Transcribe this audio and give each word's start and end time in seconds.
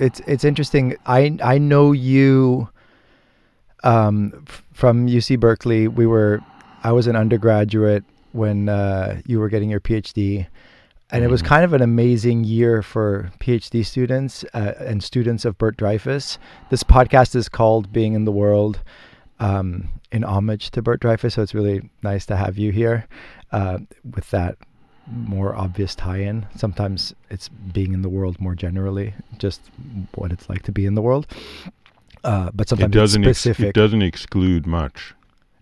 it's 0.00 0.20
it's 0.26 0.44
interesting. 0.44 0.96
I 1.06 1.36
I 1.42 1.58
know 1.58 1.92
you 1.92 2.68
um, 3.84 4.44
from 4.72 5.06
UC 5.06 5.38
Berkeley. 5.38 5.88
We 5.88 6.06
were 6.06 6.40
I 6.82 6.92
was 6.92 7.06
an 7.06 7.16
undergraduate 7.16 8.04
when 8.32 8.68
uh, 8.68 9.20
you 9.26 9.38
were 9.40 9.48
getting 9.48 9.70
your 9.70 9.80
PhD, 9.80 10.46
and 11.10 11.24
it 11.24 11.28
was 11.30 11.42
Mhm. 11.42 11.46
kind 11.46 11.64
of 11.64 11.72
an 11.72 11.82
amazing 11.82 12.44
year 12.44 12.82
for 12.82 13.30
PhD 13.40 13.84
students 13.84 14.44
uh, 14.54 14.72
and 14.78 15.02
students 15.02 15.44
of 15.44 15.58
Bert 15.58 15.76
Dreyfus. 15.76 16.38
This 16.70 16.82
podcast 16.82 17.34
is 17.34 17.48
called 17.48 17.92
"Being 17.92 18.14
in 18.14 18.24
the 18.24 18.32
World." 18.32 18.80
Um, 19.38 19.88
in 20.12 20.22
homage 20.22 20.70
to 20.72 20.82
Bert 20.82 21.00
Dreyfus, 21.00 21.32
so 21.34 21.42
it's 21.42 21.54
really 21.54 21.88
nice 22.02 22.26
to 22.26 22.36
have 22.36 22.58
you 22.58 22.72
here 22.72 23.06
uh, 23.52 23.78
with 24.14 24.28
that 24.32 24.58
more 25.06 25.54
obvious 25.56 25.94
tie-in. 25.94 26.46
Sometimes 26.56 27.14
it's 27.30 27.48
being 27.48 27.92
in 27.94 28.02
the 28.02 28.08
world 28.08 28.40
more 28.40 28.54
generally, 28.54 29.14
just 29.38 29.60
what 30.14 30.30
it's 30.32 30.48
like 30.48 30.62
to 30.62 30.72
be 30.72 30.86
in 30.86 30.94
the 30.94 31.02
world. 31.02 31.26
Uh, 32.22 32.50
but 32.54 32.68
sometimes 32.68 32.94
It 32.94 32.98
doesn't. 32.98 33.22
it's 33.24 33.28
Ex- 33.30 33.38
specific. 33.40 33.66
it 33.70 33.74
doesn't 33.74 34.02
exclude 34.02 34.66
much. 34.66 35.14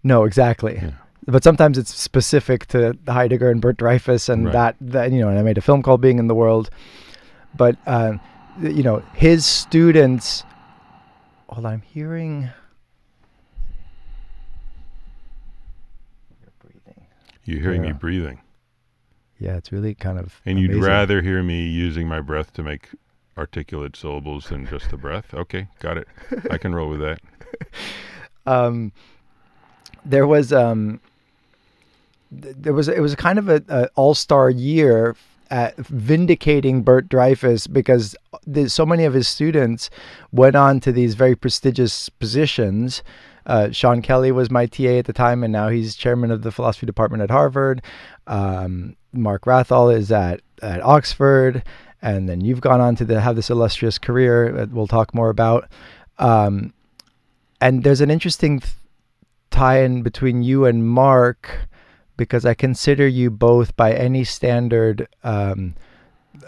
no, 0.03 0.25
exactly. 0.25 0.75
Yeah. 0.83 0.91
But 1.27 1.45
sometimes 1.45 1.77
it's 1.77 1.95
specific 1.95 2.67
to 2.69 2.97
Heidegger 3.07 3.51
and 3.51 3.61
Bert 3.61 3.77
Dreyfus, 3.77 4.29
and 4.31 4.47
Right. 4.47 4.53
that, 4.53 4.77
that 4.81 5.13
you 5.13 5.21
know. 5.21 5.29
And 5.29 5.39
I 5.39 5.43
made 5.43 5.59
a 5.59 5.61
film 5.61 5.83
called 5.83 6.01
Being 6.01 6.19
in 6.19 6.27
the 6.27 6.35
World, 6.35 6.71
but 7.55 7.77
uh, 7.87 8.15
you 8.63 8.83
know, 8.83 9.03
his 9.15 9.45
students. 9.45 10.43
Hold 11.51 11.67
on, 11.67 11.73
I'm 11.75 11.83
hearing. 11.83 12.49
You're 16.41 16.53
breathing. 16.61 17.07
You're 17.45 17.61
hearing 17.61 17.83
me 17.83 17.93
breathing, 17.93 18.41
Yeah, 19.39 19.57
it's 19.57 19.71
really 19.71 19.95
kind 19.95 20.19
of. 20.19 20.41
and 20.45 20.59
you'd 20.59 20.75
rather 20.75 21.23
hear 21.23 21.43
me 21.43 21.67
using 21.67 22.09
my 22.09 22.21
breath 22.21 22.53
to 22.55 22.63
make 22.63 22.89
articulate 23.37 23.97
syllables 23.97 24.49
than 24.49 24.67
just 24.67 24.91
the 24.91 24.97
breath. 24.97 25.33
Okay, 25.33 25.69
got 25.79 25.97
it. 25.97 26.09
I 26.51 26.59
can 26.59 26.75
roll 26.75 26.89
with 26.89 27.01
that. 27.01 27.21
um, 28.47 28.93
there 30.05 30.27
was 30.27 30.53
um, 30.53 31.01
th- 32.43 32.57
there 32.59 32.73
was 32.73 32.89
it 32.89 33.01
was 33.01 33.15
kind 33.15 33.39
of 33.39 33.49
a, 33.49 33.63
a 33.69 33.89
all 33.95 34.15
star 34.15 34.51
year 34.51 35.17
at 35.51 35.77
vindicating 35.77 36.83
Bert 36.83 37.09
Dreyfus 37.09 37.67
because 37.67 38.15
the, 38.47 38.69
so 38.69 38.85
many 38.85 39.05
of 39.05 39.15
his 39.15 39.27
students 39.27 39.89
went 40.31 40.57
on 40.57 40.81
to 40.81 40.93
these 40.93 41.15
very 41.15 41.35
prestigious 41.35 42.09
positions. 42.09 43.03
Uh, 43.49 43.71
Sean 43.73 44.03
Kelly 44.03 44.31
was 44.31 44.51
my 44.51 44.67
TA 44.67 44.99
at 44.99 45.07
the 45.07 45.13
time, 45.13 45.43
and 45.43 45.53
now 45.53 45.69
he's 45.69 45.97
chairman 45.97 46.31
of 46.31 46.43
the 46.43 46.53
philosophy 46.53 46.87
department 46.87 47.23
at 47.23 47.31
Harvard. 47.31 47.83
Um, 48.27 48.95
Mark 49.13 49.45
Wrathall 49.45 49.95
is 49.95 50.13
at 50.13 50.43
at 50.63 50.83
Oxford, 50.83 51.65
and 52.03 52.29
then 52.29 52.41
you've 52.41 52.61
gone 52.61 52.81
on 52.81 52.95
to 52.97 53.05
the, 53.05 53.21
have 53.21 53.37
this 53.37 53.51
illustrious 53.51 53.99
career 53.99 54.53
that 54.53 54.71
we'll 54.71 54.87
talk 54.87 55.15
more 55.15 55.31
about. 55.31 55.69
Um, 56.19 56.75
and 57.61 57.85
there's 57.85 58.01
an 58.01 58.11
interesting 58.11 58.61
th- 58.61 58.73
tie-in 59.51 60.03
between 60.03 60.43
you 60.43 60.65
and 60.65 60.87
Mark 60.87 61.69
because 62.17 62.45
I 62.45 62.55
consider 62.55 63.07
you 63.07 63.31
both 63.31 63.77
by 63.77 63.93
any 63.93 64.25
standard 64.25 65.09
um, 65.25 65.75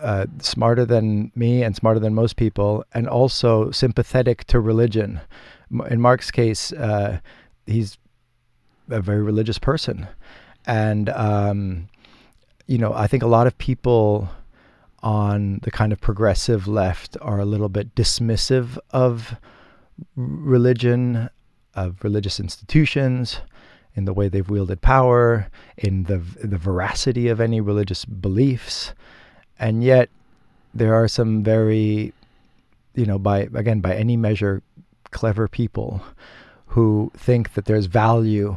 uh, 0.00 0.26
smarter 0.40 0.84
than 0.84 1.32
me 1.34 1.62
and 1.62 1.74
smarter 1.74 2.00
than 2.00 2.14
most 2.14 2.36
people, 2.36 2.84
and 2.92 3.08
also 3.08 3.70
sympathetic 3.70 4.44
to 4.44 4.60
religion. 4.60 5.20
In 5.88 6.00
Mark's 6.00 6.30
case, 6.30 6.72
uh, 6.72 7.20
he's 7.66 7.98
a 8.88 9.00
very 9.00 9.22
religious 9.22 9.58
person, 9.58 10.08
and 10.66 11.08
um, 11.10 11.88
you 12.66 12.78
know 12.78 12.92
I 12.92 13.06
think 13.06 13.22
a 13.22 13.28
lot 13.28 13.46
of 13.46 13.56
people 13.58 14.28
on 15.02 15.60
the 15.62 15.70
kind 15.70 15.92
of 15.92 16.00
progressive 16.00 16.68
left 16.68 17.16
are 17.22 17.40
a 17.40 17.44
little 17.44 17.68
bit 17.68 17.94
dismissive 17.94 18.78
of 18.90 19.36
religion, 20.16 21.30
of 21.74 22.02
religious 22.02 22.40
institutions, 22.40 23.40
in 23.94 24.04
the 24.04 24.12
way 24.12 24.28
they've 24.28 24.50
wielded 24.50 24.80
power, 24.80 25.48
in 25.76 26.04
the 26.04 26.18
the 26.42 26.58
veracity 26.58 27.28
of 27.28 27.40
any 27.40 27.60
religious 27.60 28.04
beliefs, 28.04 28.92
and 29.58 29.82
yet 29.82 30.08
there 30.74 30.94
are 30.94 31.08
some 31.08 31.42
very, 31.42 32.12
you 32.94 33.06
know, 33.06 33.18
by 33.18 33.48
again 33.54 33.80
by 33.80 33.94
any 33.94 34.16
measure, 34.16 34.62
clever 35.10 35.48
people 35.48 36.02
who 36.66 37.10
think 37.16 37.54
that 37.54 37.64
there's 37.64 37.86
value 37.86 38.56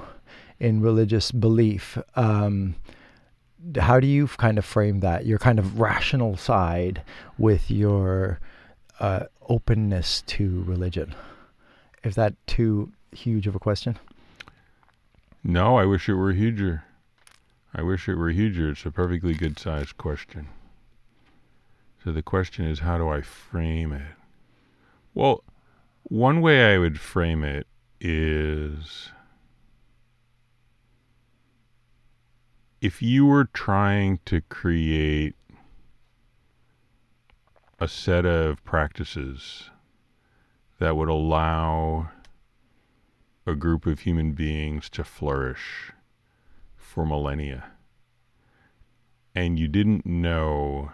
in 0.59 0.81
religious 0.81 1.31
belief. 1.31 1.97
Um, 2.15 2.75
how 3.77 3.99
do 3.99 4.07
you 4.07 4.27
kind 4.27 4.57
of 4.57 4.65
frame 4.65 4.99
that? 4.99 5.25
Your 5.25 5.39
kind 5.39 5.59
of 5.59 5.79
rational 5.79 6.37
side 6.37 7.01
with 7.37 7.71
your 7.71 8.39
uh, 8.99 9.25
openness 9.49 10.21
to 10.27 10.63
religion. 10.63 11.15
Is 12.03 12.15
that 12.15 12.33
too 12.47 12.91
huge 13.11 13.47
of 13.47 13.55
a 13.55 13.59
question? 13.59 13.97
No, 15.43 15.77
I 15.77 15.85
wish 15.85 16.07
it 16.07 16.13
were 16.13 16.33
huger. 16.33 16.83
I 17.73 17.81
wish 17.81 18.07
it 18.07 18.15
were 18.15 18.29
huger. 18.29 18.69
It's 18.69 18.85
a 18.85 18.91
perfectly 18.91 19.33
good 19.33 19.57
sized 19.57 19.97
question. 19.97 20.47
So 22.03 22.11
the 22.11 22.21
question 22.21 22.65
is, 22.65 22.79
how 22.79 22.97
do 22.97 23.09
I 23.09 23.21
frame 23.21 23.93
it? 23.93 24.15
Well, 25.13 25.43
one 26.03 26.41
way 26.41 26.73
I 26.73 26.77
would 26.77 26.99
frame 26.99 27.43
it 27.43 27.67
is 27.99 29.11
if 32.81 33.01
you 33.01 33.25
were 33.25 33.45
trying 33.45 34.19
to 34.25 34.41
create 34.41 35.35
a 37.79 37.87
set 37.87 38.25
of 38.25 38.63
practices 38.63 39.69
that 40.79 40.95
would 40.95 41.07
allow 41.07 42.09
a 43.45 43.55
group 43.55 43.85
of 43.85 44.01
human 44.01 44.33
beings 44.33 44.89
to 44.89 45.03
flourish 45.03 45.91
for 46.75 47.05
millennia, 47.05 47.71
and 49.33 49.57
you 49.57 49.67
didn't 49.67 50.05
know 50.05 50.91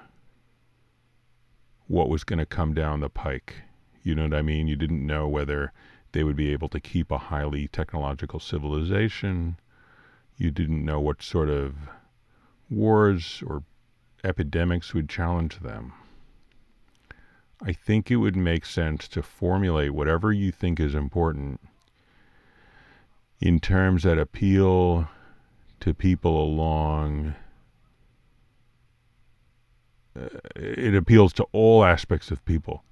what 1.88 2.10
was 2.10 2.24
going 2.24 2.40
to 2.40 2.46
come 2.46 2.74
down 2.74 3.00
the 3.00 3.10
pike. 3.10 3.64
You 4.04 4.16
know 4.16 4.24
what 4.24 4.34
I 4.34 4.42
mean? 4.42 4.68
You 4.68 4.76
didn't 4.76 5.06
know 5.06 5.28
whether 5.28 5.72
they 6.12 6.24
would 6.24 6.36
be 6.36 6.52
able 6.52 6.70
to 6.70 6.80
keep 6.80 7.12
a 7.12 7.18
highly 7.18 7.68
technological 7.68 8.40
civilization. 8.40 9.58
You 10.38 10.52
didn't 10.52 10.84
know 10.84 11.00
what 11.00 11.22
sort 11.22 11.50
of 11.50 11.76
wars 12.70 13.44
or 13.46 13.64
epidemics 14.24 14.94
would 14.94 15.10
challenge 15.10 15.60
them. 15.60 15.94
I 17.62 17.74
think 17.74 18.10
it 18.10 18.18
would 18.18 18.38
make 18.38 18.66
sense 18.66 19.08
to 19.10 19.22
formulate 19.22 19.94
whatever 19.94 20.32
you 20.32 20.52
think 20.52 20.80
is 20.80 20.96
important 20.96 21.60
in 23.42 23.60
terms 23.60 24.04
that 24.04 24.18
appeal 24.18 25.10
to 25.82 25.94
people 25.94 26.42
along 26.42 27.36
uh, 30.18 30.28
it 30.56 30.96
appeals 30.96 31.32
to 31.34 31.46
all 31.52 31.84
aspects 31.84 32.32
of 32.32 32.44
people 32.46 32.84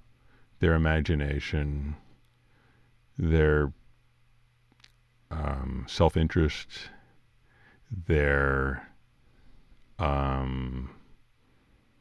their 0.60 0.74
imagination 0.74 1.96
their 3.16 3.72
um, 5.30 5.84
self-interest 5.88 6.68
their 8.06 8.88
um, 9.98 10.90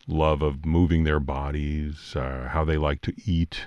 love 0.08 0.42
of 0.42 0.66
moving 0.66 1.04
their 1.04 1.20
bodies 1.20 2.16
uh, 2.16 2.48
how 2.50 2.64
they 2.64 2.78
like 2.78 3.02
to 3.02 3.14
eat. 3.26 3.66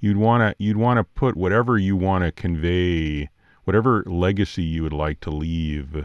You'd 0.00 0.16
want 0.16 0.42
to 0.42 0.62
you'd 0.62 0.76
want 0.76 0.98
to 0.98 1.04
put 1.04 1.36
whatever 1.36 1.78
you 1.78 1.96
want 1.96 2.24
to 2.24 2.32
convey 2.32 3.30
whatever 3.64 4.04
legacy 4.06 4.62
you 4.62 4.82
would 4.82 4.92
like 4.92 5.20
to 5.20 5.30
leave 5.30 6.04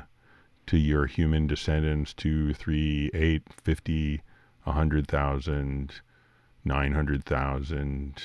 to 0.68 0.78
your 0.78 1.06
human 1.06 1.48
descendants 1.48 2.14
two 2.14 2.54
three 2.54 3.10
eight 3.14 3.44
fifty 3.52 4.22
a 4.66 4.72
hundred 4.72 5.08
thousand 5.08 6.02
nine 6.70 6.94
hundred 6.94 7.26
thousand 7.26 8.22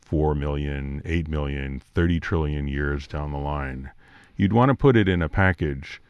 four 0.00 0.34
million 0.34 1.02
eight 1.04 1.28
million 1.28 1.80
thirty 1.80 2.18
trillion 2.20 2.66
years 2.68 3.06
down 3.06 3.32
the 3.32 3.38
line 3.38 3.90
you'd 4.36 4.52
want 4.52 4.68
to 4.68 4.74
put 4.74 4.96
it 4.96 5.08
in 5.08 5.20
a 5.20 5.28
package 5.28 6.00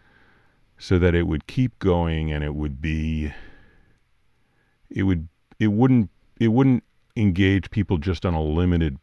so 0.79 0.99
that 0.99 1.15
it 1.15 1.27
would 1.27 1.47
keep 1.47 1.79
going 1.79 2.31
and 2.31 2.45
it 2.45 2.55
would 2.55 2.81
be 2.81 3.33
it 4.91 5.05
would 5.05 5.29
it 5.59 5.69
wouldn't 5.69 6.11
it 6.39 6.49
wouldn't 6.49 6.85
engage 7.17 7.71
people 7.71 7.97
just 7.97 8.27
on 8.27 8.35
a 8.35 8.43
limited 8.43 8.99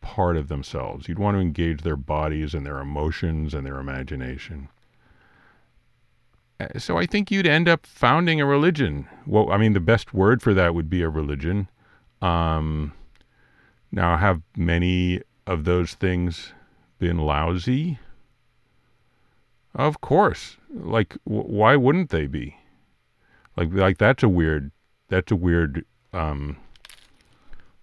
part 0.00 0.36
of 0.36 0.48
themselves. 0.48 1.08
You'd 1.08 1.20
want 1.20 1.36
to 1.36 1.40
engage 1.40 1.82
their 1.82 1.96
bodies 1.96 2.54
and 2.54 2.66
their 2.66 2.80
emotions 2.80 3.54
and 3.54 3.64
their 3.64 3.78
imagination. 3.78 4.68
Uh, 6.58 6.66
So 6.76 6.98
I 6.98 7.06
think 7.06 7.30
you'd 7.30 7.46
end 7.46 7.68
up 7.68 7.86
founding 7.86 8.40
a 8.40 8.46
religion. 8.46 9.06
Well, 9.26 9.50
I 9.52 9.58
mean, 9.58 9.74
the 9.74 9.80
best 9.80 10.12
word 10.12 10.42
for 10.42 10.52
that 10.54 10.74
would 10.74 10.90
be 10.90 11.02
a 11.02 11.08
religion. 11.08 11.68
Um, 12.22 12.92
now, 13.90 14.16
have 14.16 14.42
many 14.56 15.20
of 15.46 15.64
those 15.64 15.94
things 15.94 16.52
been 16.98 17.18
lousy? 17.18 17.98
Of 19.74 20.00
course. 20.00 20.56
Like, 20.72 21.16
w- 21.26 21.44
why 21.44 21.76
wouldn't 21.76 22.10
they 22.10 22.26
be? 22.26 22.56
Like, 23.56 23.72
like 23.72 23.98
that's 23.98 24.22
a 24.22 24.28
weird, 24.28 24.70
that's 25.08 25.32
a 25.32 25.36
weird 25.36 25.84
um, 26.12 26.56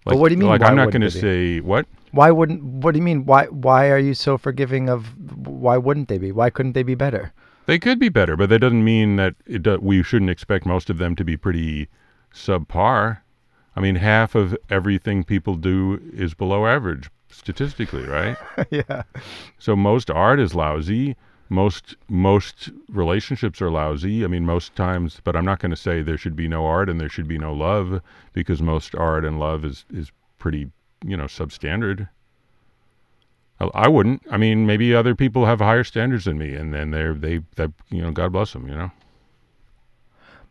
But 0.06 0.18
what 0.18 0.30
do 0.30 0.34
you 0.36 0.40
mean, 0.40 0.50
Like 0.50 0.62
I'm 0.62 0.76
not 0.76 0.92
going 0.92 1.02
to 1.02 1.12
say 1.12 1.60
what. 1.60 1.86
Why 2.12 2.32
wouldn't? 2.32 2.64
What 2.64 2.94
do 2.94 2.98
you 2.98 3.04
mean? 3.04 3.26
Why? 3.26 3.46
Why 3.46 3.90
are 3.92 4.00
you 4.00 4.16
so 4.16 4.38
forgiving 4.38 4.90
of? 4.90 5.14
Why 5.46 5.78
wouldn't 5.78 6.08
they 6.08 6.18
be? 6.18 6.32
Why 6.32 6.50
couldn't 6.50 6.72
they 6.74 6.82
be 6.82 6.96
better? 6.96 7.34
They 7.68 7.78
could 7.78 8.00
be 8.00 8.10
better, 8.10 8.36
but 8.36 8.50
that 8.50 8.60
doesn't 8.60 8.84
mean 8.84 9.18
that 9.18 9.36
it 9.46 9.62
do, 9.62 9.78
we 9.80 10.02
shouldn't 10.02 10.32
expect 10.32 10.66
most 10.66 10.90
of 10.90 10.98
them 10.98 11.16
to 11.18 11.24
be 11.24 11.38
pretty 11.38 11.88
subpar. 12.34 13.20
I 13.76 13.82
mean, 13.82 13.96
half 13.96 14.36
of 14.36 14.58
everything 14.70 15.24
people 15.24 15.56
do 15.56 16.02
is 16.14 16.34
below 16.34 16.66
average 16.66 17.10
statistically, 17.30 18.04
right? 18.04 18.38
yeah. 18.70 19.04
So 19.58 19.76
most 19.76 20.10
art 20.10 20.40
is 20.40 20.56
lousy. 20.56 21.16
Most 21.52 21.96
most 22.08 22.70
relationships 22.90 23.62
are 23.62 23.72
lousy. 23.72 24.24
I 24.24 24.28
mean, 24.28 24.46
most 24.46 24.76
times, 24.76 25.20
but 25.24 25.36
I'm 25.36 25.46
not 25.46 25.60
going 25.60 25.72
to 25.72 25.78
say 25.78 26.02
there 26.02 26.18
should 26.18 26.36
be 26.36 26.48
no 26.48 26.66
art 26.66 26.90
and 26.90 27.00
there 27.00 27.10
should 27.10 27.28
be 27.28 27.40
no 27.40 27.54
love 27.54 28.02
because 28.34 28.62
most 28.62 28.94
art 28.96 29.26
and 29.26 29.40
love 29.40 29.66
is 29.66 29.86
is 29.92 30.12
pretty, 30.38 30.70
you 31.04 31.18
know, 31.18 31.26
substandard. 31.26 32.10
I, 33.60 33.66
I 33.74 33.88
wouldn't. 33.88 34.22
I 34.30 34.38
mean, 34.38 34.68
maybe 34.68 34.94
other 34.94 35.16
people 35.16 35.46
have 35.46 35.60
higher 35.60 35.84
standards 35.84 36.26
than 36.26 36.38
me, 36.38 36.54
and 36.54 36.72
then 36.72 36.92
they're 36.92 37.16
they 37.16 37.42
that 37.56 37.72
you 37.90 38.04
know, 38.04 38.12
God 38.12 38.32
bless 38.32 38.54
them. 38.54 38.68
You 38.68 38.76
know. 38.76 38.92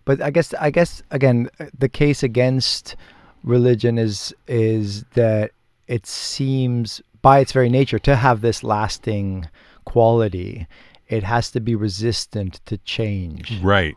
But 0.09 0.23
I 0.23 0.31
guess 0.31 0.55
I 0.55 0.71
guess 0.71 1.03
again 1.11 1.51
uh, 1.61 1.67
the 1.79 1.89
case 1.91 2.23
against 2.23 2.97
religion 3.45 3.99
is 3.99 4.35
is 4.47 5.05
that 5.13 5.51
it 5.87 6.07
seems 6.07 7.03
by 7.21 7.41
its 7.41 7.53
very 7.53 7.69
nature 7.69 7.99
to 7.99 8.17
have 8.17 8.41
this 8.41 8.65
lasting 8.65 9.51
quality. 9.85 10.67
It 11.09 11.25
has 11.25 11.51
to 11.51 11.61
be 11.61 11.75
resistant 11.75 12.65
to 12.65 12.79
change. 12.79 13.61
Right. 13.61 13.97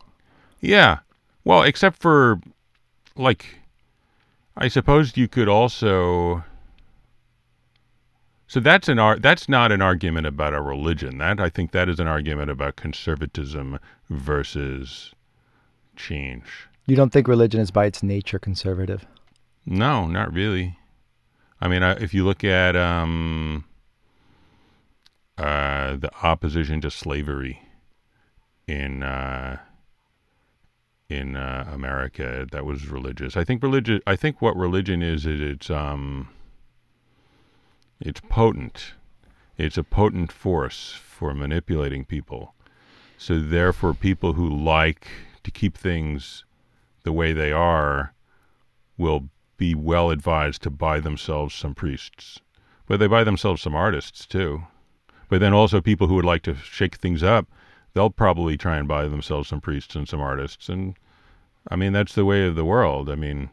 Yeah. 0.59 0.99
Well, 1.45 1.63
except 1.63 2.01
for 2.01 2.41
like 3.15 3.61
I 4.57 4.67
suppose 4.67 5.15
you 5.15 5.29
could 5.29 5.47
also 5.47 6.43
So 8.47 8.59
that's 8.59 8.89
an 8.89 8.99
ar- 8.99 9.17
that's 9.17 9.47
not 9.47 9.71
an 9.71 9.81
argument 9.81 10.27
about 10.27 10.53
a 10.53 10.59
religion. 10.59 11.19
That 11.19 11.39
I 11.39 11.47
think 11.47 11.71
that 11.71 11.87
is 11.87 12.01
an 12.01 12.07
argument 12.07 12.51
about 12.51 12.75
conservatism 12.75 13.79
versus 14.09 15.13
change. 16.01 16.45
You 16.88 16.95
don't 16.95 17.12
think 17.12 17.27
religion 17.27 17.62
is 17.62 17.71
by 17.71 17.86
its 17.86 18.01
nature 18.03 18.39
conservative? 18.39 19.06
No, 19.65 20.07
not 20.07 20.33
really. 20.33 20.77
I 21.62 21.68
mean, 21.68 21.83
I, 21.83 21.92
if 21.92 22.13
you 22.13 22.25
look 22.25 22.44
at 22.44 22.75
um, 22.75 23.65
uh, 25.38 25.95
the 25.98 26.12
opposition 26.24 26.81
to 26.81 26.89
slavery 26.89 27.62
in 28.68 29.03
uh, 29.03 29.57
in 31.07 31.36
uh, 31.36 31.69
America, 31.71 32.48
that 32.51 32.65
was 32.65 32.88
religious. 32.88 33.38
I 33.38 33.44
think 33.44 33.62
religion. 33.62 34.01
I 34.07 34.15
think 34.15 34.42
what 34.42 34.56
religion 34.57 35.03
is 35.03 35.25
is 35.25 35.39
it's 35.39 35.69
um, 35.69 36.30
it's 38.00 38.21
potent. 38.21 38.94
It's 39.57 39.77
a 39.77 39.83
potent 39.83 40.31
force 40.31 40.94
for 40.94 41.36
manipulating 41.36 42.06
people. 42.06 42.56
So 43.18 43.39
therefore, 43.39 43.94
people 43.94 44.33
who 44.33 44.50
like 44.50 45.07
to 45.43 45.51
keep 45.51 45.77
things 45.77 46.45
the 47.03 47.11
way 47.11 47.33
they 47.33 47.51
are 47.51 48.13
will 48.97 49.29
be 49.57 49.75
well 49.75 50.09
advised 50.09 50.61
to 50.63 50.69
buy 50.69 50.99
themselves 50.99 51.53
some 51.53 51.75
priests. 51.75 52.39
But 52.88 52.99
they 52.99 53.07
buy 53.07 53.23
themselves 53.23 53.61
some 53.61 53.75
artists 53.75 54.25
too. 54.25 54.63
But 55.29 55.39
then 55.39 55.53
also 55.53 55.81
people 55.81 56.07
who 56.07 56.15
would 56.15 56.25
like 56.25 56.41
to 56.43 56.55
shake 56.55 56.95
things 56.95 57.23
up, 57.23 57.47
they'll 57.93 58.09
probably 58.09 58.57
try 58.57 58.77
and 58.77 58.88
buy 58.88 59.07
themselves 59.07 59.49
some 59.49 59.61
priests 59.61 59.95
and 59.95 60.07
some 60.07 60.19
artists. 60.19 60.67
And 60.67 60.97
I 61.69 61.75
mean, 61.75 61.93
that's 61.93 62.15
the 62.15 62.25
way 62.25 62.45
of 62.45 62.55
the 62.55 62.65
world. 62.65 63.09
I 63.09 63.15
mean, 63.15 63.49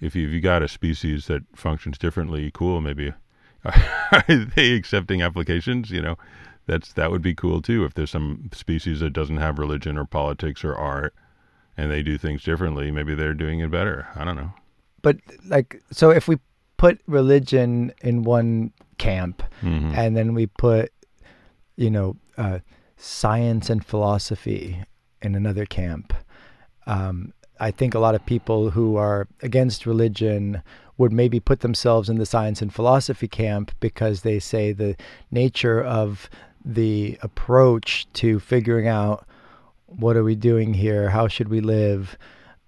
if 0.00 0.14
you, 0.14 0.26
if 0.26 0.32
you 0.32 0.40
got 0.40 0.62
a 0.62 0.68
species 0.68 1.26
that 1.26 1.42
functions 1.54 1.98
differently, 1.98 2.50
cool, 2.52 2.80
maybe. 2.80 3.12
Are 3.64 4.24
they 4.28 4.72
accepting 4.72 5.20
applications? 5.20 5.90
You 5.90 6.02
know, 6.02 6.18
that's 6.70 6.92
that 6.92 7.10
would 7.10 7.22
be 7.22 7.34
cool 7.34 7.60
too. 7.60 7.84
If 7.84 7.94
there's 7.94 8.10
some 8.10 8.50
species 8.52 9.00
that 9.00 9.10
doesn't 9.12 9.38
have 9.38 9.58
religion 9.58 9.98
or 9.98 10.04
politics 10.04 10.64
or 10.64 10.74
art, 10.74 11.14
and 11.76 11.90
they 11.90 12.02
do 12.02 12.16
things 12.16 12.44
differently, 12.44 12.90
maybe 12.90 13.14
they're 13.14 13.34
doing 13.34 13.60
it 13.60 13.70
better. 13.70 14.06
I 14.14 14.24
don't 14.24 14.36
know. 14.36 14.52
But 15.02 15.16
like, 15.48 15.82
so 15.90 16.10
if 16.10 16.28
we 16.28 16.38
put 16.76 17.00
religion 17.06 17.92
in 18.02 18.22
one 18.22 18.72
camp, 18.98 19.42
Mhm. 19.62 19.96
and 19.96 20.16
then 20.16 20.34
we 20.34 20.46
put, 20.46 20.92
you 21.76 21.90
know, 21.90 22.16
uh, 22.38 22.58
science 22.96 23.68
and 23.70 23.84
philosophy 23.84 24.82
in 25.22 25.34
another 25.34 25.66
camp. 25.66 26.12
Um, 26.86 27.32
I 27.58 27.70
think 27.70 27.94
a 27.94 27.98
lot 27.98 28.14
of 28.14 28.24
people 28.24 28.70
who 28.70 28.96
are 28.96 29.26
against 29.42 29.86
religion 29.86 30.62
would 30.98 31.12
maybe 31.12 31.40
put 31.40 31.60
themselves 31.60 32.08
in 32.10 32.16
the 32.16 32.26
science 32.26 32.60
and 32.62 32.72
philosophy 32.72 33.28
camp 33.28 33.72
because 33.80 34.20
they 34.22 34.38
say 34.38 34.72
the 34.72 34.96
nature 35.30 35.82
of 35.82 36.28
the 36.64 37.18
approach 37.22 38.06
to 38.14 38.38
figuring 38.40 38.88
out 38.88 39.26
what 39.86 40.16
are 40.16 40.24
we 40.24 40.34
doing 40.34 40.74
here, 40.74 41.10
how 41.10 41.28
should 41.28 41.48
we 41.48 41.60
live, 41.60 42.16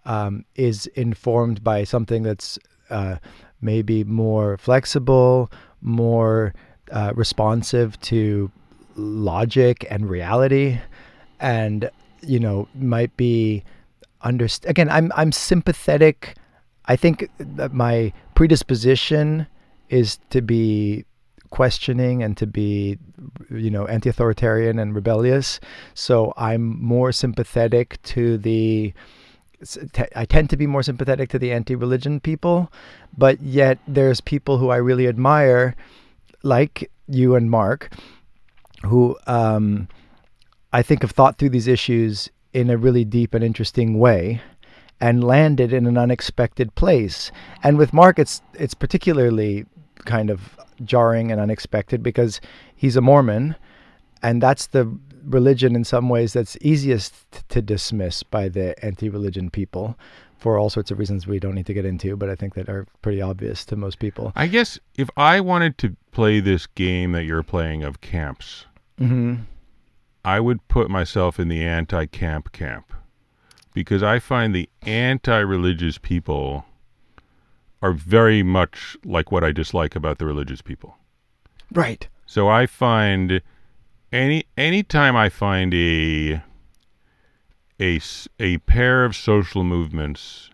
um, 0.04 0.44
is 0.56 0.86
informed 0.88 1.62
by 1.62 1.84
something 1.84 2.22
that's 2.22 2.58
uh, 2.90 3.16
maybe 3.60 4.04
more 4.04 4.58
flexible, 4.58 5.50
more 5.80 6.54
uh, 6.90 7.12
responsive 7.14 7.98
to 8.00 8.50
logic 8.96 9.86
and 9.88 10.08
reality, 10.08 10.78
and 11.40 11.90
you 12.20 12.38
know 12.38 12.68
might 12.74 13.16
be 13.16 13.62
underst- 14.24 14.68
again. 14.68 14.90
I'm 14.90 15.12
I'm 15.16 15.32
sympathetic. 15.32 16.34
I 16.86 16.96
think 16.96 17.30
that 17.38 17.72
my 17.72 18.12
predisposition 18.34 19.46
is 19.88 20.18
to 20.30 20.42
be 20.42 21.04
questioning 21.52 22.22
and 22.22 22.36
to 22.36 22.46
be 22.46 22.98
you 23.50 23.70
know 23.70 23.86
anti-authoritarian 23.86 24.78
and 24.78 24.94
rebellious 24.94 25.60
so 25.94 26.32
i'm 26.36 26.82
more 26.82 27.12
sympathetic 27.12 28.02
to 28.02 28.38
the 28.38 28.92
I 30.16 30.24
tend 30.24 30.50
to 30.50 30.56
be 30.56 30.66
more 30.66 30.82
sympathetic 30.82 31.28
to 31.30 31.38
the 31.38 31.52
anti-religion 31.52 32.18
people, 32.18 32.72
but 33.16 33.40
yet 33.40 33.78
there's 33.86 34.20
people 34.20 34.58
who 34.58 34.70
I 34.70 34.76
really 34.76 35.06
admire, 35.06 35.76
like 36.42 36.90
you 37.06 37.36
and 37.36 37.48
Mark, 37.48 37.92
who 38.84 39.16
um, 39.26 39.86
I 40.72 40.82
think 40.82 41.02
have 41.02 41.12
thought 41.12 41.38
through 41.38 41.50
these 41.50 41.68
issues 41.68 42.28
in 42.52 42.70
a 42.70 42.76
really 42.76 43.04
deep 43.04 43.34
and 43.34 43.44
interesting 43.44 44.00
way, 44.00 44.42
and 45.00 45.22
landed 45.22 45.72
in 45.72 45.86
an 45.86 45.96
unexpected 45.96 46.74
place. 46.74 47.30
And 47.62 47.78
with 47.78 47.92
Mark, 47.92 48.18
it's 48.18 48.42
it's 48.54 48.74
particularly 48.74 49.64
kind 50.04 50.30
of 50.30 50.58
jarring 50.84 51.30
and 51.30 51.40
unexpected 51.40 52.02
because 52.02 52.40
he's 52.74 52.96
a 52.96 53.00
Mormon, 53.00 53.56
and 54.22 54.42
that's 54.42 54.68
the 54.68 54.96
religion 55.24 55.76
in 55.76 55.84
some 55.84 56.08
ways 56.08 56.32
that's 56.32 56.56
easiest 56.60 57.48
to 57.48 57.62
dismiss 57.62 58.22
by 58.22 58.48
the 58.48 58.82
anti-religion 58.84 59.50
people 59.50 59.96
for 60.36 60.58
all 60.58 60.68
sorts 60.68 60.90
of 60.90 60.98
reasons 60.98 61.26
we 61.26 61.38
don't 61.38 61.54
need 61.54 61.66
to 61.66 61.72
get 61.72 61.84
into 61.84 62.16
but 62.16 62.28
i 62.28 62.34
think 62.34 62.54
that 62.54 62.68
are 62.68 62.84
pretty 63.00 63.22
obvious 63.22 63.64
to 63.64 63.76
most 63.76 64.00
people. 64.00 64.32
I 64.34 64.48
guess 64.48 64.80
if 64.96 65.08
I 65.16 65.38
wanted 65.38 65.78
to 65.78 65.96
play 66.10 66.40
this 66.40 66.66
game 66.66 67.12
that 67.12 67.22
you're 67.22 67.44
playing 67.44 67.84
of 67.84 68.00
camps, 68.00 68.66
hmm 68.98 69.36
I 70.24 70.38
would 70.38 70.66
put 70.68 70.88
myself 70.88 71.40
in 71.40 71.48
the 71.48 71.64
anti 71.64 72.06
camp 72.06 72.52
camp 72.52 72.92
because 73.74 74.02
I 74.02 74.18
find 74.18 74.54
the 74.54 74.68
anti 74.82 75.38
religious 75.38 75.98
people 75.98 76.64
are 77.82 77.92
very 77.92 78.42
much 78.42 78.96
like 79.04 79.32
what 79.32 79.44
I 79.44 79.52
dislike 79.52 79.94
about 79.96 80.18
the 80.18 80.26
religious 80.26 80.62
people. 80.62 80.96
right 81.72 82.08
So 82.26 82.48
I 82.48 82.66
find 82.66 83.42
any 84.12 84.44
anytime 84.56 85.16
I 85.16 85.28
find 85.28 85.74
a 85.74 86.42
a 87.80 88.00
a 88.38 88.58
pair 88.58 89.04
of 89.04 89.16
social 89.16 89.64
movements 89.64 90.50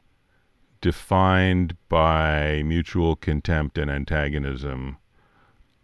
defined 0.80 1.76
by 1.88 2.62
mutual 2.64 3.16
contempt 3.16 3.76
and 3.78 3.90
antagonism, 3.90 4.96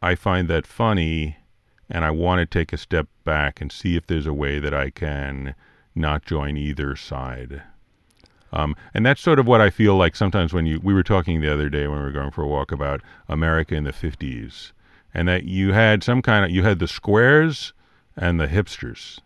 I 0.00 0.14
find 0.14 0.48
that 0.48 0.66
funny 0.66 1.36
and 1.90 2.04
I 2.04 2.10
want 2.10 2.38
to 2.38 2.46
take 2.46 2.72
a 2.72 2.78
step 2.78 3.08
back 3.24 3.60
and 3.60 3.70
see 3.70 3.96
if 3.96 4.06
there's 4.06 4.26
a 4.26 4.32
way 4.32 4.58
that 4.58 4.72
I 4.72 4.90
can 4.90 5.54
not 5.94 6.24
join 6.24 6.56
either 6.56 6.96
side. 6.96 7.62
Um, 8.54 8.76
and 8.94 9.04
that's 9.04 9.20
sort 9.20 9.40
of 9.40 9.48
what 9.48 9.60
I 9.60 9.68
feel 9.68 9.96
like 9.96 10.14
sometimes 10.14 10.52
when 10.52 10.64
you 10.64 10.80
we 10.82 10.94
were 10.94 11.02
talking 11.02 11.40
the 11.40 11.52
other 11.52 11.68
day 11.68 11.88
when 11.88 11.98
we 11.98 12.04
were 12.04 12.12
going 12.12 12.30
for 12.30 12.42
a 12.42 12.46
walk 12.46 12.70
about 12.70 13.02
America 13.28 13.74
in 13.74 13.82
the 13.82 13.92
50s 13.92 14.70
and 15.12 15.26
that 15.26 15.42
you 15.42 15.72
had 15.72 16.04
some 16.04 16.22
kind 16.22 16.44
of 16.44 16.52
you 16.52 16.62
had 16.62 16.78
the 16.78 16.86
squares 16.86 17.72
and 18.16 18.40
the 18.40 18.46
hipsters. 18.46 19.18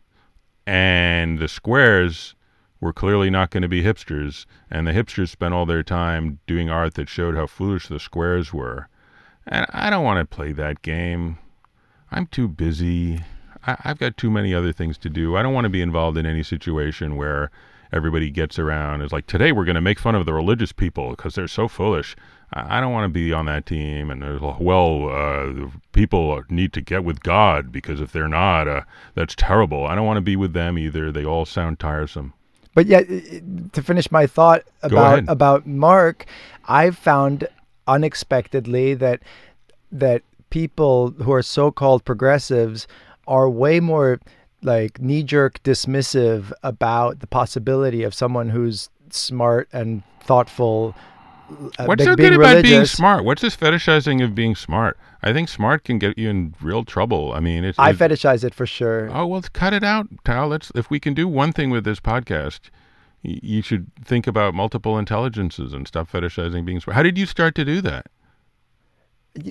And 0.67 1.39
the 1.39 1.49
squares 1.49 2.35
were 2.81 2.95
clearly 2.95 3.29
not 3.29 3.51
going 3.51 3.63
to 3.63 3.69
be 3.69 3.83
hipsters 3.83 4.47
and 4.71 4.87
the 4.87 4.93
hipsters 4.93 5.29
spent 5.29 5.53
all 5.53 5.67
their 5.67 5.83
time 5.83 6.39
doing 6.47 6.71
art 6.71 6.95
that 6.95 7.11
showed 7.11 7.37
how 7.37 7.47
foolish 7.47 7.89
the 7.89 8.01
squares 8.01 8.55
were. 8.55 8.89
And 9.47 9.67
i 9.71 9.91
don't 9.91 10.05
want 10.05 10.19
to 10.19 10.37
play 10.37 10.53
that 10.53 10.81
game. 10.81 11.39
I'm 12.11 12.27
too 12.29 12.49
busy. 12.49 13.21
I, 13.67 13.77
i've 13.85 13.99
got 13.99 14.17
too 14.17 14.31
many 14.31 14.55
other 14.55 14.73
things 14.73 14.97
to 14.99 15.11
do. 15.11 15.37
I 15.37 15.43
don't 15.43 15.53
want 15.53 15.67
to 15.67 15.71
be 15.71 15.83
involved 15.83 16.17
in 16.17 16.25
any 16.25 16.43
situation 16.43 17.17
where 17.17 17.51
everybody 17.93 18.31
gets 18.31 18.59
around 18.59 19.01
it's 19.03 19.13
like 19.13 19.27
today 19.27 19.53
we're 19.53 19.65
going 19.65 19.75
to 19.75 19.81
make 19.81 19.99
fun 19.99 20.15
of 20.15 20.27
the 20.27 20.33
religious 20.35 20.73
people 20.73 21.11
because 21.11 21.35
they're 21.35 21.49
so 21.49 21.69
foolish 21.69 22.15
I 22.53 22.79
I 22.79 22.81
don't 22.81 22.93
want 22.93 23.05
to 23.05 23.09
be 23.11 23.31
on 23.31 23.45
that 23.45 23.67
team. 23.67 24.11
And 24.11 24.23
there's, 24.23 24.41
well, 24.41 25.11
uh, 25.11 25.69
people 25.93 26.43
need 26.49 26.73
to 26.73 26.81
get 26.81 27.05
with 27.05 27.23
God 27.23 27.71
because 27.71 28.01
if 28.01 28.11
they're 28.13 28.27
not, 28.27 28.67
uh, 28.67 28.83
that's 29.15 29.35
terrible. 29.35 29.85
I 29.87 29.95
don't 29.95 30.07
want 30.07 30.17
to 30.17 30.23
be 30.23 30.35
with 30.35 30.55
them 30.55 30.79
either. 30.79 31.13
They 31.13 31.27
all 31.27 31.45
sound 31.45 31.79
tiresome. 31.79 32.33
But 32.75 32.87
yet, 32.87 33.05
i- 33.11 33.23
i- 33.37 33.43
to 33.75 33.83
finish 33.83 34.11
my 34.11 34.27
thought 34.27 34.63
about 34.83 35.19
about 35.29 35.67
Mark, 35.67 36.25
I've 36.67 36.97
found 36.97 37.47
unexpectedly 37.87 38.95
that 38.95 39.21
that 39.93 40.23
people 40.51 41.11
who 41.23 41.33
are 41.33 41.43
so-called 41.43 42.05
progressives 42.07 42.87
are 43.27 43.51
way 43.51 43.81
more 43.81 44.21
like 44.63 45.01
knee-jerk 45.01 45.63
dismissive 45.63 46.53
about 46.63 47.21
the 47.21 47.27
possibility 47.27 48.03
of 48.03 48.13
someone 48.15 48.51
who's 48.51 48.91
smart 49.11 49.69
and 49.73 50.03
thoughtful. 50.21 50.95
uh, 51.79 51.85
What's 51.85 52.05
so 52.05 52.15
good 52.17 52.35
about 52.35 52.63
being 52.63 52.85
smart? 52.85 53.25
What's 53.25 53.41
this 53.43 53.57
fetishizing 53.57 54.23
of 54.23 54.35
being 54.35 54.55
smart? 54.55 54.99
I 55.23 55.33
think 55.33 55.49
smart 55.49 55.85
can 55.85 55.99
get 55.99 56.17
you 56.19 56.29
in 56.29 56.55
real 56.61 56.85
trouble. 56.85 57.33
I 57.33 57.41
mean, 57.41 57.65
it's. 57.65 57.79
I 57.79 57.91
it's- 57.91 57.99
fetishize 58.11 58.45
it 58.45 58.55
for 58.55 58.67
sure. 58.67 59.09
Oh 59.13 59.27
well, 59.27 59.43
cut 59.53 59.73
it 59.73 59.83
out, 59.85 60.07
Tao. 60.25 60.47
Let's 60.47 60.71
if 60.75 60.91
we 60.91 61.01
can 61.01 61.15
do 61.15 61.27
one 61.29 61.53
thing 61.53 61.71
with 61.71 61.85
this 61.85 62.01
podcast, 62.01 62.61
y- 63.25 63.41
you 63.43 63.63
should 63.63 63.91
think 64.05 64.27
about 64.27 64.55
multiple 64.55 64.99
intelligences 64.99 65.73
and 65.73 65.87
stop 65.89 66.11
fetishizing 66.11 66.65
being 66.65 66.81
smart. 66.81 66.95
How 66.97 67.03
did 67.03 67.17
you 67.19 67.27
start 67.27 67.55
to 67.57 67.65
do 67.65 67.81
that? 67.83 68.07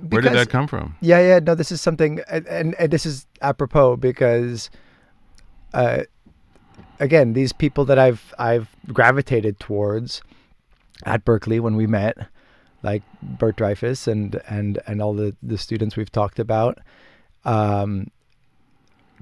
Where 0.10 0.22
did 0.22 0.34
that 0.34 0.50
come 0.50 0.68
from? 0.68 0.96
Yeah, 1.02 1.20
yeah. 1.22 1.40
No, 1.40 1.56
this 1.56 1.72
is 1.72 1.80
something, 1.80 2.20
and, 2.30 2.46
and, 2.48 2.76
and 2.76 2.92
this 2.92 3.06
is 3.06 3.26
apropos 3.42 3.96
because, 3.96 4.70
uh, 5.74 6.04
again, 7.00 7.34
these 7.34 7.54
people 7.54 7.86
that 7.86 8.00
I've 8.00 8.34
I've 8.40 8.70
gravitated 8.94 9.60
towards 9.60 10.22
at 11.06 11.24
Berkeley 11.26 11.60
when 11.60 11.76
we 11.76 11.88
met, 11.88 12.18
like 12.84 13.04
Bert 13.22 13.56
Dreyfus 13.58 14.08
and 14.08 14.42
and 14.48 14.80
and 14.88 15.02
all 15.02 15.14
the 15.14 15.36
the 15.44 15.58
students 15.58 15.96
we've 15.96 16.12
talked 16.12 16.40
about, 16.40 16.80
um, 17.46 18.10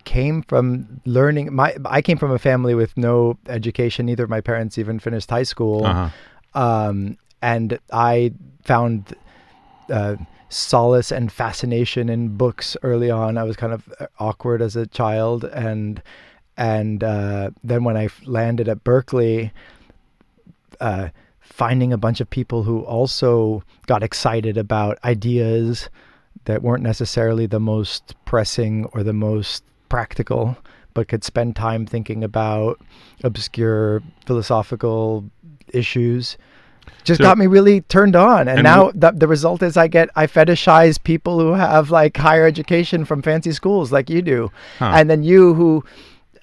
came 0.04 0.42
from 0.44 1.02
learning. 1.06 1.54
My 1.54 1.76
I 1.86 2.02
came 2.02 2.18
from 2.18 2.32
a 2.32 2.40
family 2.40 2.76
with 2.76 2.96
no 2.98 3.38
education. 3.48 4.06
Neither 4.06 4.24
of 4.24 4.30
my 4.30 4.42
parents 4.42 4.78
even 4.78 5.00
finished 5.00 5.30
high 5.30 5.44
school 5.44 5.86
Uh 5.86 6.10
huh. 6.54 6.62
um, 6.62 7.18
and 7.42 7.80
I 7.92 8.34
found 8.64 9.14
uh, 9.92 10.16
solace 10.50 11.12
and 11.12 11.32
fascination 11.32 12.10
in 12.10 12.38
books 12.38 12.78
early 12.82 13.12
on. 13.12 13.38
I 13.38 13.44
was 13.44 13.56
kind 13.56 13.74
of 13.74 13.92
uh, 14.00 14.08
awkward 14.20 14.62
as 14.62 14.76
a 14.76 14.86
child, 14.88 15.44
and 15.44 16.02
and 16.58 17.04
uh, 17.04 17.52
then 17.64 17.84
when 17.84 17.98
I 17.98 18.10
landed 18.26 18.68
at 18.70 18.84
Berkeley, 18.84 19.52
uh, 20.80 21.10
finding 21.42 21.94
a 21.94 21.98
bunch 21.98 22.20
of 22.22 22.30
people 22.30 22.64
who 22.64 22.82
also 22.82 23.64
got 23.88 24.04
excited 24.04 24.58
about 24.58 24.98
ideas 25.04 25.90
that 26.46 26.62
weren't 26.62 26.84
necessarily 26.84 27.46
the 27.46 27.60
most 27.60 28.16
pressing 28.26 28.86
or 28.94 29.04
the 29.04 29.14
most 29.14 29.64
practical, 29.90 30.58
but 30.94 31.08
could 31.08 31.24
spend 31.24 31.56
time 31.56 31.86
thinking 31.86 32.24
about 32.24 32.80
obscure 33.24 34.02
philosophical 34.26 35.26
issues 35.74 36.38
just 37.04 37.18
So- 37.20 37.24
got 37.24 37.38
me 37.40 37.48
really 37.48 37.82
turned 37.82 38.16
on 38.16 38.42
and, 38.48 38.60
And 38.60 38.64
now 38.64 38.92
the, 38.94 39.12
the 39.12 39.28
result 39.28 39.64
is 39.64 39.76
i 39.76 39.88
get 39.88 40.10
i 40.16 40.28
fetishize 40.28 41.02
people 41.04 41.40
who 41.40 41.54
have 41.54 41.90
like 41.90 42.16
higher 42.16 42.46
education 42.46 43.06
from 43.06 43.24
fancy 43.24 43.52
schools 43.52 43.92
like 43.92 44.08
you 44.10 44.22
do 44.22 44.52
Huh. 44.78 44.92
and 44.94 45.10
then 45.10 45.24
you 45.24 45.56
who 45.56 45.84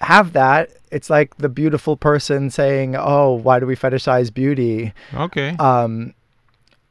have 0.03 0.33
that 0.33 0.69
it's 0.91 1.09
like 1.09 1.35
the 1.37 1.49
beautiful 1.49 1.95
person 1.97 2.49
saying 2.49 2.95
oh 2.95 3.33
why 3.33 3.59
do 3.59 3.65
we 3.65 3.75
fetishize 3.75 4.33
beauty 4.33 4.93
Okay. 5.13 5.55
um 5.59 6.13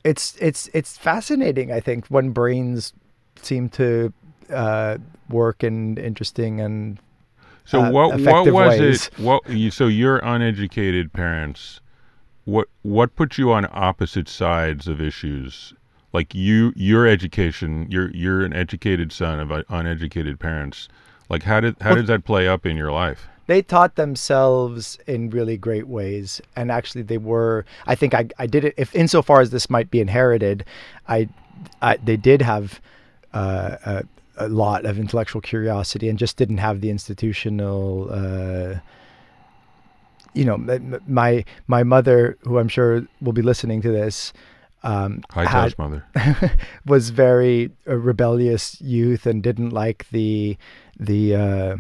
it's 0.05 0.37
it's 0.41 0.69
it's 0.75 0.97
fascinating 0.99 1.71
i 1.71 1.81
think 1.81 2.07
when 2.09 2.31
brains 2.31 2.93
seem 3.41 3.69
to 3.69 4.13
uh 4.53 4.99
work 5.29 5.63
in 5.63 5.97
interesting 5.99 6.61
and 6.61 6.99
so 7.65 7.81
uh, 7.81 7.91
what 7.91 8.21
what 8.21 8.53
was 8.53 8.79
ways. 8.81 9.07
it? 9.07 9.19
What 9.19 9.49
you, 9.49 9.71
so 9.71 9.87
your 9.87 10.19
uneducated 10.19 11.13
parents? 11.13 11.81
What 12.45 12.69
what 12.83 13.15
put 13.15 13.39
you 13.39 13.53
on 13.53 13.69
opposite 13.71 14.29
sides 14.29 14.89
of 14.89 15.01
issues? 15.01 15.73
Like 16.13 16.35
you, 16.35 16.73
your 16.77 17.07
education, 17.07 17.87
you're 17.89 18.11
you're 18.11 18.45
an 18.45 18.53
educated 18.53 19.13
son 19.13 19.39
of 19.39 19.65
uneducated 19.71 20.41
parents. 20.41 20.89
Like 21.33 21.43
how 21.43 21.61
did 21.61 21.75
how 21.81 21.91
Well- 21.91 21.97
does 22.01 22.09
that 22.09 22.25
play 22.25 22.47
up 22.47 22.65
in 22.67 22.77
your 22.77 22.93
life? 22.93 23.29
they 23.49 23.61
taught 23.61 23.97
themselves 23.97 24.99
in 25.07 25.29
really 25.29 25.57
great 25.57 25.89
ways 25.89 26.41
and 26.55 26.71
actually 26.71 27.03
they 27.03 27.19
were 27.19 27.65
i 27.89 27.95
think 27.95 28.15
i, 28.15 28.27
I 28.39 28.47
did 28.47 28.65
it 28.65 28.73
if 28.77 28.95
insofar 28.95 29.41
as 29.41 29.51
this 29.51 29.69
might 29.69 29.91
be 29.91 30.01
inherited 30.01 30.65
i, 31.09 31.29
I 31.83 31.97
they 31.97 32.17
did 32.17 32.41
have 32.41 32.81
uh, 33.35 33.77
a, 33.85 34.05
a 34.37 34.49
lot 34.49 34.87
of 34.87 34.97
intellectual 34.97 35.41
curiosity 35.43 36.09
and 36.09 36.19
just 36.19 36.37
didn't 36.37 36.59
have 36.59 36.81
the 36.83 36.89
institutional 36.91 38.09
uh, 38.13 38.79
you 40.35 40.45
know 40.45 40.57
my 41.09 41.45
my 41.67 41.83
mother 41.83 42.39
who 42.43 42.59
i'm 42.61 42.69
sure 42.69 43.05
will 43.21 43.33
be 43.33 43.43
listening 43.43 43.83
to 43.83 43.91
this 43.91 44.33
um, 44.83 45.23
Hi, 45.31 45.45
had- 45.45 45.75
Tao's 45.75 45.79
mother. 45.79 46.05
was 46.87 47.11
very 47.11 47.71
a 47.87 47.97
rebellious 47.97 48.81
youth 48.81 49.27
and 49.27 49.43
didn't 49.43 49.71
like 49.71 50.09
the 50.11 50.57
the 50.99 51.35
uh, 51.35 51.77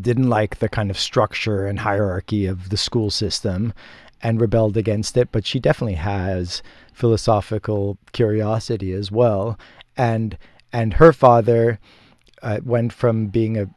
didn't 0.00 0.28
like 0.28 0.58
the 0.58 0.68
kind 0.68 0.90
of 0.90 0.98
structure 0.98 1.66
and 1.66 1.80
hierarchy 1.80 2.46
of 2.46 2.68
the 2.70 2.76
school 2.76 3.10
system 3.10 3.72
and 4.22 4.40
rebelled 4.40 4.76
against 4.76 5.16
it 5.16 5.30
but 5.30 5.46
she 5.46 5.60
definitely 5.60 5.94
has 5.94 6.62
philosophical 6.92 7.98
curiosity 8.12 8.92
as 8.92 9.10
well 9.12 9.58
and 9.96 10.36
and 10.72 10.94
her 10.94 11.12
father 11.12 11.78
uh, 12.42 12.58
went 12.64 12.92
from 12.92 13.26
being 13.28 13.56
a 13.56 13.68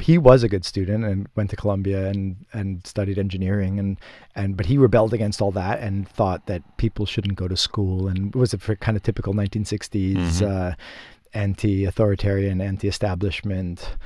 he 0.00 0.18
was 0.18 0.42
a 0.42 0.48
good 0.48 0.64
student 0.64 1.04
and 1.04 1.28
went 1.36 1.50
to 1.50 1.56
Columbia 1.56 2.08
and 2.08 2.36
and 2.52 2.86
studied 2.86 3.18
engineering 3.18 3.78
and 3.78 3.96
and 4.34 4.56
but 4.56 4.66
he 4.66 4.76
rebelled 4.78 5.12
against 5.14 5.40
all 5.42 5.52
that 5.52 5.80
and 5.80 6.08
thought 6.08 6.46
that 6.46 6.62
people 6.76 7.06
shouldn't 7.06 7.36
go 7.36 7.46
to 7.48 7.56
school 7.56 8.08
and 8.08 8.34
was 8.34 8.52
a 8.54 8.58
kind 8.58 8.96
of 8.96 9.02
typical 9.02 9.32
1960s 9.34 10.16
Mhm. 10.16 10.42
uh, 10.42 10.74
anti-authoritarian 11.34 12.60
anti-establishment 12.60 13.96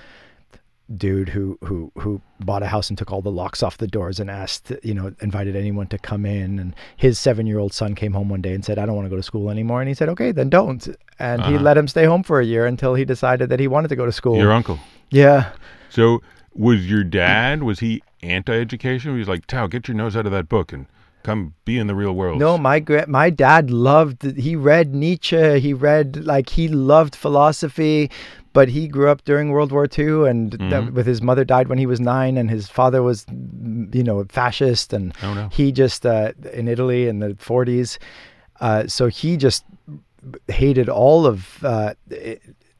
dude 0.96 1.28
who 1.28 1.56
who 1.62 1.92
who 1.98 2.20
bought 2.40 2.64
a 2.64 2.66
house 2.66 2.88
and 2.88 2.98
took 2.98 3.12
all 3.12 3.22
the 3.22 3.30
locks 3.30 3.62
off 3.62 3.78
the 3.78 3.86
doors 3.86 4.18
and 4.18 4.28
asked 4.28 4.72
you 4.82 4.92
know 4.92 5.12
invited 5.20 5.54
anyone 5.54 5.86
to 5.86 5.96
come 5.98 6.26
in 6.26 6.58
and 6.58 6.74
his 6.96 7.16
7-year-old 7.18 7.72
son 7.72 7.94
came 7.94 8.12
home 8.12 8.28
one 8.28 8.40
day 8.42 8.52
and 8.52 8.64
said 8.64 8.76
I 8.76 8.86
don't 8.86 8.96
want 8.96 9.06
to 9.06 9.10
go 9.10 9.14
to 9.16 9.22
school 9.22 9.50
anymore 9.50 9.80
and 9.80 9.88
he 9.88 9.94
said 9.94 10.08
okay 10.08 10.32
then 10.32 10.48
don't 10.50 10.88
and 11.20 11.42
he 11.42 11.54
Uh-huh. 11.54 11.62
let 11.62 11.76
him 11.78 11.86
stay 11.86 12.06
home 12.06 12.24
for 12.24 12.40
a 12.40 12.44
year 12.44 12.66
until 12.66 12.94
he 12.96 13.04
decided 13.04 13.50
that 13.50 13.60
he 13.60 13.68
wanted 13.68 13.88
to 13.88 13.96
go 13.96 14.04
to 14.04 14.12
school 14.12 14.36
Your 14.36 14.52
uncle. 14.52 14.80
Yeah 15.10 15.52
So 15.88 16.22
was 16.54 16.88
your 16.90 17.04
dad? 17.04 17.62
Was 17.62 17.78
he 17.80 18.02
anti-education? 18.22 19.12
He 19.12 19.18
was 19.18 19.28
like, 19.28 19.46
"Tao, 19.46 19.66
get 19.66 19.88
your 19.88 19.96
nose 19.96 20.16
out 20.16 20.26
of 20.26 20.32
that 20.32 20.48
book 20.48 20.72
and 20.72 20.86
come 21.22 21.54
be 21.64 21.78
in 21.78 21.86
the 21.86 21.94
real 21.94 22.12
world." 22.12 22.38
No, 22.38 22.58
my 22.58 22.80
gra- 22.80 23.08
my 23.08 23.30
dad 23.30 23.70
loved. 23.70 24.22
He 24.36 24.56
read 24.56 24.94
Nietzsche. 24.94 25.58
He 25.60 25.72
read 25.72 26.24
like 26.24 26.50
he 26.50 26.68
loved 26.68 27.14
philosophy, 27.16 28.10
but 28.52 28.68
he 28.68 28.88
grew 28.88 29.08
up 29.10 29.24
during 29.24 29.50
World 29.50 29.70
War 29.72 29.86
II, 29.98 30.28
and 30.28 30.52
that, 30.52 30.82
Mhm. 30.84 30.92
with 30.92 31.06
his 31.06 31.22
mother 31.22 31.44
died 31.44 31.68
when 31.68 31.78
he 31.78 31.86
was 31.86 32.00
nine, 32.00 32.36
and 32.36 32.50
his 32.50 32.68
father 32.68 33.02
was, 33.02 33.24
you 33.92 34.02
know, 34.02 34.24
fascist, 34.28 34.92
and 34.92 35.14
Oh 35.22 35.34
no. 35.34 35.48
he 35.52 35.70
just 35.72 36.04
uh, 36.04 36.32
in 36.52 36.66
Italy 36.68 37.06
in 37.08 37.20
the 37.20 37.34
40s. 37.36 37.98
Uh, 38.60 38.86
so 38.86 39.06
he 39.06 39.36
just 39.36 39.64
hated 40.48 40.88
all 40.88 41.26
of 41.26 41.64
uh, 41.64 41.94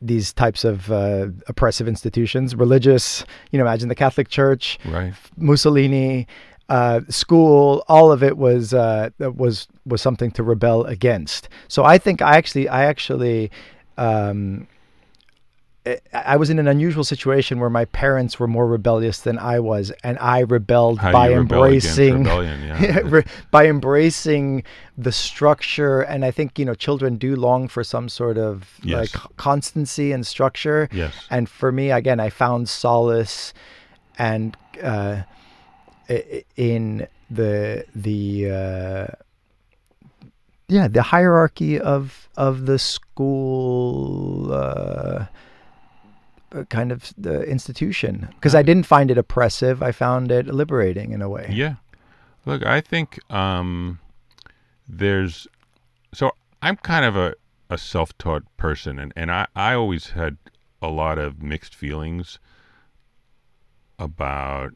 these 0.02 0.32
types 0.32 0.64
of 0.64 0.90
uh, 0.90 1.28
oppressive 1.46 1.86
institutions, 1.86 2.54
religious. 2.54 3.24
You 3.50 3.58
know, 3.58 3.64
imagine 3.64 3.88
the 3.88 3.94
Catholic 3.94 4.28
Church, 4.28 4.78
Right. 4.84 5.12
Mussolini, 5.36 6.26
uh, 6.68 7.00
school, 7.08 7.84
all 7.88 8.12
of 8.12 8.22
it 8.22 8.38
was 8.38 8.72
uh, 8.72 9.10
was 9.18 9.68
was 9.84 10.00
something 10.00 10.30
to 10.32 10.42
rebel 10.42 10.84
against. 10.84 11.48
So 11.68 11.84
I 11.84 11.98
think 11.98 12.22
I 12.22 12.36
actually 12.36 12.68
I 12.68 12.84
actually 12.84 13.50
um, 13.98 14.66
I, 15.86 15.98
I 16.12 16.36
was 16.36 16.50
in 16.50 16.58
an 16.58 16.68
unusual 16.68 17.04
situation 17.04 17.58
where 17.58 17.70
my 17.70 17.84
parents 17.86 18.38
were 18.38 18.46
more 18.46 18.66
rebellious 18.66 19.20
than 19.20 19.38
I 19.38 19.60
was, 19.60 19.90
and 20.04 20.18
I 20.18 20.40
rebelled 20.40 20.98
How 20.98 21.12
by 21.12 21.32
embracing? 21.32 22.26
Yeah. 22.30 23.22
by 23.50 23.66
embracing 23.66 24.62
the 24.98 25.12
structure. 25.12 26.02
And 26.02 26.24
I 26.24 26.30
think 26.30 26.58
you 26.58 26.64
know 26.64 26.74
children 26.74 27.16
do 27.16 27.34
long 27.36 27.66
for 27.68 27.82
some 27.82 28.08
sort 28.08 28.36
of 28.38 28.78
Yes. 28.82 29.14
like 29.14 29.36
constancy 29.36 30.12
and 30.12 30.26
structure. 30.26 30.88
yes. 30.92 31.14
And 31.30 31.48
for 31.48 31.72
me, 31.72 31.90
again, 31.90 32.20
I 32.20 32.30
found 32.30 32.68
solace 32.68 33.52
and 34.18 34.56
uh, 34.82 35.22
in 36.56 37.06
the 37.30 37.84
the 37.94 38.50
uh, 38.50 39.06
yeah 40.68 40.88
the 40.88 41.02
hierarchy 41.02 41.78
of 41.80 42.28
of 42.36 42.66
the 42.66 42.78
school 42.78 44.52
uh, 44.52 45.24
kind 46.68 46.92
of 46.92 47.12
the 47.16 47.42
institution 47.42 48.28
because 48.34 48.54
I 48.54 48.62
didn't 48.62 48.86
find 48.86 49.10
it 49.10 49.18
oppressive. 49.18 49.82
I 49.82 49.92
found 49.92 50.30
it 50.30 50.46
liberating 50.46 51.12
in 51.12 51.22
a 51.22 51.28
way. 51.28 51.48
Yeah. 51.50 51.76
Look, 52.46 52.64
I 52.64 52.80
think 52.80 53.20
um, 53.32 53.98
there's 54.88 55.46
so 56.12 56.32
I'm 56.62 56.76
kind 56.76 57.04
of 57.04 57.16
a, 57.16 57.34
a 57.68 57.78
self 57.78 58.16
taught 58.18 58.44
person, 58.56 58.98
and, 58.98 59.12
and 59.16 59.30
I, 59.30 59.46
I 59.54 59.74
always 59.74 60.10
had 60.10 60.36
a 60.82 60.88
lot 60.88 61.18
of 61.18 61.42
mixed 61.42 61.74
feelings 61.74 62.38
about 63.98 64.72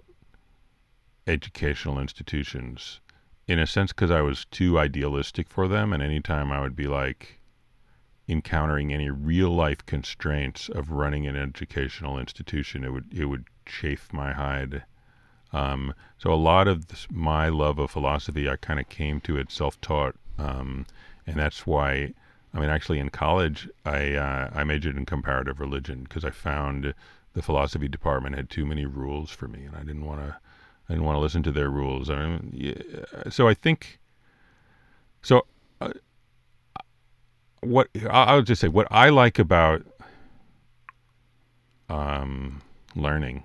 educational 1.26 1.98
institutions 1.98 3.00
in 3.46 3.58
a 3.58 3.66
sense 3.66 3.92
because 3.92 4.10
I 4.10 4.20
was 4.20 4.44
too 4.46 4.78
idealistic 4.78 5.48
for 5.48 5.66
them. 5.68 5.92
And 5.92 6.02
anytime 6.02 6.52
I 6.52 6.60
would 6.60 6.76
be 6.76 6.86
like 6.86 7.40
encountering 8.28 8.92
any 8.92 9.10
real 9.10 9.50
life 9.50 9.84
constraints 9.86 10.68
of 10.68 10.90
running 10.90 11.26
an 11.26 11.36
educational 11.36 12.18
institution, 12.18 12.84
it 12.84 12.92
would 12.92 13.12
it 13.12 13.26
would 13.26 13.44
chafe 13.66 14.12
my 14.12 14.32
hide. 14.32 14.84
Um, 15.52 15.94
so 16.18 16.32
a 16.32 16.34
lot 16.34 16.66
of 16.66 16.88
this, 16.88 17.06
my 17.10 17.48
love 17.48 17.78
of 17.78 17.90
philosophy, 17.90 18.48
I 18.48 18.56
kind 18.56 18.80
of 18.80 18.88
came 18.88 19.20
to 19.22 19.36
it 19.36 19.52
self 19.52 19.80
taught, 19.80 20.16
um, 20.38 20.86
and 21.26 21.36
that's 21.36 21.66
why. 21.66 22.14
I 22.52 22.60
mean, 22.60 22.70
actually, 22.70 23.00
in 23.00 23.08
college, 23.10 23.68
I 23.84 24.14
uh, 24.14 24.50
I 24.54 24.62
majored 24.62 24.96
in 24.96 25.06
comparative 25.06 25.58
religion 25.58 26.04
because 26.04 26.24
I 26.24 26.30
found 26.30 26.94
the 27.34 27.42
philosophy 27.42 27.88
department 27.88 28.36
had 28.36 28.48
too 28.48 28.64
many 28.64 28.86
rules 28.86 29.30
for 29.30 29.48
me, 29.48 29.64
and 29.64 29.74
I 29.74 29.80
didn't 29.80 30.04
want 30.04 30.20
to 30.20 30.36
I 30.88 30.92
didn't 30.92 31.04
want 31.04 31.16
to 31.16 31.20
listen 31.20 31.42
to 31.44 31.52
their 31.52 31.70
rules. 31.70 32.10
I 32.10 32.26
mean, 32.26 32.50
yeah, 32.52 33.30
so 33.30 33.48
I 33.48 33.54
think 33.54 33.98
so. 35.22 35.46
Uh, 35.80 35.92
what 37.66 37.88
I'll 38.10 38.42
just 38.42 38.60
say, 38.60 38.68
what 38.68 38.86
I 38.90 39.08
like 39.08 39.38
about 39.38 39.82
um, 41.88 42.62
learning 42.94 43.44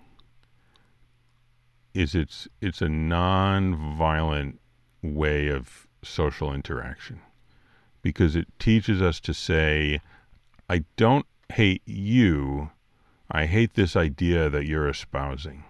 is 1.94 2.16
it's 2.16 2.48
it's 2.62 2.82
a 2.82 2.90
non-violent 2.90 4.60
way 5.02 5.48
of 5.48 5.88
social 6.04 6.54
interaction 6.54 7.20
because 8.02 8.36
it 8.36 8.48
teaches 8.60 9.02
us 9.02 9.20
to 9.20 9.34
say, 9.34 10.00
I 10.70 10.86
don't 10.96 11.26
hate 11.52 11.82
you. 11.86 12.72
I 13.32 13.46
hate 13.46 13.74
this 13.74 13.96
idea 13.96 14.50
that 14.50 14.66
you're 14.66 14.90
espousing. 14.90 15.64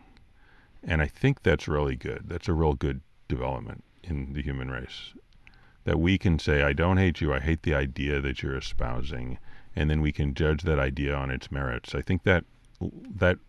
And 0.84 1.02
I 1.02 1.08
think 1.08 1.44
that's 1.44 1.68
really 1.68 1.96
good. 1.96 2.26
That's 2.28 2.48
a 2.48 2.54
real 2.54 2.74
good 2.74 3.02
development 3.28 3.84
in 4.04 4.34
the 4.34 4.42
human 4.42 4.70
race. 4.72 5.14
That 5.90 5.98
we 6.00 6.20
can 6.20 6.38
say, 6.38 6.62
I 6.62 6.74
don't 6.74 6.98
hate 6.98 7.20
you, 7.20 7.34
I 7.34 7.40
hate 7.40 7.64
the 7.64 7.74
idea 7.74 8.22
that 8.22 8.44
you're 8.44 8.56
espousing, 8.56 9.40
and 9.76 9.90
then 9.90 10.02
we 10.02 10.12
can 10.12 10.36
judge 10.36 10.62
that 10.62 10.78
idea 10.78 11.16
on 11.16 11.32
its 11.32 11.52
merits. 11.52 11.96
I 11.96 12.04
think 12.04 12.26
that 12.26 12.46
that 13.16 13.40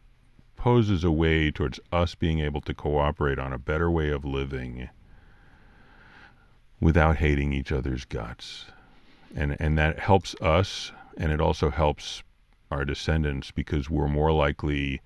poses 0.57 1.05
a 1.05 1.11
way 1.11 1.51
towards 1.51 1.79
us 1.93 2.15
being 2.15 2.41
able 2.41 2.63
to 2.63 2.73
cooperate 2.73 3.39
on 3.39 3.53
a 3.53 3.59
better 3.59 3.91
way 3.91 4.09
of 4.09 4.25
living 4.25 4.89
without 6.81 7.19
hating 7.19 7.53
each 7.53 7.73
other's 7.73 8.07
guts. 8.07 8.65
And 9.37 9.55
and 9.61 9.77
that 9.77 9.99
helps 9.99 10.35
us 10.41 10.93
and 11.19 11.33
it 11.33 11.43
also 11.43 11.69
helps 11.69 12.23
our 12.71 12.87
descendants 12.87 13.51
because 13.51 13.91
we're 13.91 14.09
more 14.09 14.33
likely 14.33 15.03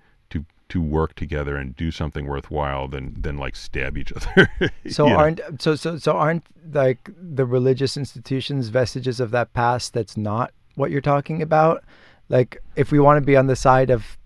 to 0.74 0.82
work 0.82 1.14
together 1.14 1.56
and 1.56 1.76
do 1.76 1.92
something 1.92 2.26
worthwhile 2.26 2.88
than 2.88 3.14
than 3.16 3.38
like 3.38 3.54
stab 3.54 3.96
each 3.96 4.12
other. 4.16 4.50
so 4.88 5.08
aren't 5.08 5.40
so 5.62 5.76
so 5.76 5.96
so 5.96 6.10
aren't 6.16 6.44
like 6.72 7.08
the 7.16 7.46
religious 7.46 7.96
institutions 7.96 8.70
vestiges 8.70 9.20
of 9.20 9.30
that 9.30 9.52
past 9.52 9.94
that's 9.94 10.16
not 10.16 10.52
what 10.74 10.90
you're 10.90 11.00
talking 11.00 11.40
about? 11.40 11.84
Like 12.28 12.60
if 12.74 12.90
we 12.90 12.98
want 12.98 13.18
to 13.18 13.24
be 13.24 13.36
on 13.36 13.46
the 13.46 13.54
side 13.54 13.88
of 13.88 14.18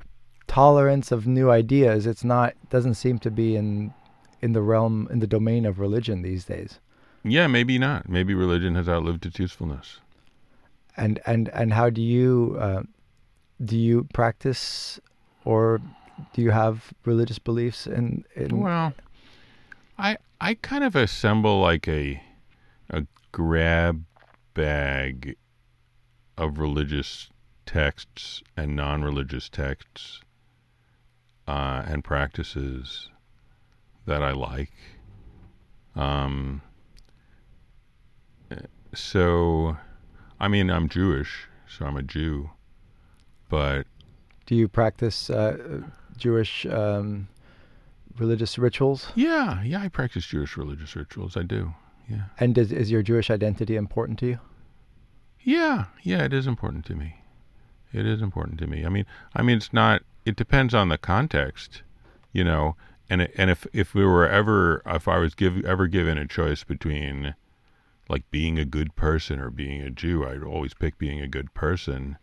tolerance 0.47 1.13
of 1.13 1.27
new 1.27 1.51
ideas, 1.51 2.07
it's 2.07 2.25
not 2.25 2.55
doesn't 2.71 2.95
seem 2.95 3.19
to 3.19 3.31
be 3.31 3.55
in 3.55 3.93
in 4.41 4.55
the 4.55 4.63
realm 4.63 5.07
in 5.11 5.19
the 5.19 5.27
domain 5.27 5.67
of 5.67 5.79
religion 5.79 6.23
these 6.23 6.47
days. 6.47 6.81
Yeah, 7.25 7.47
maybe 7.47 7.79
not. 7.79 8.09
Maybe 8.09 8.33
religion 8.33 8.75
has 8.75 8.89
outlived 8.89 9.27
its 9.27 9.39
usefulness. 9.39 10.01
And 10.97 11.21
and 11.27 11.51
and 11.51 11.75
how 11.75 11.91
do 11.91 12.01
you 12.01 12.57
uh, 12.59 12.85
do 13.63 13.77
you 13.77 14.09
practice 14.15 14.99
or 15.45 15.83
do 16.33 16.43
you 16.43 16.51
have 16.51 16.93
religious 17.05 17.39
beliefs 17.39 17.87
in, 17.87 18.25
in 18.35 18.61
well 18.61 18.93
i 19.99 20.17
i 20.41 20.55
kind 20.55 20.85
of 20.85 20.97
assemble 20.97 21.61
like 21.61 21.87
a 21.89 22.23
a 22.91 23.07
grab 23.33 24.05
bag 24.55 25.37
of 26.37 26.59
religious 26.59 27.29
texts 27.67 28.43
and 28.57 28.75
non-religious 28.75 29.49
texts 29.49 30.21
uh, 31.47 31.83
and 31.87 32.05
practices 32.05 33.11
that 34.07 34.23
I 34.23 34.33
like. 34.33 34.73
Um, 35.95 36.63
so, 38.95 39.77
I 40.41 40.49
mean, 40.49 40.71
I'm 40.71 40.89
Jewish, 40.89 41.49
so 41.69 41.87
I'm 41.87 41.97
a 41.97 42.03
Jew, 42.03 42.51
but 43.49 43.87
do 44.47 44.55
you 44.55 44.69
practice 44.69 45.29
uh, 45.29 45.83
Jewish 46.19 46.67
um, 46.67 47.29
religious 48.19 48.59
rituals? 48.59 49.09
Yeah, 49.15 49.63
yeah, 49.63 49.81
I 49.81 49.89
practice 49.89 50.27
Jewish 50.27 50.57
religious 50.57 50.95
rituals. 50.95 51.37
I 51.37 51.43
do. 51.43 51.75
Yeah. 52.09 52.25
And 52.39 52.55
does, 52.55 52.73
is 52.73 52.91
your 52.91 53.03
Jewish 53.03 53.31
identity 53.31 53.77
important 53.77 54.19
to 54.21 54.27
you? 54.27 54.39
Yeah, 55.41 55.87
yeah, 56.03 56.25
it 56.25 56.33
is 56.33 56.47
important 56.47 56.85
to 56.87 56.95
me. 56.95 57.17
It 57.93 58.07
is 58.07 58.21
important 58.21 58.59
to 58.59 58.67
me. 58.67 58.85
I 58.85 58.89
mean, 58.89 59.07
I 59.35 59.43
mean, 59.43 59.57
it's 59.57 59.73
not. 59.73 60.03
It 60.25 60.37
depends 60.37 60.75
on 60.75 60.89
the 60.89 60.99
context, 60.99 61.83
you 62.33 62.45
know. 62.45 62.77
And 63.09 63.29
and 63.37 63.51
if 63.51 63.67
if 63.73 63.95
we 63.95 64.05
were 64.05 64.29
ever, 64.29 64.83
if 64.85 65.09
I 65.09 65.19
was 65.19 65.35
give 65.35 65.65
ever 65.65 65.87
given 65.87 66.19
a 66.19 66.27
choice 66.27 66.65
between, 66.65 67.35
like 68.09 68.31
being 68.31 68.59
a 68.59 68.65
good 68.67 68.95
person 68.95 69.41
or 69.41 69.51
being 69.51 69.81
a 69.81 69.91
Jew, 69.91 70.27
I'd 70.27 70.43
always 70.43 70.75
pick 70.75 70.99
being 70.99 71.21
a 71.21 71.29
good 71.29 71.55
person. 71.55 72.19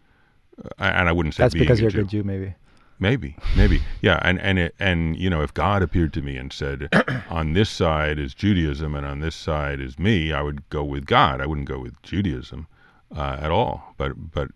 Uh, 0.63 0.83
and 0.83 1.09
I 1.09 1.11
wouldn't 1.11 1.35
say 1.35 1.43
that's 1.43 1.55
because 1.55 1.79
you're 1.79 1.89
a 1.89 1.93
good 1.93 2.09
Jew, 2.09 2.23
maybe. 2.23 2.53
Maybe, 2.97 3.35
maybe, 3.57 3.81
yeah, 4.01 4.19
and 4.21 4.39
and 4.39 4.57
it, 4.57 4.75
and 4.79 5.17
you 5.17 5.29
know, 5.29 5.41
if 5.41 5.53
God 5.53 5.81
appeared 5.81 6.13
to 6.13 6.21
me 6.21 6.37
and 6.37 6.53
said, 6.53 6.87
"On 7.29 7.51
this 7.51 7.69
side 7.69 8.17
is 8.17 8.33
Judaism, 8.33 8.95
and 8.95 9.05
on 9.05 9.19
this 9.19 9.35
side 9.35 9.81
is 9.81 9.99
me," 9.99 10.31
I 10.31 10.41
would 10.41 10.67
go 10.69 10.81
with 10.83 11.05
God. 11.05 11.41
I 11.41 11.45
wouldn't 11.45 11.67
go 11.67 11.79
with 11.79 12.01
Judaism 12.03 12.67
uh, 13.13 13.37
at 13.41 13.51
all. 13.51 13.93
But 13.97 14.31
but 14.31 14.51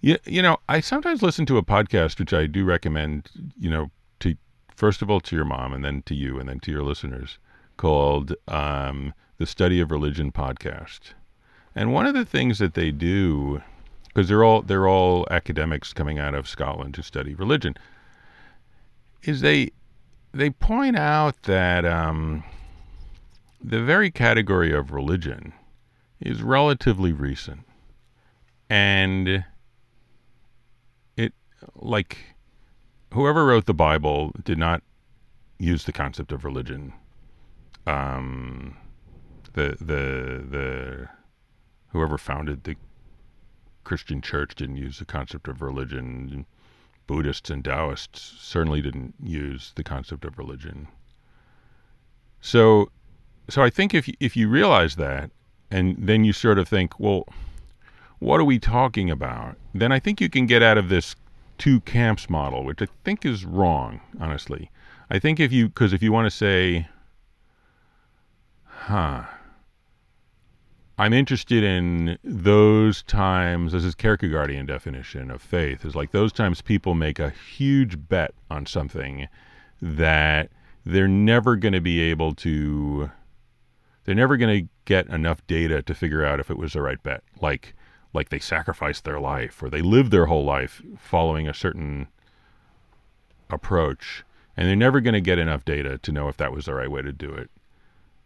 you, 0.00 0.18
you 0.24 0.40
know, 0.40 0.58
I 0.68 0.78
sometimes 0.78 1.20
listen 1.20 1.46
to 1.46 1.58
a 1.58 1.64
podcast 1.64 2.20
which 2.20 2.32
I 2.32 2.46
do 2.46 2.64
recommend. 2.64 3.28
You 3.58 3.70
know, 3.70 3.90
to 4.20 4.36
first 4.76 5.02
of 5.02 5.10
all 5.10 5.20
to 5.22 5.34
your 5.34 5.44
mom, 5.44 5.72
and 5.72 5.84
then 5.84 6.02
to 6.02 6.14
you, 6.14 6.38
and 6.38 6.48
then 6.48 6.60
to 6.60 6.70
your 6.70 6.84
listeners, 6.84 7.38
called 7.76 8.34
um, 8.46 9.12
the 9.38 9.46
Study 9.46 9.80
of 9.80 9.90
Religion 9.90 10.30
podcast. 10.30 11.14
And 11.74 11.92
one 11.92 12.06
of 12.06 12.14
the 12.14 12.24
things 12.24 12.58
that 12.60 12.74
they 12.74 12.92
do 12.92 13.62
because 14.16 14.30
they're 14.30 14.44
all 14.44 14.62
they're 14.62 14.88
all 14.88 15.26
academics 15.30 15.92
coming 15.92 16.18
out 16.18 16.34
of 16.34 16.48
Scotland 16.48 16.94
to 16.94 17.02
study 17.02 17.34
religion. 17.34 17.74
Is 19.24 19.42
they 19.42 19.72
they 20.32 20.48
point 20.48 20.96
out 20.96 21.42
that 21.42 21.84
um, 21.84 22.42
the 23.62 23.82
very 23.82 24.10
category 24.10 24.72
of 24.72 24.90
religion 24.90 25.52
is 26.18 26.42
relatively 26.42 27.12
recent, 27.12 27.60
and 28.70 29.44
it 31.18 31.34
like 31.74 32.16
whoever 33.12 33.44
wrote 33.44 33.66
the 33.66 33.74
Bible 33.74 34.32
did 34.44 34.56
not 34.56 34.82
use 35.58 35.84
the 35.84 35.92
concept 35.92 36.32
of 36.32 36.42
religion. 36.42 36.94
Um, 37.86 38.78
the 39.52 39.76
the 39.78 40.42
the 40.48 41.08
whoever 41.88 42.16
founded 42.16 42.64
the 42.64 42.76
Christian 43.86 44.20
church 44.20 44.56
didn't 44.56 44.78
use 44.78 44.98
the 44.98 45.04
concept 45.04 45.46
of 45.46 45.62
religion. 45.62 46.44
Buddhists 47.06 47.50
and 47.50 47.64
Taoists 47.64 48.20
certainly 48.40 48.82
didn't 48.82 49.14
use 49.22 49.72
the 49.76 49.84
concept 49.84 50.24
of 50.24 50.38
religion. 50.38 50.88
So, 52.40 52.90
so 53.48 53.62
I 53.62 53.70
think 53.70 53.94
if 53.94 54.08
if 54.18 54.36
you 54.36 54.48
realize 54.48 54.96
that, 54.96 55.30
and 55.70 55.94
then 55.96 56.24
you 56.24 56.32
sort 56.32 56.58
of 56.58 56.68
think, 56.68 56.98
well, 56.98 57.28
what 58.18 58.40
are 58.40 58.44
we 58.44 58.58
talking 58.58 59.08
about? 59.08 59.54
Then 59.72 59.92
I 59.92 60.00
think 60.00 60.20
you 60.20 60.28
can 60.28 60.46
get 60.46 60.64
out 60.64 60.78
of 60.78 60.88
this 60.88 61.14
two 61.56 61.78
camps 61.82 62.28
model, 62.28 62.64
which 62.64 62.82
I 62.82 62.88
think 63.04 63.24
is 63.24 63.44
wrong, 63.44 64.00
honestly. 64.18 64.68
I 65.10 65.20
think 65.20 65.38
if 65.38 65.52
you, 65.52 65.68
because 65.68 65.92
if 65.92 66.02
you 66.02 66.10
want 66.10 66.26
to 66.26 66.36
say, 66.36 66.88
huh, 68.64 69.26
I'm 70.98 71.12
interested 71.12 71.62
in 71.62 72.18
those 72.24 73.02
times. 73.02 73.72
This 73.72 73.84
is 73.84 73.94
Kierkegaardian 73.94 74.66
definition 74.66 75.30
of 75.30 75.42
faith. 75.42 75.84
Is 75.84 75.94
like 75.94 76.10
those 76.10 76.32
times 76.32 76.62
people 76.62 76.94
make 76.94 77.18
a 77.18 77.30
huge 77.30 78.08
bet 78.08 78.32
on 78.50 78.64
something 78.64 79.28
that 79.82 80.48
they're 80.86 81.06
never 81.06 81.56
going 81.56 81.74
to 81.74 81.82
be 81.82 82.00
able 82.00 82.34
to. 82.36 83.10
They're 84.04 84.14
never 84.14 84.38
going 84.38 84.62
to 84.62 84.68
get 84.86 85.08
enough 85.08 85.46
data 85.46 85.82
to 85.82 85.94
figure 85.94 86.24
out 86.24 86.40
if 86.40 86.50
it 86.50 86.56
was 86.56 86.72
the 86.72 86.80
right 86.80 87.02
bet. 87.02 87.22
Like, 87.42 87.74
like 88.14 88.30
they 88.30 88.38
sacrificed 88.38 89.04
their 89.04 89.20
life 89.20 89.62
or 89.62 89.68
they 89.68 89.82
lived 89.82 90.12
their 90.12 90.26
whole 90.26 90.44
life 90.44 90.80
following 90.96 91.46
a 91.46 91.52
certain 91.52 92.06
approach, 93.50 94.24
and 94.56 94.66
they're 94.66 94.76
never 94.76 95.00
going 95.00 95.14
to 95.14 95.20
get 95.20 95.38
enough 95.38 95.64
data 95.64 95.98
to 95.98 96.12
know 96.12 96.28
if 96.28 96.38
that 96.38 96.52
was 96.52 96.64
the 96.64 96.74
right 96.74 96.90
way 96.90 97.02
to 97.02 97.12
do 97.12 97.30
it. 97.30 97.50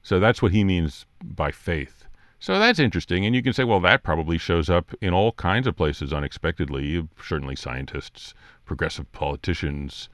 So 0.03 0.21
that's 0.21 0.41
what 0.41 0.53
he 0.53 0.63
means 0.63 1.07
by 1.25 1.51
faith 1.51 2.00
So 2.41 2.59
that's 2.59 2.79
interesting. 2.79 3.27
And 3.27 3.35
you 3.35 3.43
can 3.43 3.53
say, 3.53 3.65
well, 3.65 3.81
that 3.81 4.03
probably 4.03 4.39
shows 4.39 4.71
up 4.71 4.95
in 5.03 5.13
all 5.13 5.33
kinds 5.33 5.67
of 5.67 5.77
places 5.77 6.11
unexpectedly. 6.11 7.07
Certainly, 7.23 7.57
scientists, 7.57 8.33
progressive 8.65 9.13
politicians, 9.13 10.09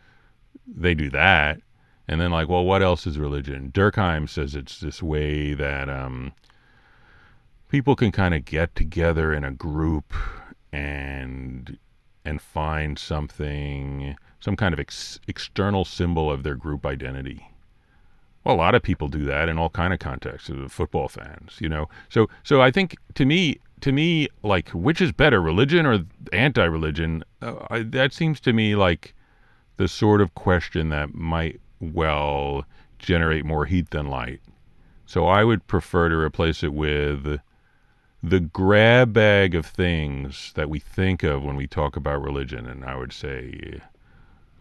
they 0.67 0.93
do 0.93 1.09
that. 1.11 1.61
And 2.09 2.21
then, 2.21 2.33
like, 2.33 2.49
well, 2.49 2.65
what 2.65 2.83
else 2.83 3.07
is 3.07 3.17
religion? 3.17 3.71
Durkheim 3.73 4.29
says 4.29 4.57
it's 4.57 4.81
this 4.81 5.03
way 5.03 5.55
that 5.55 5.89
um, 5.89 6.33
people 7.69 7.95
can 7.95 8.11
kind 8.11 8.35
of 8.35 8.45
get 8.45 8.75
together 8.75 9.33
in 9.33 9.45
a 9.45 9.53
group 9.53 10.13
and 10.73 11.79
and 12.25 12.43
find 12.43 12.99
something, 12.99 14.17
some 14.41 14.57
kind 14.57 14.75
of 14.75 14.81
ex- 14.81 15.21
external 15.29 15.85
symbol 15.85 16.29
of 16.29 16.43
their 16.43 16.57
group 16.57 16.85
identity. 16.85 17.49
Well, 18.47 18.55
a 18.55 18.59
lot 18.59 18.77
of 18.77 18.83
people 18.85 19.09
do 19.09 19.25
that 19.25 19.49
in 19.49 19.59
all 19.59 19.71
kind 19.71 19.93
of 19.93 19.99
contexts. 19.99 20.49
Uh, 20.49 20.69
football 20.69 21.09
fans, 21.09 21.57
you 21.59 21.69
know. 21.69 21.89
So, 22.09 22.29
so 22.45 22.63
I 22.63 22.71
think 22.71 22.95
to 23.15 23.27
me, 23.27 23.59
to 23.81 23.91
me, 23.91 24.29
like 24.45 24.69
which 24.69 25.01
is 25.01 25.11
better, 25.11 25.43
religion 25.43 25.85
or 25.85 26.05
anti-religion? 26.33 27.25
Uh, 27.43 27.57
I, 27.69 27.83
that 27.83 28.13
seems 28.13 28.39
to 28.43 28.53
me 28.53 28.77
like 28.77 29.17
the 29.79 29.89
sort 29.89 30.21
of 30.21 30.37
question 30.37 30.91
that 30.91 31.13
might 31.13 31.61
well 31.81 32.65
generate 33.01 33.45
more 33.45 33.65
heat 33.65 33.91
than 33.91 34.07
light. 34.07 34.41
So 35.07 35.27
I 35.27 35.43
would 35.43 35.67
prefer 35.67 36.09
to 36.09 36.17
replace 36.17 36.63
it 36.63 36.73
with 36.73 37.41
the 38.23 38.39
grab 38.41 39.13
bag 39.13 39.57
of 39.57 39.67
things 39.67 40.53
that 40.55 40.71
we 40.71 40.79
think 40.79 41.25
of 41.25 41.43
when 41.43 41.57
we 41.57 41.67
talk 41.67 41.97
about 41.97 42.23
religion, 42.23 42.69
and 42.69 42.85
I 42.85 42.95
would 42.95 43.13
say 43.13 43.81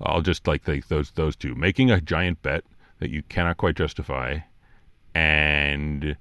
I'll 0.01 0.23
just 0.23 0.47
like 0.47 0.63
those 0.63 1.11
those 1.11 1.35
two: 1.35 1.53
making 1.53 1.91
a 1.91 2.01
giant 2.01 2.41
bet 2.41 2.63
that 2.99 3.10
you 3.10 3.23
cannot 3.23 3.58
quite 3.58 3.75
justify, 3.75 4.39
and 5.13 6.17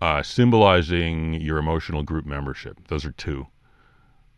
uh, 0.00 0.22
symbolizing 0.22 1.34
your 1.34 1.58
emotional 1.58 2.02
group 2.02 2.26
membership. 2.26 2.88
Those 2.88 3.04
are 3.04 3.12
two. 3.12 3.46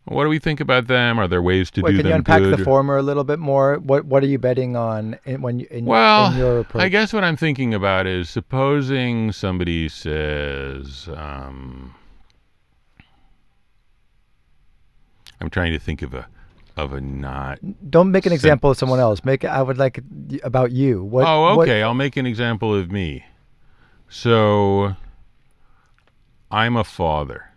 What 0.07 0.23
do 0.23 0.29
we 0.29 0.37
think 0.37 0.59
about 0.59 0.85
them? 0.85 1.19
Are 1.19 1.27
there 1.27 1.41
ways 1.41 1.71
to 1.71 1.81
Wait, 1.81 1.91
do 1.91 1.97
can 1.97 2.03
them 2.03 2.11
you 2.11 2.15
unpack 2.17 2.39
good? 2.39 2.59
the 2.59 2.63
former 2.63 2.95
a 2.95 3.01
little 3.01 3.23
bit 3.23 3.39
more? 3.39 3.77
What 3.79 4.05
What 4.05 4.21
are 4.23 4.27
you 4.27 4.37
betting 4.37 4.75
on 4.75 5.17
in, 5.25 5.41
when 5.41 5.59
you, 5.59 5.67
in, 5.71 5.85
well, 5.85 6.31
in 6.31 6.37
your 6.37 6.59
approach? 6.59 6.83
I 6.83 6.89
guess 6.89 7.11
what 7.11 7.23
I'm 7.23 7.35
thinking 7.35 7.73
about 7.73 8.05
is 8.05 8.29
supposing 8.29 9.31
somebody 9.31 9.89
says, 9.89 11.09
um, 11.15 11.95
I'm 15.41 15.49
trying 15.49 15.71
to 15.71 15.79
think 15.79 16.03
of 16.03 16.13
a 16.13 16.27
of 16.77 16.93
a 16.93 17.01
not. 17.01 17.59
Don't 17.89 18.11
make 18.11 18.25
an 18.25 18.33
example 18.33 18.71
of 18.71 18.77
someone 18.77 18.99
else. 18.99 19.23
Make 19.23 19.45
I 19.45 19.61
would 19.61 19.77
like 19.77 19.99
about 20.43 20.71
you. 20.71 21.03
What, 21.03 21.25
oh, 21.27 21.55
what- 21.55 21.67
okay. 21.67 21.81
I'll 21.83 21.93
make 21.93 22.17
an 22.17 22.25
example 22.25 22.73
of 22.75 22.91
me. 22.91 23.25
So, 24.09 24.95
I'm 26.51 26.75
a 26.75 26.83
father, 26.83 27.51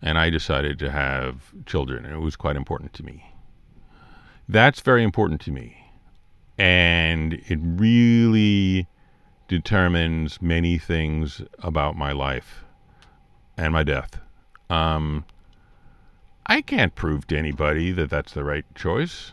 and 0.00 0.16
I 0.18 0.30
decided 0.30 0.78
to 0.80 0.90
have 0.90 1.52
children, 1.66 2.04
and 2.04 2.14
it 2.14 2.20
was 2.20 2.36
quite 2.36 2.56
important 2.56 2.92
to 2.94 3.02
me. 3.02 3.24
That's 4.48 4.80
very 4.80 5.02
important 5.02 5.40
to 5.42 5.50
me, 5.50 5.76
and 6.56 7.34
it 7.48 7.58
really 7.60 8.86
determines 9.48 10.40
many 10.40 10.78
things 10.78 11.42
about 11.58 11.96
my 11.96 12.12
life 12.12 12.64
and 13.56 13.72
my 13.72 13.82
death. 13.82 14.20
Um, 14.70 15.24
I 16.48 16.62
can't 16.62 16.94
prove 16.94 17.26
to 17.28 17.38
anybody 17.38 17.92
that 17.92 18.08
that's 18.10 18.32
the 18.32 18.44
right 18.44 18.64
choice. 18.74 19.32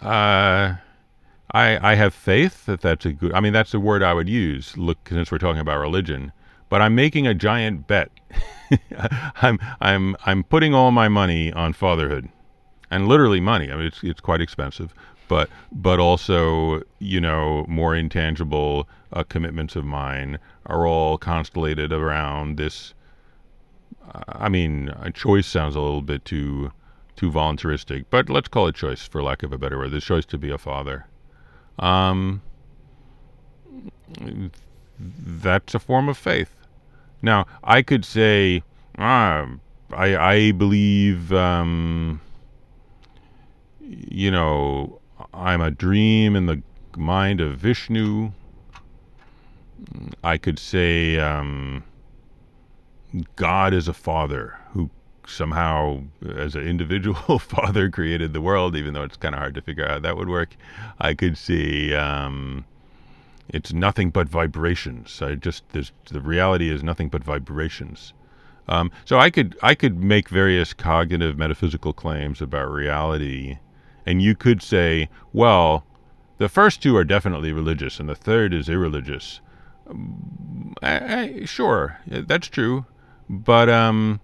Uh, 0.00 0.76
I 1.52 1.92
I 1.92 1.94
have 1.94 2.12
faith 2.12 2.66
that 2.66 2.82
that's 2.82 3.06
a 3.06 3.12
good. 3.12 3.32
I 3.32 3.40
mean, 3.40 3.52
that's 3.52 3.72
the 3.72 3.80
word 3.80 4.02
I 4.02 4.12
would 4.12 4.28
use. 4.28 4.76
Look, 4.76 5.08
since 5.08 5.32
we're 5.32 5.38
talking 5.38 5.60
about 5.60 5.78
religion, 5.80 6.32
but 6.68 6.82
I'm 6.82 6.94
making 6.94 7.26
a 7.26 7.34
giant 7.34 7.86
bet. 7.86 8.10
I'm 9.42 9.58
I'm 9.80 10.16
I'm 10.26 10.44
putting 10.44 10.74
all 10.74 10.90
my 10.90 11.08
money 11.08 11.52
on 11.52 11.72
fatherhood, 11.72 12.28
and 12.90 13.08
literally 13.08 13.40
money. 13.40 13.70
I 13.70 13.76
mean, 13.76 13.86
it's 13.86 14.02
it's 14.02 14.20
quite 14.20 14.40
expensive, 14.42 14.92
but 15.28 15.48
but 15.72 15.98
also 15.98 16.82
you 16.98 17.20
know 17.20 17.64
more 17.68 17.94
intangible 17.94 18.88
uh, 19.12 19.24
commitments 19.24 19.76
of 19.76 19.84
mine 19.84 20.38
are 20.66 20.86
all 20.86 21.16
constellated 21.16 21.92
around 21.92 22.58
this. 22.58 22.92
I 24.28 24.48
mean, 24.48 24.92
choice 25.14 25.46
sounds 25.46 25.76
a 25.76 25.80
little 25.80 26.02
bit 26.02 26.24
too 26.24 26.72
too 27.16 27.30
voluntaristic, 27.30 28.04
but 28.10 28.28
let's 28.28 28.48
call 28.48 28.68
it 28.68 28.74
choice 28.74 29.06
for 29.06 29.22
lack 29.22 29.42
of 29.42 29.52
a 29.52 29.58
better 29.58 29.78
word. 29.78 29.90
The 29.90 30.00
choice 30.00 30.26
to 30.26 30.38
be 30.38 30.50
a 30.50 30.58
father. 30.58 31.06
Um, 31.78 32.42
that's 34.98 35.74
a 35.74 35.78
form 35.78 36.08
of 36.08 36.18
faith. 36.18 36.54
Now, 37.22 37.46
I 37.64 37.82
could 37.82 38.04
say, 38.04 38.62
ah, 38.98 39.46
I, 39.92 40.16
I 40.16 40.52
believe, 40.52 41.32
um, 41.32 42.20
you 43.80 44.30
know, 44.30 45.00
I'm 45.32 45.60
a 45.60 45.70
dream 45.70 46.36
in 46.36 46.46
the 46.46 46.62
mind 46.96 47.40
of 47.40 47.58
Vishnu. 47.58 48.32
I 50.22 50.36
could 50.38 50.58
say, 50.58 51.18
um, 51.18 51.84
God 53.36 53.74
is 53.74 53.88
a 53.88 53.94
father 53.94 54.58
who 54.72 54.90
somehow, 55.26 56.02
as 56.36 56.54
an 56.54 56.66
individual 56.66 57.38
father, 57.38 57.90
created 57.90 58.32
the 58.32 58.40
world, 58.40 58.76
even 58.76 58.94
though 58.94 59.02
it's 59.02 59.16
kind 59.16 59.34
of 59.34 59.40
hard 59.40 59.54
to 59.54 59.62
figure 59.62 59.84
out 59.84 59.90
how 59.90 59.98
that 60.00 60.16
would 60.16 60.28
work. 60.28 60.56
I 60.98 61.14
could 61.14 61.36
see 61.36 61.94
um, 61.94 62.64
it's 63.48 63.72
nothing 63.72 64.10
but 64.10 64.28
vibrations. 64.28 65.20
I 65.22 65.34
just 65.34 65.64
the 65.70 66.20
reality 66.20 66.70
is 66.70 66.82
nothing 66.82 67.08
but 67.08 67.24
vibrations. 67.24 68.12
Um, 68.68 68.90
so 69.04 69.18
I 69.18 69.30
could 69.30 69.56
I 69.62 69.74
could 69.74 70.02
make 70.02 70.28
various 70.28 70.72
cognitive 70.72 71.38
metaphysical 71.38 71.92
claims 71.92 72.42
about 72.42 72.70
reality, 72.70 73.58
and 74.04 74.20
you 74.20 74.34
could 74.34 74.62
say, 74.62 75.08
well, 75.32 75.84
the 76.38 76.48
first 76.48 76.82
two 76.82 76.96
are 76.96 77.04
definitely 77.04 77.52
religious, 77.52 78.00
and 78.00 78.08
the 78.08 78.14
third 78.14 78.52
is 78.52 78.68
irreligious. 78.68 79.40
I, 80.82 81.40
I, 81.40 81.44
sure, 81.44 81.98
that's 82.06 82.48
true, 82.48 82.86
but 83.28 83.68
um, 83.68 84.20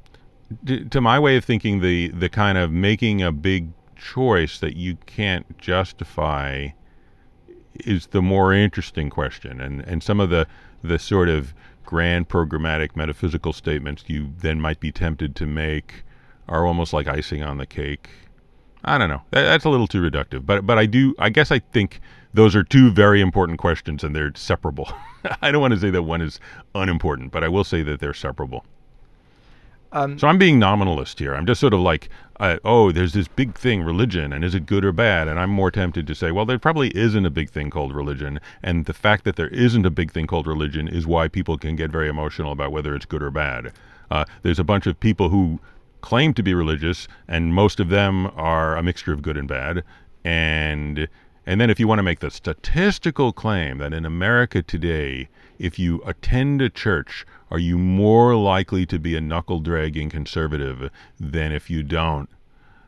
to 0.91 1.01
my 1.01 1.19
way 1.19 1.37
of 1.37 1.45
thinking, 1.45 1.81
the 1.81 2.09
the 2.09 2.29
kind 2.29 2.59
of 2.59 2.71
making 2.71 3.23
a 3.23 3.33
big 3.33 3.71
choice 3.97 4.59
that 4.59 4.77
you 4.77 4.97
can't 5.07 5.59
justify 5.59 6.69
is 7.75 8.09
the 8.09 8.23
more 8.23 8.53
interesting 8.53 9.11
question, 9.11 9.61
and 9.61 9.81
and 9.83 10.03
some 10.03 10.21
of 10.21 10.31
the 10.31 10.47
the 10.83 10.99
sort 10.99 11.29
of 11.29 11.55
grand 11.85 12.29
programmatic 12.29 12.97
metaphysical 12.97 13.53
statements 13.53 14.05
you 14.07 14.33
then 14.39 14.61
might 14.61 14.81
be 14.81 14.91
tempted 14.91 15.37
to 15.37 15.47
make 15.47 16.05
are 16.49 16.67
almost 16.67 16.93
like 16.93 17.07
icing 17.07 17.43
on 17.43 17.59
the 17.59 17.67
cake. 17.67 18.09
I 18.85 18.99
don't 18.99 19.09
know. 19.09 19.23
That, 19.31 19.43
that's 19.43 19.65
a 19.65 19.69
little 19.69 19.87
too 19.87 20.03
reductive, 20.03 20.45
but 20.45 20.67
but 20.67 20.79
I 20.79 20.87
do. 20.87 21.15
I 21.19 21.31
guess 21.31 21.51
I 21.51 21.59
think 21.59 22.01
those 22.35 22.57
are 22.57 22.65
two 22.65 22.91
very 22.91 23.21
important 23.21 23.59
questions, 23.59 24.03
and 24.03 24.15
they're 24.15 24.33
separable. 24.35 24.93
I 25.43 25.51
don't 25.51 25.61
want 25.61 25.75
to 25.75 25.81
say 25.81 25.91
that 25.91 26.03
one 26.03 26.21
is 26.21 26.41
unimportant, 26.75 27.31
but 27.31 27.45
I 27.45 27.49
will 27.49 27.65
say 27.65 27.83
that 27.83 28.01
they're 28.01 28.15
separable. 28.15 28.65
Um, 29.93 30.19
So 30.19 30.27
I'm 30.27 30.39
being 30.39 30.59
nominalist 30.59 31.19
here. 31.19 31.35
I'm 31.35 31.47
just 31.47 31.61
sort 31.61 31.75
of 31.75 31.81
like, 31.81 32.09
uh, 32.41 32.57
oh, 32.65 32.91
there's 32.93 33.13
this 33.13 33.29
big 33.29 33.55
thing, 33.55 33.83
religion, 33.83 34.33
and 34.33 34.45
is 34.45 34.55
it 34.55 34.67
good 34.67 34.85
or 34.85 34.93
bad? 34.93 35.29
And 35.29 35.39
I'm 35.39 35.51
more 35.51 35.71
tempted 35.71 36.07
to 36.07 36.15
say, 36.15 36.31
well, 36.31 36.47
there 36.47 36.59
probably 36.59 36.89
isn't 36.97 37.27
a 37.27 37.31
big 37.31 37.51
thing 37.51 37.71
called 37.71 37.95
religion, 37.95 38.41
and 38.63 38.87
the 38.87 38.95
fact 38.95 39.25
that 39.25 39.37
there 39.37 39.49
isn't 39.49 39.87
a 39.87 39.91
big 39.91 40.11
thing 40.11 40.27
called 40.27 40.47
religion 40.47 40.89
is 40.89 41.07
why 41.07 41.29
people 41.29 41.59
can 41.59 41.77
get 41.77 41.93
very 41.93 42.09
emotional 42.09 42.53
about 42.53 42.73
whether 42.73 42.95
it's 42.95 43.07
good 43.07 43.23
or 43.23 43.31
bad. 43.31 43.73
Uh, 44.11 44.25
there's 44.43 44.59
a 44.59 44.65
bunch 44.65 44.87
of 44.87 44.99
people 44.99 45.29
who 45.29 45.61
claim 46.01 46.35
to 46.35 46.43
be 46.43 46.55
religious, 46.55 47.07
and 47.29 47.55
most 47.55 47.79
of 47.79 47.89
them 47.91 48.27
are 48.35 48.77
a 48.77 48.83
mixture 48.83 49.13
of 49.13 49.23
good 49.23 49.37
and 49.37 49.47
bad, 49.47 49.85
and 50.25 51.07
and 51.45 51.61
then 51.61 51.71
if 51.71 51.81
you 51.81 51.89
want 51.89 51.99
to 51.99 52.05
make 52.05 52.21
the 52.21 52.31
statistical 52.31 53.33
claim 53.33 53.79
that 53.79 53.93
in 53.93 54.05
America 54.07 54.63
today, 54.63 55.29
if 55.59 55.77
you 55.77 56.01
attend 56.07 56.63
a 56.63 56.71
church, 56.71 57.27
are 57.53 57.59
you 57.59 57.77
more 57.77 58.35
likely 58.35 58.87
to 58.87 58.99
be 58.99 59.15
a 59.15 59.21
knuckle 59.21 59.61
dragging 59.61 60.09
conservative 60.09 60.91
than 61.21 61.53
if 61.53 61.69
you 61.69 61.83
don't? 61.83 62.31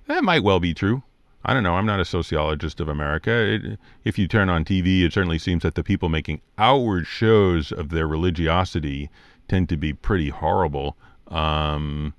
That 0.06 0.24
might 0.24 0.42
well 0.42 0.58
be 0.58 0.72
true. 0.72 1.02
I 1.44 1.52
don't 1.52 1.62
know. 1.62 1.74
I'm 1.74 1.84
not 1.84 2.00
a 2.00 2.04
sociologist 2.06 2.80
of 2.80 2.88
America. 2.88 3.30
It, 3.30 3.78
if 4.04 4.18
you 4.18 4.26
turn 4.26 4.48
on 4.48 4.64
TV, 4.64 5.02
it 5.02 5.12
certainly 5.12 5.38
seems 5.38 5.64
that 5.64 5.74
the 5.74 5.84
people 5.84 6.08
making 6.08 6.40
outward 6.56 7.06
shows 7.06 7.72
of 7.72 7.90
their 7.90 8.08
religiosity 8.08 9.10
tend 9.48 9.68
to 9.68 9.76
be 9.76 9.92
pretty 9.92 10.30
horrible. 10.30 10.96
Um, 11.28 12.14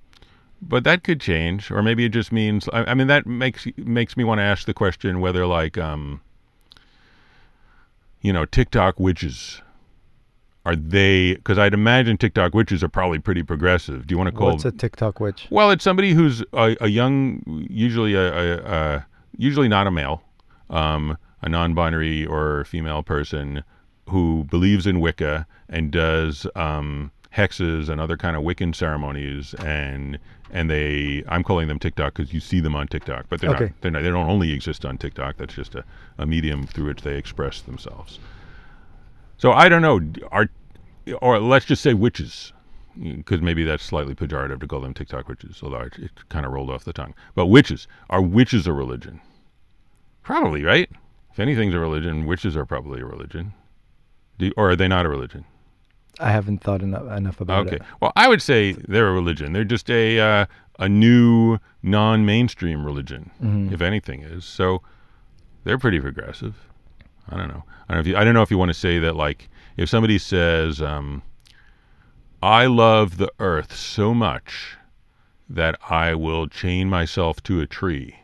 but 0.62 0.84
that 0.84 1.04
could 1.04 1.20
change, 1.20 1.72
or 1.72 1.82
maybe 1.82 2.06
it 2.06 2.10
just 2.10 2.32
means. 2.32 2.70
I, 2.72 2.92
I 2.92 2.94
mean, 2.94 3.08
that 3.08 3.26
makes 3.26 3.66
makes 3.76 4.16
me 4.16 4.24
want 4.24 4.38
to 4.38 4.44
ask 4.44 4.68
the 4.68 4.74
question 4.76 5.20
whether, 5.20 5.48
like, 5.48 5.80
um, 5.80 6.22
you 8.22 8.32
know, 8.32 8.46
TikTok 8.46 9.00
witches 9.00 9.64
are 10.66 10.76
they? 10.76 11.36
Because 11.36 11.58
I'd 11.58 11.74
imagine 11.74 12.18
TikTok 12.18 12.54
witches 12.56 12.84
are 12.84 12.90
probably 12.90 13.20
pretty 13.20 13.44
progressive. 13.44 14.08
Do 14.08 14.14
you 14.14 14.18
want 14.18 14.30
to 14.32 14.36
call? 14.36 14.52
what's 14.52 14.66
a 14.66 14.72
TikTok 14.72 15.20
witch? 15.20 15.48
Well, 15.52 15.70
it's 15.72 15.84
somebody 15.84 16.12
who's 16.14 16.42
a, 16.54 16.76
a 16.82 16.88
young, 16.88 17.44
usually 17.70 18.16
a, 18.16 18.34
a, 18.34 18.58
a 18.66 19.06
usually 19.38 19.68
not 19.68 19.86
a 19.86 19.92
male, 19.92 20.24
um, 20.70 21.18
a 21.42 21.50
non-binary 21.50 22.26
or 22.26 22.66
female 22.66 23.04
person 23.04 23.64
who 24.10 24.44
believes 24.46 24.88
in 24.88 25.00
Wicca 25.00 25.46
and 25.70 25.92
does 25.92 26.48
um, 26.56 27.12
hexes 27.36 27.90
and 27.90 28.00
other 28.02 28.18
kind 28.18 28.36
of 28.36 28.44
Wiccan 28.44 28.74
ceremonies, 28.76 29.54
and 29.56 30.18
and 30.52 30.70
they 30.70 31.24
I'm 31.28 31.44
calling 31.44 31.68
them 31.68 31.78
TikTok 31.80 32.16
because 32.16 32.34
you 32.34 32.40
see 32.40 32.60
them 32.60 32.76
on 32.76 32.88
TikTok, 32.88 33.26
but 33.30 33.40
they're 33.40 33.52
Okay. 33.52 33.66
not. 33.66 33.82
They're 33.82 33.92
not. 33.92 34.02
They 34.02 34.10
don't 34.10 34.30
only 34.30 34.52
exist 34.52 34.84
on 34.86 34.98
TikTok. 34.98 35.38
That's 35.38 35.54
just 35.54 35.76
a, 35.76 35.84
a 36.18 36.26
medium 36.26 36.66
through 36.66 36.86
which 36.88 37.02
they 37.02 37.18
express 37.18 37.62
themselves. 37.62 38.20
So 39.38 39.52
I 39.52 39.70
don't 39.70 39.82
know. 39.82 40.00
Are 40.32 40.48
or 41.22 41.40
let's 41.40 41.66
just 41.66 41.84
say 41.84 41.94
witches, 41.94 42.52
because 43.02 43.42
maybe 43.42 43.64
that's 43.64 43.84
slightly 43.84 44.16
pejorative 44.16 44.60
to 44.62 44.68
call 44.68 44.82
them 44.82 44.94
TikTok 44.94 45.28
witches, 45.28 45.60
although 45.62 45.82
it, 45.82 45.98
it 46.00 46.12
kind 46.30 46.46
of 46.46 46.52
rolled 46.52 46.70
off 46.72 46.84
the 46.84 46.94
tongue. 46.94 47.14
But 47.36 47.48
witches 47.48 47.88
are 48.10 48.22
witches 48.22 48.66
a 48.66 48.74
religion? 48.74 49.22
Probably 50.24 50.64
right. 50.64 50.90
If 51.32 51.40
anything's 51.40 51.76
a 51.76 51.80
religion, 51.80 52.26
witches 52.26 52.56
are 52.58 52.66
probably 52.66 53.02
a 53.02 53.06
religion. 53.06 53.54
Do, 54.40 54.52
or 54.58 54.72
are 54.72 54.76
they 54.76 54.88
not 54.88 55.06
a 55.06 55.10
religion? 55.10 55.46
I 56.20 56.32
haven't 56.32 56.60
thought 56.64 56.82
enough 56.82 57.12
enough 57.18 57.42
about 57.42 57.68
Okay. 57.68 57.76
it. 57.76 57.82
Okay. 57.82 57.92
Well, 58.02 58.14
I 58.16 58.28
would 58.30 58.42
say 58.42 58.72
they're 58.72 59.10
a 59.10 59.14
religion. 59.14 59.52
They're 59.54 59.64
just 59.66 59.90
a 59.92 60.20
uh, 60.20 60.46
a 60.80 60.88
new 60.90 61.60
non-mainstream 61.84 62.86
religion, 62.86 63.32
Mhm. 63.44 63.72
if 63.74 63.82
anything 63.82 64.22
is. 64.24 64.46
So 64.46 64.82
they're 65.66 65.78
pretty 65.78 66.00
progressive. 66.00 66.56
I 67.30 67.38
don't 67.38 67.48
know. 67.48 67.64
I 67.88 67.94
don't 67.94 67.98
know 67.98 68.02
if 68.02 68.08
you, 68.08 68.18
I 68.18 68.24
don't 68.24 68.34
know 68.34 68.42
if 68.42 68.52
you 68.52 68.58
want 68.58 68.70
to 68.70 68.74
say 68.74 69.00
that 69.00 69.16
like 69.16 69.50
if 69.78 69.90
somebody 69.90 70.18
says 70.18 70.82
um, 70.82 71.22
I 72.42 72.66
love 72.66 73.18
the 73.18 73.32
earth 73.40 73.76
so 73.76 74.14
much 74.14 74.78
that 75.50 75.78
I 75.90 76.16
will 76.16 76.48
chain 76.48 76.90
myself 76.90 77.42
to 77.44 77.62
a 77.62 77.68
tree 77.68 78.18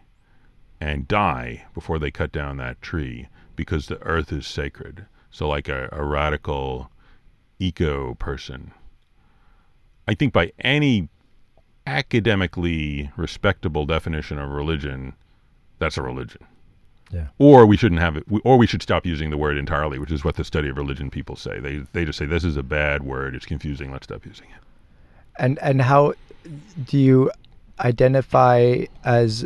and 0.80 1.08
die 1.08 1.66
before 1.74 2.00
they 2.00 2.12
cut 2.12 2.32
down 2.32 2.58
that 2.58 2.82
tree 2.82 3.28
because 3.56 3.86
the 3.86 4.02
earth 4.02 4.32
is 4.32 4.48
sacred. 4.48 5.06
So 5.30 5.48
like 5.48 5.70
a, 5.70 5.90
a 5.92 6.04
radical 6.04 6.92
eco 7.60 8.16
person. 8.16 8.72
I 10.08 10.16
think 10.16 10.34
by 10.34 10.52
any 10.60 11.10
academically 11.86 13.12
respectable 13.16 13.86
definition 13.86 14.40
of 14.40 14.50
religion, 14.50 15.14
that's 15.80 15.98
a 15.98 16.02
religion. 16.02 16.46
Yeah. 17.12 17.28
Or 17.38 17.66
we 17.66 17.78
shouldn't 17.78 18.02
have 18.02 18.16
it, 18.16 18.26
or 18.44 18.58
we 18.58 18.68
should 18.68 18.82
stop 18.82 19.06
using 19.06 19.30
the 19.30 19.38
word 19.38 19.58
entirely, 19.58 20.00
which 20.00 20.12
is 20.12 20.24
what 20.24 20.36
the 20.36 20.44
study 20.44 20.70
of 20.70 20.78
religion 20.78 21.10
people 21.10 21.36
say. 21.36 21.60
They 21.60 21.78
they 21.94 22.06
just 22.06 22.18
say 22.18 22.26
this 22.26 22.44
is 22.44 22.58
a 22.58 22.64
bad 22.64 23.04
word. 23.04 23.36
It's 23.36 23.46
confusing. 23.46 23.92
Let's 23.92 24.06
stop 24.06 24.26
using 24.26 24.48
it. 24.48 24.64
And 25.38 25.60
and 25.60 25.82
how 25.82 26.14
do 26.86 26.98
you 26.98 27.32
identify 27.80 28.86
as 29.04 29.46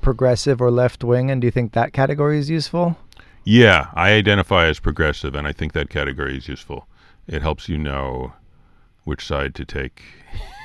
progressive 0.00 0.60
or 0.60 0.70
left 0.70 1.04
wing? 1.04 1.30
And 1.30 1.40
do 1.40 1.46
you 1.46 1.52
think 1.52 1.72
that 1.72 1.92
category 1.92 2.38
is 2.38 2.50
useful? 2.50 2.96
Yeah, 3.44 3.88
I 3.94 4.10
identify 4.10 4.66
as 4.66 4.80
progressive, 4.80 5.34
and 5.34 5.46
I 5.46 5.52
think 5.52 5.72
that 5.72 5.88
category 5.88 6.36
is 6.36 6.48
useful. 6.48 6.86
It 7.26 7.42
helps 7.42 7.68
you 7.68 7.78
know 7.78 8.32
which 9.04 9.24
side 9.24 9.54
to 9.54 9.64
take. 9.64 10.02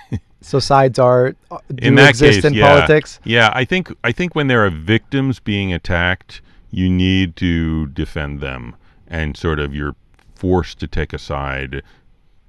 So 0.43 0.59
sides 0.59 0.99
are 0.99 1.35
uh, 1.49 1.59
do 1.73 1.87
in 1.87 1.95
that 1.95 2.09
exist 2.09 2.41
case, 2.41 2.45
in 2.45 2.53
yeah, 2.53 2.67
politics. 2.67 3.19
Yeah, 3.23 3.49
I 3.53 3.63
think 3.63 3.95
I 4.03 4.11
think 4.11 4.35
when 4.35 4.47
there 4.47 4.65
are 4.65 4.69
victims 4.69 5.39
being 5.39 5.73
attacked, 5.73 6.41
you 6.69 6.89
need 6.89 7.37
to 7.37 7.87
defend 7.87 8.41
them, 8.41 8.75
and 9.07 9.37
sort 9.37 9.59
of 9.59 9.73
you're 9.73 9.95
forced 10.35 10.79
to 10.79 10.87
take 10.87 11.13
a 11.13 11.17
side 11.17 11.81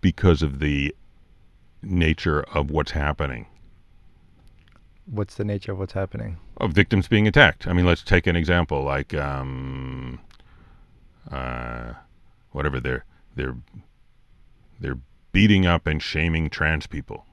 because 0.00 0.42
of 0.42 0.58
the 0.58 0.94
nature 1.82 2.42
of 2.52 2.68
what's 2.70 2.90
happening. 2.90 3.46
What's 5.06 5.36
the 5.36 5.44
nature 5.44 5.70
of 5.72 5.78
what's 5.78 5.92
happening? 5.92 6.38
Of 6.56 6.72
victims 6.72 7.06
being 7.06 7.28
attacked. 7.28 7.68
I 7.68 7.72
mean, 7.72 7.86
let's 7.86 8.02
take 8.02 8.26
an 8.26 8.34
example 8.34 8.82
like 8.82 9.14
um, 9.14 10.18
uh, 11.30 11.92
whatever 12.50 12.80
they're 12.80 13.04
they're 13.36 13.56
they're 14.80 14.98
beating 15.30 15.64
up 15.64 15.86
and 15.86 16.02
shaming 16.02 16.50
trans 16.50 16.88
people. 16.88 17.24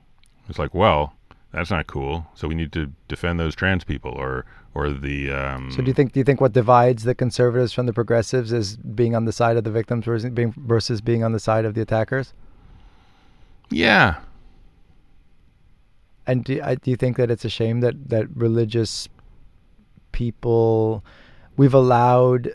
It's 0.51 0.59
like, 0.59 0.73
well, 0.75 1.13
that's 1.53 1.71
not 1.71 1.87
cool. 1.87 2.27
So 2.35 2.47
we 2.47 2.55
need 2.55 2.71
to 2.73 2.91
defend 3.07 3.39
those 3.39 3.55
trans 3.55 3.83
people, 3.85 4.11
or 4.11 4.45
or 4.73 4.89
the. 4.91 5.31
Um, 5.31 5.71
So 5.71 5.81
do 5.81 5.87
you 5.87 5.93
think 5.93 6.11
do 6.11 6.19
you 6.19 6.23
think 6.25 6.39
what 6.41 6.51
divides 6.53 7.03
the 7.03 7.15
conservatives 7.15 7.71
from 7.73 7.85
the 7.87 7.93
progressives 7.93 8.51
is 8.53 8.75
being 8.77 9.15
on 9.15 9.25
the 9.25 9.31
side 9.31 9.55
of 9.57 9.63
the 9.63 9.71
victims 9.71 10.05
versus 10.05 10.29
being 10.29 10.53
versus 10.57 10.99
being 11.01 11.23
on 11.23 11.31
the 11.31 11.39
side 11.39 11.63
of 11.65 11.73
the 11.73 11.81
attackers? 11.81 12.33
Yeah, 13.69 14.15
And 16.27 16.43
do, 16.43 16.61
I- 16.61 16.75
do 16.75 16.91
you 16.91 16.97
think 16.97 17.15
that 17.17 17.31
it's 17.31 17.45
a 17.45 17.49
shame 17.49 17.79
that 17.81 18.09
that 18.09 18.27
religious 18.35 19.07
people 20.11 21.03
we've 21.57 21.73
allowed 21.73 22.53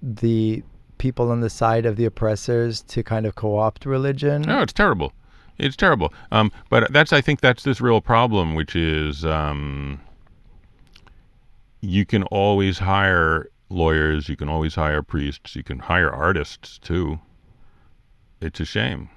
the 0.00 0.62
people 0.98 1.30
on 1.30 1.40
the 1.40 1.50
side 1.50 1.84
of 1.86 1.96
the 1.96 2.04
oppressors 2.04 2.82
to 2.82 3.02
kind 3.02 3.26
of 3.26 3.34
co-opt 3.34 3.84
religion? 3.86 4.42
no, 4.42 4.60
it's 4.62 4.72
terrible. 4.72 5.12
It's 5.58 5.76
terrible. 5.76 6.12
Um, 6.32 6.50
but 6.68 6.92
that's 6.92 7.12
I 7.12 7.20
think 7.20 7.40
that's 7.40 7.62
this 7.62 7.80
real 7.80 8.00
problem, 8.00 8.54
which 8.54 8.74
is 8.74 9.24
um, 9.24 10.00
you 11.80 12.04
can 12.04 12.22
always 12.24 12.78
hire 12.78 13.48
lawyers, 13.68 14.28
you 14.28 14.36
can 14.36 14.48
always 14.48 14.74
hire 14.74 15.02
priests, 15.02 15.54
you 15.56 15.62
can 15.62 15.78
hire 15.78 16.10
artists 16.10 16.78
too. 16.78 17.18
It's 18.40 18.60
a 18.60 18.64
shame. 18.64 19.08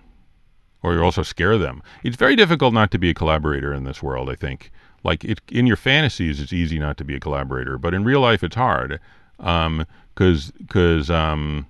Or 0.83 0.93
you 0.93 1.03
also 1.03 1.23
scare 1.23 1.57
them. 1.57 1.81
It's 2.03 2.15
very 2.15 2.35
difficult 2.35 2.73
not 2.73 2.91
to 2.91 2.99
be 2.99 3.09
a 3.09 3.13
collaborator 3.13 3.73
in 3.73 3.83
this 3.83 4.03
world, 4.03 4.29
I 4.29 4.35
think. 4.35 4.71
Like 5.03 5.23
it, 5.25 5.41
in 5.49 5.65
your 5.67 5.75
fantasies, 5.75 6.39
it's 6.39 6.53
easy 6.53 6.77
not 6.79 6.97
to 6.97 7.03
be 7.03 7.15
a 7.15 7.19
collaborator, 7.19 7.77
but 7.77 7.93
in 7.93 8.03
real 8.03 8.21
life, 8.21 8.43
it's 8.43 8.55
hard. 8.55 8.99
Um, 9.39 9.85
cause, 10.15 10.51
cause, 10.69 11.09
um, 11.09 11.65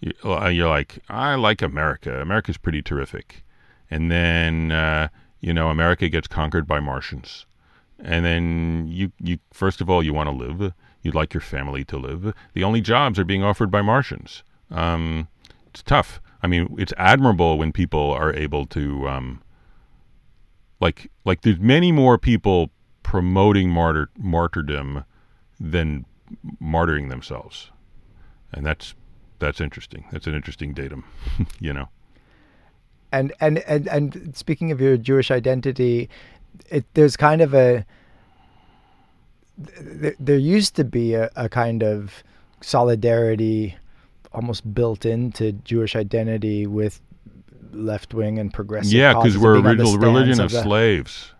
you- 0.00 0.12
uh, 0.24 0.48
you're 0.48 0.68
like, 0.68 0.98
I 1.08 1.34
like 1.34 1.60
America. 1.62 2.20
America's 2.20 2.56
pretty 2.56 2.82
terrific. 2.82 3.44
And 3.90 4.10
then, 4.10 4.72
uh, 4.72 5.08
you 5.40 5.52
know, 5.52 5.68
America 5.68 6.08
gets 6.08 6.28
conquered 6.28 6.66
by 6.66 6.80
Martians. 6.80 7.46
And 7.98 8.24
then 8.24 8.86
you, 8.88 9.12
you 9.20 9.38
first 9.52 9.80
of 9.80 9.90
all, 9.90 10.02
you 10.02 10.12
want 10.14 10.28
to 10.28 10.34
live. 10.34 10.72
You'd 11.02 11.14
like 11.14 11.34
your 11.34 11.40
family 11.40 11.84
to 11.86 11.96
live. 11.96 12.34
The 12.54 12.64
only 12.64 12.80
jobs 12.80 13.18
are 13.18 13.24
being 13.24 13.42
offered 13.42 13.70
by 13.70 13.82
Martians. 13.82 14.42
Um, 14.70 15.28
it's 15.68 15.82
tough. 15.82 16.20
I 16.42 16.46
mean, 16.46 16.74
it's 16.78 16.92
admirable 16.96 17.58
when 17.58 17.72
people 17.72 18.10
are 18.12 18.32
able 18.32 18.66
to, 18.66 19.08
um, 19.08 19.42
like, 20.80 21.10
like 21.24 21.42
there's 21.42 21.58
many 21.58 21.90
more 21.92 22.18
people 22.18 22.70
promoting 23.02 23.70
martyr 23.70 24.10
martyrdom 24.18 25.04
than 25.58 26.04
martyring 26.62 27.08
themselves, 27.08 27.70
and 28.52 28.64
that's 28.64 28.94
that's 29.38 29.60
interesting. 29.60 30.04
That's 30.12 30.26
an 30.26 30.34
interesting 30.34 30.74
datum, 30.74 31.04
you 31.60 31.72
know. 31.72 31.88
And 33.12 33.32
and 33.40 33.58
and 33.60 33.86
and 33.88 34.36
speaking 34.36 34.70
of 34.70 34.80
your 34.80 34.96
Jewish 34.96 35.30
identity, 35.30 36.10
it, 36.68 36.84
there's 36.94 37.16
kind 37.16 37.40
of 37.40 37.54
a 37.54 37.84
there, 39.56 40.14
there 40.18 40.36
used 40.36 40.76
to 40.76 40.84
be 40.84 41.14
a, 41.14 41.30
a 41.36 41.48
kind 41.48 41.82
of 41.82 42.22
solidarity 42.60 43.76
almost 44.32 44.72
built 44.74 45.06
into 45.06 45.52
Jewish 45.52 45.96
identity 45.96 46.66
with 46.66 47.00
left 47.72 48.14
wing 48.14 48.38
and 48.38 48.52
progressive. 48.52 48.92
Yeah, 48.92 49.14
because 49.14 49.38
we're 49.38 49.54
being 49.54 49.66
on 49.66 49.76
the 49.76 49.82
original 49.84 49.98
religion 49.98 50.40
of 50.40 50.50
the- 50.50 50.62
slaves. 50.62 51.32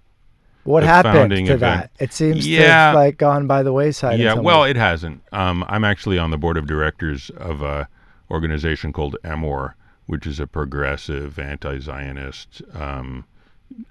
What 0.65 0.83
happened 0.83 1.31
to 1.31 1.37
event. 1.45 1.61
that? 1.61 1.91
It 1.99 2.13
seems 2.13 2.45
to 2.45 2.51
Yeah. 2.51 2.89
have 2.89 2.95
like 2.95 3.17
gone 3.17 3.47
by 3.47 3.63
the 3.63 3.73
wayside. 3.73 4.19
Yeah, 4.21 4.35
well, 4.35 4.63
ways. 4.63 4.73
it 4.73 4.77
hasn't. 4.77 5.23
Um, 5.33 5.65
I'm 5.67 5.83
actually 5.83 6.19
on 6.19 6.31
the 6.31 6.37
board 6.37 6.59
of 6.59 6.67
directors 6.67 7.31
of 7.31 7.63
a 7.63 7.89
organization 8.31 8.93
called 8.93 9.17
EMOR, 9.25 9.73
which 10.09 10.27
is 10.27 10.40
a 10.40 10.47
progressive, 10.47 11.38
anti-Zionist 11.38 12.62
um, 12.75 13.27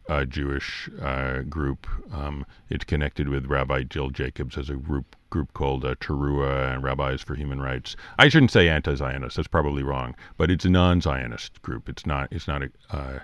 uh, 0.10 0.25
Jewish 0.25 0.89
uh, 0.99 1.41
group. 1.41 1.86
Um, 2.12 2.43
it's 2.71 2.84
connected 2.84 3.30
with 3.30 3.45
Rabbi 3.45 3.84
Jill 3.84 4.10
Jacobs 4.10 4.58
as 4.58 4.69
a 4.69 4.75
group 4.75 5.15
group 5.30 5.53
called 5.53 5.86
uh, 5.86 5.93
T'ruah 5.95 6.73
and 6.73 6.84
Rabbis 6.84 7.21
for 7.21 7.36
Human 7.36 7.62
Rights. 7.62 7.95
I 8.17 8.30
shouldn't 8.30 8.51
say 8.51 8.67
anti-Zionist. 8.67 9.36
That's 9.36 9.47
probably 9.47 9.84
wrong, 9.84 10.15
but 10.38 10.49
it's 10.49 10.65
a 10.65 10.69
non-Zionist 10.69 11.62
group. 11.62 11.88
It's 11.88 12.06
not. 12.06 12.30
It's 12.32 12.47
not 12.47 12.63
a. 12.63 12.71
Uh, 12.89 13.19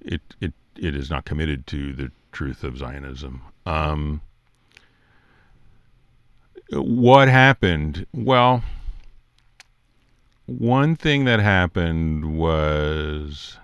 it 0.00 0.22
it 0.40 0.54
it 0.76 0.96
is 0.96 1.10
not 1.10 1.26
committed 1.26 1.66
to 1.68 1.92
the 1.92 2.10
truth 2.32 2.64
of 2.64 2.78
Zionism. 2.78 3.42
Um, 3.66 4.22
what 6.70 7.28
happened? 7.28 8.06
Well, 8.14 8.62
one 10.46 10.96
thing 10.96 11.24
that 11.24 11.40
happened 11.40 12.36
was 12.36 13.58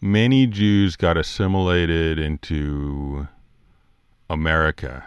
many 0.00 0.46
Jews 0.46 0.96
got 0.96 1.16
assimilated 1.16 2.18
into 2.18 3.26
America 4.28 5.06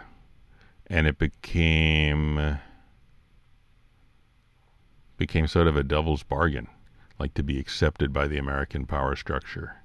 and 0.88 1.06
it 1.06 1.18
became 1.18 2.58
became 5.16 5.46
sort 5.46 5.66
of 5.66 5.76
a 5.76 5.82
devil's 5.82 6.22
bargain 6.22 6.68
like 7.18 7.34
to 7.34 7.42
be 7.42 7.58
accepted 7.58 8.12
by 8.12 8.28
the 8.28 8.38
American 8.38 8.86
power 8.86 9.16
structure. 9.16 9.76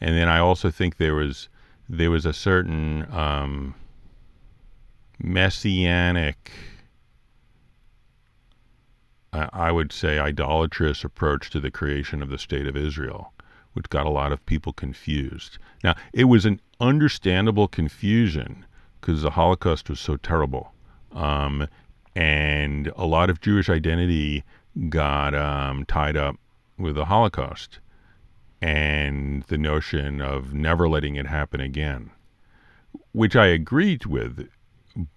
And 0.00 0.16
then 0.16 0.28
I 0.28 0.38
also 0.38 0.70
think 0.70 0.96
there 0.96 1.14
was 1.14 1.48
there 1.88 2.10
was 2.10 2.26
a 2.26 2.32
certain 2.32 3.06
um, 3.12 3.74
messianic 5.18 6.50
I 9.32 9.70
would 9.70 9.92
say, 9.92 10.18
idolatrous 10.18 11.04
approach 11.04 11.50
to 11.50 11.60
the 11.60 11.70
creation 11.70 12.22
of 12.22 12.30
the 12.30 12.38
state 12.38 12.66
of 12.66 12.76
Israel, 12.76 13.32
which 13.74 13.90
got 13.90 14.06
a 14.06 14.10
lot 14.10 14.32
of 14.32 14.44
people 14.46 14.72
confused. 14.72 15.58
Now, 15.84 15.94
it 16.12 16.24
was 16.24 16.46
an 16.46 16.60
understandable 16.80 17.68
confusion 17.68 18.64
because 19.00 19.22
the 19.22 19.30
Holocaust 19.30 19.90
was 19.90 20.00
so 20.00 20.16
terrible. 20.16 20.72
Um, 21.12 21.68
and 22.16 22.90
a 22.96 23.04
lot 23.04 23.30
of 23.30 23.40
Jewish 23.40 23.68
identity 23.68 24.44
got 24.88 25.34
um, 25.34 25.84
tied 25.84 26.16
up 26.16 26.36
with 26.78 26.94
the 26.94 27.04
Holocaust 27.04 27.80
and 28.60 29.42
the 29.44 29.58
notion 29.58 30.20
of 30.20 30.54
never 30.54 30.88
letting 30.88 31.16
it 31.16 31.26
happen 31.26 31.60
again, 31.60 32.10
which 33.12 33.36
I 33.36 33.46
agreed 33.46 34.06
with. 34.06 34.48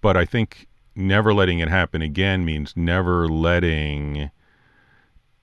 But 0.02 0.16
I 0.16 0.26
think 0.26 0.68
never 0.96 1.34
letting 1.34 1.60
it 1.60 1.70
happen 1.70 2.02
again 2.02 2.46
means 2.46 2.74
never 2.76 3.28
letting 3.28 4.30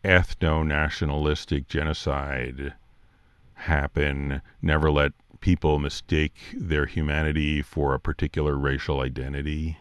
ethno 0.04 0.64
nationalistic 0.64 1.66
genocide 1.66 2.74
happen, 3.54 4.40
never 4.62 4.90
let 4.90 5.12
people 5.40 5.78
mistake 5.78 6.36
their 6.54 6.86
humanity 6.86 7.62
for 7.62 7.94
a 7.94 8.00
particular 8.00 8.56
racial 8.56 9.00
identity. 9.00 9.76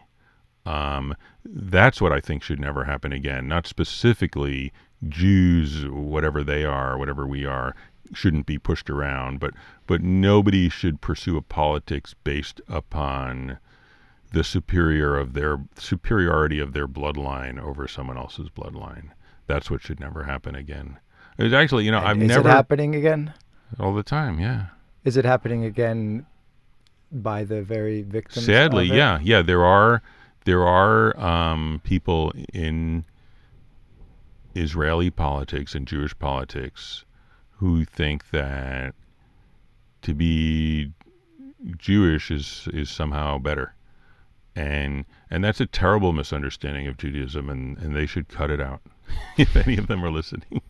Um, 0.66 1.14
that's 1.44 2.00
what 2.00 2.12
I 2.12 2.20
think 2.20 2.42
should 2.42 2.60
never 2.60 2.84
happen 2.84 3.12
again. 3.12 3.46
Not 3.46 3.66
specifically 3.66 4.72
Jews, 5.08 5.86
whatever 5.86 6.42
they 6.42 6.64
are, 6.64 6.98
whatever 6.98 7.26
we 7.26 7.44
are, 7.44 7.76
shouldn't 8.12 8.46
be 8.46 8.58
pushed 8.58 8.90
around, 8.90 9.38
but 9.38 9.54
but 9.86 10.02
nobody 10.02 10.68
should 10.68 11.00
pursue 11.00 11.36
a 11.36 11.42
politics 11.42 12.14
based 12.24 12.60
upon 12.68 13.58
the 14.32 14.44
superior 14.44 15.16
of 15.16 15.32
their 15.32 15.58
superiority 15.76 16.58
of 16.60 16.72
their 16.72 16.86
bloodline 16.88 17.60
over 17.60 17.88
someone 17.88 18.16
else's 18.18 18.48
bloodline. 18.50 19.10
That's 19.46 19.70
what 19.70 19.82
should 19.82 20.00
never 20.00 20.24
happen 20.24 20.54
again. 20.54 20.98
It's 21.38 21.54
actually, 21.54 21.84
you 21.84 21.90
know, 21.90 22.00
I've 22.00 22.20
Is 22.20 22.28
never 22.28 22.48
it 22.48 22.52
happening 22.52 22.94
again? 22.94 23.32
all 23.78 23.94
the 23.94 24.02
time. 24.02 24.38
Yeah, 24.40 24.66
Is 25.04 25.16
it 25.16 25.24
happening 25.24 25.64
again 25.64 26.26
by 27.12 27.44
the 27.44 27.62
very 27.62 28.02
victims? 28.02 28.44
sadly, 28.46 28.86
yeah, 28.86 29.18
yeah. 29.22 29.40
There 29.42 29.64
are 29.64 30.02
there 30.44 30.66
are 30.66 31.18
um, 31.18 31.80
people 31.84 32.32
in 32.52 33.04
Israeli 34.54 35.10
politics 35.10 35.74
and 35.74 35.86
Jewish 35.86 36.18
politics 36.18 37.04
who 37.52 37.84
think 37.84 38.30
that 38.30 38.94
to 40.02 40.14
be 40.14 40.92
Jewish 41.76 42.30
is 42.30 42.68
is 42.72 42.90
somehow 42.90 43.38
better, 43.38 43.74
and 44.58 45.04
and 45.30 45.44
that's 45.44 45.60
a 45.60 45.66
terrible 45.66 46.12
misunderstanding 46.12 46.88
of 46.88 46.96
Judaism, 46.96 47.48
and 47.48 47.78
and 47.78 47.94
they 47.94 48.06
should 48.06 48.28
cut 48.28 48.50
it 48.50 48.60
out 48.60 48.80
if 49.38 49.56
any 49.56 49.76
of 49.78 49.86
them 49.86 50.04
are 50.04 50.10
listening. 50.10 50.60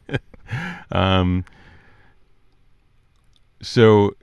um, 0.92 1.44
so 3.62 4.14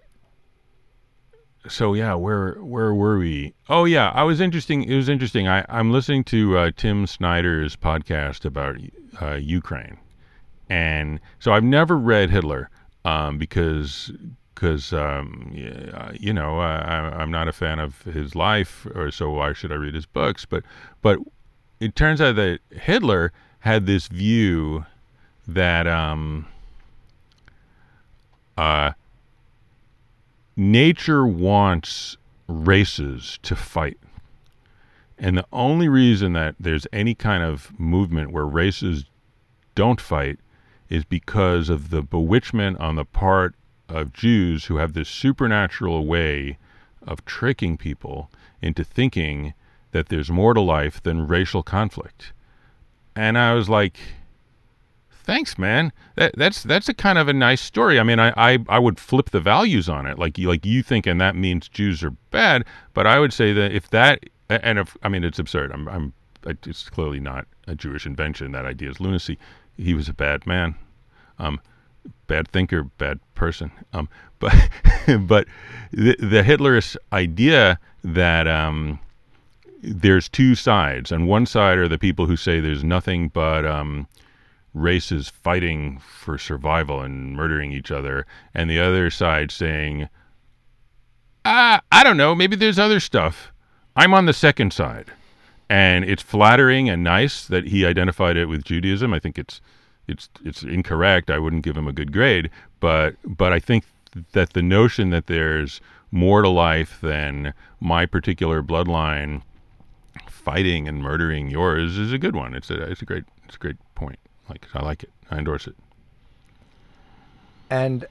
so 1.67 1.95
yeah, 1.95 2.13
where 2.13 2.53
where 2.63 2.93
were 2.93 3.17
we? 3.17 3.55
Oh 3.67 3.85
yeah, 3.85 4.11
I 4.13 4.23
was 4.23 4.39
interesting. 4.39 4.83
It 4.83 4.95
was 4.95 5.09
interesting. 5.09 5.47
I 5.47 5.65
I'm 5.67 5.91
listening 5.91 6.23
to 6.25 6.57
uh, 6.57 6.71
Tim 6.77 7.07
Snyder's 7.07 7.75
podcast 7.75 8.45
about 8.45 8.77
uh, 9.19 9.35
Ukraine, 9.35 9.97
and 10.69 11.19
so 11.39 11.53
I've 11.53 11.63
never 11.63 11.97
read 11.97 12.29
Hitler 12.29 12.69
um, 13.03 13.39
because 13.39 14.11
because 14.55 14.93
um, 14.93 15.51
you 16.19 16.33
know 16.33 16.59
I, 16.59 17.11
I'm 17.19 17.29
not 17.29 17.47
a 17.47 17.53
fan 17.53 17.79
of 17.79 18.01
his 18.03 18.35
life, 18.35 18.87
or 18.95 19.11
so 19.11 19.29
why 19.31 19.53
should 19.53 19.71
I 19.71 19.75
read 19.75 19.93
his 19.93 20.05
books? 20.05 20.45
But 20.45 20.63
but 21.01 21.19
it 21.79 21.95
turns 21.95 22.21
out 22.21 22.35
that 22.37 22.59
Hitler 22.71 23.31
had 23.59 23.85
this 23.85 24.07
view 24.07 24.85
that 25.47 25.87
um, 25.87 26.47
uh, 28.57 28.91
nature 30.55 31.27
wants 31.27 32.17
races 32.47 33.39
to 33.43 33.55
fight. 33.55 33.97
And 35.17 35.37
the 35.37 35.45
only 35.51 35.87
reason 35.87 36.33
that 36.33 36.55
there's 36.59 36.87
any 36.91 37.15
kind 37.15 37.43
of 37.43 37.71
movement 37.79 38.31
where 38.31 38.45
races 38.45 39.05
don't 39.73 40.01
fight 40.01 40.39
is 40.89 41.05
because 41.05 41.69
of 41.69 41.89
the 41.89 42.01
bewitchment 42.01 42.79
on 42.79 42.95
the 42.95 43.05
part 43.05 43.55
of 43.89 44.13
Jews 44.13 44.65
who 44.65 44.77
have 44.77 44.93
this 44.93 45.09
supernatural 45.09 46.05
way 46.05 46.57
of 47.05 47.23
tricking 47.25 47.77
people 47.77 48.31
into 48.61 48.83
thinking 48.83 49.53
that 49.91 50.09
there's 50.09 50.29
more 50.29 50.53
to 50.53 50.61
life 50.61 51.01
than 51.03 51.27
racial 51.27 51.63
conflict. 51.63 52.33
And 53.15 53.37
I 53.37 53.53
was 53.53 53.69
like, 53.69 53.97
thanks 55.25 55.57
man. 55.57 55.91
That 56.15 56.35
that's 56.37 56.63
that's 56.63 56.87
a 56.87 56.93
kind 56.93 57.17
of 57.17 57.27
a 57.27 57.33
nice 57.33 57.61
story. 57.61 57.99
I 57.99 58.03
mean 58.03 58.19
I, 58.19 58.33
I 58.37 58.59
i 58.69 58.79
would 58.79 58.99
flip 58.99 59.31
the 59.31 59.39
values 59.39 59.89
on 59.89 60.05
it 60.05 60.19
like 60.19 60.37
you 60.37 60.47
like 60.47 60.65
you 60.65 60.83
think 60.83 61.07
and 61.07 61.19
that 61.19 61.35
means 61.35 61.67
jews 61.67 62.03
are 62.03 62.11
bad 62.31 62.63
but 62.93 63.07
i 63.07 63.19
would 63.19 63.33
say 63.33 63.51
that 63.53 63.71
if 63.71 63.89
that 63.89 64.23
and 64.49 64.77
if 64.79 64.95
i 65.03 65.09
mean 65.09 65.23
it's 65.23 65.39
absurd. 65.39 65.71
I'm 65.71 65.87
i'm 65.89 66.13
it's 66.45 66.89
clearly 66.89 67.19
not 67.19 67.47
a 67.67 67.73
jewish 67.73 68.05
invention 68.05 68.51
that 68.51 68.65
idea 68.65 68.89
is 68.89 68.99
lunacy. 68.99 69.37
He 69.77 69.93
was 69.93 70.07
a 70.07 70.13
bad 70.13 70.45
man. 70.45 70.75
Um 71.39 71.59
bad 72.27 72.47
thinker 72.49 72.83
bad 72.83 73.19
person 73.35 73.71
um 73.93 74.09
but 74.39 74.53
but 75.27 75.47
the, 75.91 76.15
the 76.19 76.43
hitlerist 76.43 76.97
idea 77.13 77.79
that 78.03 78.47
um 78.47 78.99
there's 79.81 80.27
two 80.27 80.55
sides 80.55 81.11
on 81.11 81.25
one 81.27 81.45
side 81.45 81.77
are 81.77 81.87
the 81.87 81.97
people 81.97 82.25
who 82.25 82.35
say 82.35 82.59
there's 82.59 82.83
nothing 82.83 83.29
but 83.29 83.65
um 83.65 84.07
races 84.75 85.29
fighting 85.29 85.97
for 85.99 86.37
survival 86.37 87.01
and 87.01 87.33
murdering 87.33 87.71
each 87.71 87.89
other, 87.89 88.27
and 88.53 88.69
the 88.69 88.79
other 88.79 89.09
side 89.09 89.49
saying, 89.49 90.09
ah, 91.45 91.81
I 91.91 92.03
don't 92.03 92.17
know, 92.17 92.35
maybe 92.35 92.55
there's 92.55 92.77
other 92.77 92.99
stuff. 92.99 93.51
I'm 93.95 94.13
on 94.13 94.25
the 94.25 94.33
second 94.33 94.73
side. 94.73 95.07
And 95.67 96.05
it's 96.05 96.21
flattering 96.21 96.89
and 96.89 97.03
nice 97.03 97.47
that 97.47 97.69
he 97.69 97.85
identified 97.85 98.37
it 98.37 98.45
with 98.45 98.63
Judaism. 98.63 99.13
I 99.13 99.19
think 99.19 99.39
it's 99.39 99.61
it's 100.07 100.29
it's 100.43 100.63
incorrect. 100.63 101.29
I 101.29 101.39
wouldn't 101.39 101.63
give 101.63 101.77
him 101.77 101.87
a 101.87 101.93
good 101.93 102.11
grade, 102.11 102.49
but 102.79 103.15
but 103.25 103.53
I 103.53 103.59
think 103.59 103.85
that 104.31 104.53
the 104.53 104.61
notion 104.61 105.09
that 105.09 105.27
there's 105.27 105.81
more 106.11 106.41
to 106.41 106.49
life 106.49 106.99
than 107.01 107.53
my 107.79 108.05
particular 108.05 108.63
bloodline 108.63 109.41
fighting 110.29 110.87
and 110.87 111.01
murdering 111.01 111.49
yours 111.49 111.97
is 111.97 112.13
a 112.13 112.17
good 112.17 112.35
one. 112.35 112.53
It's 112.53 112.69
a 112.69 112.81
it's 112.83 113.01
a 113.01 113.05
great 113.05 113.25
it's 113.45 113.55
a 113.55 113.59
great 113.59 113.77
point. 113.95 114.19
Like 114.49 114.67
I 114.73 114.83
like 114.83 115.03
it. 115.03 115.11
I 115.31 115.37
endorse 115.37 115.67
it. 115.67 115.75
And 117.69 118.05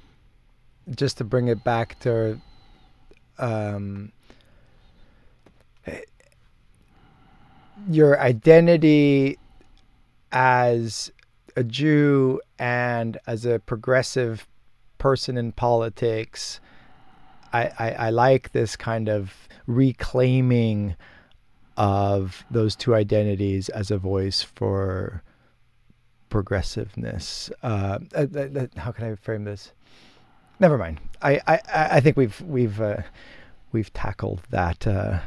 just 0.95 1.19
to 1.19 1.25
bring 1.25 1.49
it 1.49 1.63
back 1.63 1.99
to 2.01 2.41
um, 3.39 4.13
your 7.89 8.21
identity 8.21 9.39
as 10.33 11.13
a 11.57 11.65
Jew 11.65 12.41
and 12.59 13.19
as 13.27 13.45
a 13.45 13.59
progressive 13.59 14.47
person 14.99 15.37
in 15.37 15.53
politics, 15.53 16.61
I, 17.53 17.71
I, 17.79 17.91
I 17.91 18.11
like 18.11 18.53
this 18.53 18.77
kind 18.77 19.09
of 19.09 19.49
reclaiming 19.67 20.97
of 21.77 22.45
those 22.51 22.77
two 22.77 22.95
identities 22.95 23.69
as 23.69 23.91
a 23.91 23.99
voice 23.99 24.43
for 24.43 25.23
progressiveness. 26.29 27.51
Uh, 27.63 27.99
uh, 28.15 28.27
uh, 28.37 28.67
how 28.77 28.93
can 28.93 29.13
I 29.13 29.15
frame 29.15 29.45
this? 29.45 29.73
Never 30.61 30.79
mind. 30.79 31.01
I, 31.23 31.41
I, 31.47 31.61
I 31.75 32.01
think 32.01 32.17
we've 32.17 32.41
we've 32.41 32.81
uh, 32.81 33.03
we've 33.73 33.93
tackled 33.93 34.43
that 34.51 34.87
uh, 34.87 35.21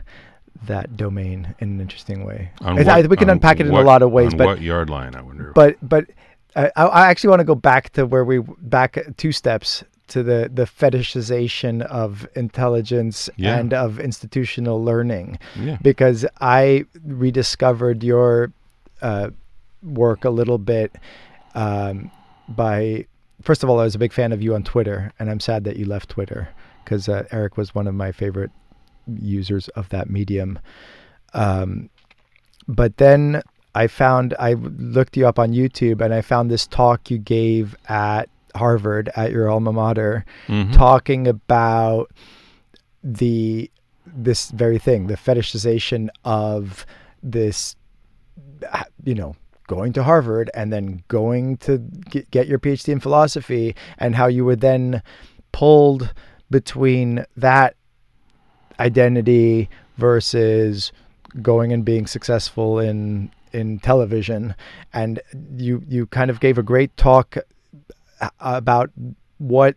that 0.65 0.97
domain 0.97 1.53
in 1.59 1.69
an 1.71 1.81
interesting 1.81 2.25
way. 2.25 2.49
On 2.61 2.77
I- 2.87 3.01
we 3.03 3.15
can 3.17 3.29
unpack 3.29 3.59
it 3.59 3.67
in 3.67 3.71
what- 3.71 3.83
a 3.83 3.85
lot 3.85 4.01
of 4.01 4.11
ways, 4.11 4.33
but 4.33 4.45
what 4.47 4.61
yard 4.61 4.89
line? 4.89 5.15
I 5.15 5.21
wonder. 5.21 5.51
but 5.53 5.77
but 5.81 6.05
I, 6.55 6.71
I 6.75 7.07
actually 7.07 7.29
want 7.29 7.41
to 7.41 7.45
go 7.45 7.55
back 7.55 7.91
to 7.93 8.05
where 8.05 8.25
we 8.25 8.39
back 8.59 8.97
two 9.17 9.31
steps 9.31 9.83
to 10.07 10.23
the 10.23 10.49
the 10.53 10.63
fetishization 10.63 11.81
of 11.83 12.27
intelligence 12.35 13.29
Yeah. 13.35 13.57
and 13.57 13.73
of 13.73 13.99
institutional 13.99 14.83
learning 14.83 15.37
yeah, 15.59 15.77
because 15.81 16.25
I 16.39 16.85
rediscovered 17.05 18.03
your 18.03 18.51
uh, 19.01 19.29
work 19.83 20.25
a 20.25 20.29
little 20.29 20.57
bit 20.57 20.95
um, 21.55 22.09
by 22.47 23.05
first 23.41 23.63
of 23.63 23.69
all 23.69 23.79
I 23.79 23.83
was 23.83 23.95
a 23.95 23.99
big 23.99 24.13
fan 24.13 24.31
of 24.31 24.41
you 24.41 24.55
on 24.55 24.63
Twitter 24.63 25.11
and 25.19 25.29
I'm 25.29 25.39
sad 25.41 25.65
that 25.65 25.75
you 25.75 25.85
left 25.85 26.09
Twitter 26.09 26.49
because 26.83 27.09
uh, 27.09 27.25
Eric 27.31 27.57
was 27.57 27.75
one 27.75 27.85
of 27.87 27.93
my 27.93 28.11
favorite 28.11 28.51
users 29.21 29.67
of 29.69 29.89
that 29.89 30.09
medium. 30.09 30.59
Um, 31.33 31.89
but 32.67 32.97
then 32.97 33.41
I 33.75 33.87
found 33.87 34.33
I 34.39 34.53
looked 34.53 35.15
you 35.17 35.27
up 35.27 35.39
on 35.39 35.51
YouTube 35.53 36.01
and 36.01 36.13
I 36.13 36.21
found 36.21 36.49
this 36.49 36.65
talk 36.67 37.09
you 37.11 37.17
gave 37.17 37.75
at 37.87 38.29
Harvard 38.55 39.09
at 39.15 39.31
your 39.31 39.49
alma 39.49 39.71
mater 39.71 40.25
Mhm. 40.47 40.73
talking 40.73 41.27
about 41.27 42.11
the 43.03 43.69
this 44.05 44.49
very 44.51 44.79
thing, 44.79 45.07
the 45.07 45.15
fetishization 45.15 46.09
of 46.25 46.85
this, 47.21 47.75
you 49.03 49.13
know, 49.13 49.35
going 49.67 49.93
to 49.93 50.03
Harvard 50.03 50.49
and 50.53 50.71
then 50.73 51.03
going 51.09 51.57
to 51.57 51.77
get, 52.09 52.31
get 52.31 52.47
your 52.47 52.57
PhD 52.57 52.89
in 52.93 52.99
philosophy, 52.99 53.75
and 53.97 54.15
how 54.15 54.27
you 54.27 54.43
were 54.45 54.55
then 54.55 55.03
pulled 55.51 56.13
between 56.49 57.25
that 57.35 57.75
identity 58.79 59.69
versus 59.97 60.91
going 61.41 61.71
and 61.73 61.83
being 61.85 62.07
successful 62.07 62.79
in 62.79 63.29
in 63.53 63.79
television 63.79 64.53
and 64.93 65.19
you 65.55 65.81
you 65.87 66.05
kind 66.07 66.29
of 66.29 66.39
gave 66.39 66.57
a 66.57 66.63
great 66.63 66.95
talk 66.97 67.37
about 68.39 68.89
what 69.37 69.75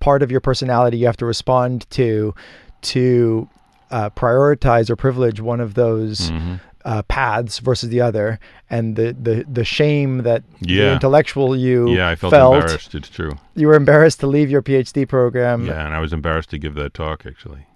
part 0.00 0.22
of 0.22 0.30
your 0.30 0.40
personality 0.40 0.96
you 0.98 1.06
have 1.06 1.16
to 1.16 1.26
respond 1.26 1.88
to 1.90 2.34
to 2.82 3.48
uh, 3.90 4.10
prioritize 4.10 4.90
or 4.90 4.96
privilege 4.96 5.40
one 5.40 5.60
of 5.60 5.74
those 5.74 6.30
Mm-hmm. 6.30 6.54
uh, 6.84 7.02
paths 7.04 7.60
versus 7.60 7.88
the 7.88 8.00
other, 8.00 8.38
and 8.68 8.96
the 8.96 9.14
the, 9.18 9.44
the 9.50 9.64
shame 9.64 10.18
that 10.24 10.42
the 10.60 10.92
intellectual 10.92 11.56
you 11.56 11.90
Yeah, 11.94 12.08
I 12.10 12.16
felt, 12.16 12.32
felt. 12.32 12.54
embarrassed. 12.56 12.94
It's 12.94 13.08
true. 13.08 13.32
You 13.54 13.68
were 13.68 13.74
embarrassed 13.74 14.20
to 14.20 14.26
leave 14.26 14.50
your 14.50 14.60
PhD 14.62 15.08
program. 15.08 15.66
yeah, 15.66 15.86
and 15.86 15.94
I 15.94 16.00
was 16.00 16.12
embarrassed 16.12 16.50
to 16.50 16.58
give 16.58 16.74
that 16.74 16.92
talk 16.92 17.24
actually. 17.26 17.66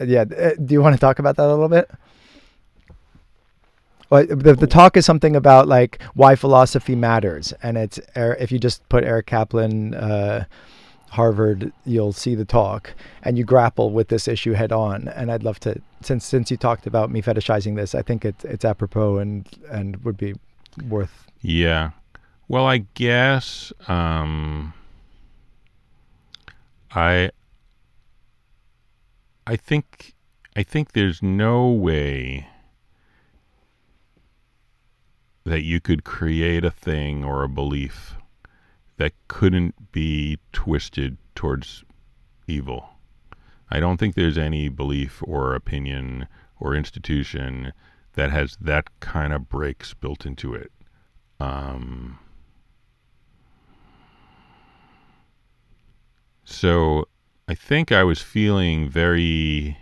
Yeah. 0.00 0.22
uh, 0.22 0.50
Do 0.64 0.72
you 0.74 0.82
want 0.82 0.94
to 0.94 1.00
talk 1.00 1.18
about 1.18 1.36
that 1.36 1.46
a 1.46 1.50
little 1.50 1.68
bit? 1.68 1.90
Well, 4.10 4.26
the, 4.26 4.54
the 4.54 4.66
talk 4.66 4.96
is 4.96 5.06
something 5.06 5.36
about 5.36 5.68
like 5.68 6.02
why 6.14 6.34
philosophy 6.34 6.96
matters, 6.96 7.52
and 7.62 7.78
it's 7.78 8.00
Er- 8.16 8.36
if 8.40 8.50
you 8.50 8.58
just 8.58 8.86
put 8.88 9.04
Eric 9.04 9.26
Kaplan, 9.26 9.94
uh, 9.94 10.46
Harvard, 11.10 11.72
you'll 11.84 12.12
see 12.12 12.34
the 12.34 12.44
talk, 12.44 12.92
and 13.22 13.38
you 13.38 13.44
grapple 13.44 13.90
with 13.92 14.08
this 14.08 14.26
issue 14.26 14.52
head 14.52 14.72
on. 14.72 15.06
And 15.08 15.30
I'd 15.30 15.44
love 15.44 15.60
to, 15.60 15.80
since 16.02 16.24
since 16.24 16.50
you 16.50 16.56
talked 16.56 16.88
about 16.88 17.10
me 17.10 17.22
fetishizing 17.22 17.76
this, 17.76 17.94
I 17.94 18.02
think 18.02 18.24
it's 18.24 18.44
it's 18.44 18.64
apropos 18.64 19.18
and 19.18 19.48
and 19.70 20.02
would 20.04 20.16
be 20.16 20.34
worth. 20.88 21.28
Yeah. 21.40 21.90
Well, 22.48 22.66
I 22.66 22.78
guess 22.94 23.72
um, 23.86 24.74
I 26.92 27.30
I 29.50 29.56
think 29.56 30.14
I 30.54 30.62
think 30.62 30.92
there's 30.92 31.24
no 31.24 31.66
way 31.70 32.46
that 35.42 35.62
you 35.62 35.80
could 35.80 36.04
create 36.04 36.64
a 36.64 36.70
thing 36.70 37.24
or 37.24 37.42
a 37.42 37.48
belief 37.48 38.14
that 38.96 39.12
couldn't 39.26 39.90
be 39.90 40.38
twisted 40.52 41.16
towards 41.34 41.82
evil. 42.46 42.90
I 43.68 43.80
don't 43.80 43.96
think 43.96 44.14
there's 44.14 44.38
any 44.38 44.68
belief 44.68 45.20
or 45.24 45.56
opinion 45.56 46.28
or 46.60 46.76
institution 46.76 47.72
that 48.12 48.30
has 48.30 48.56
that 48.60 48.88
kind 49.00 49.32
of 49.32 49.48
brakes 49.48 49.94
built 49.94 50.24
into 50.24 50.54
it. 50.54 50.70
Um, 51.40 52.20
so 56.44 57.08
I 57.50 57.54
think 57.54 57.90
I 57.90 58.04
was 58.04 58.22
feeling 58.22 58.88
very, 58.88 59.76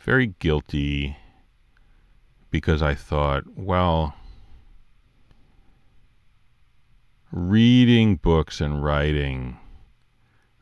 very 0.00 0.34
guilty 0.40 1.16
because 2.50 2.82
I 2.82 2.92
thought, 2.92 3.44
well, 3.54 4.16
reading 7.30 8.16
books 8.16 8.60
and 8.60 8.82
writing, 8.82 9.58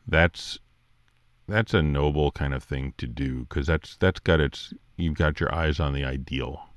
that's 0.07 0.59
that's 1.47 1.73
a 1.73 1.81
noble 1.81 2.29
kind 2.29 2.53
of 2.53 2.63
thing 2.63 2.93
to 2.99 3.07
do 3.07 3.47
because 3.49 3.65
that's 3.65 3.97
that's 3.97 4.19
got 4.19 4.39
its 4.39 4.75
you've 4.97 5.17
got 5.17 5.39
your 5.39 5.51
eyes 5.51 5.79
on 5.79 5.95
the 5.95 6.05
ideal. 6.05 6.69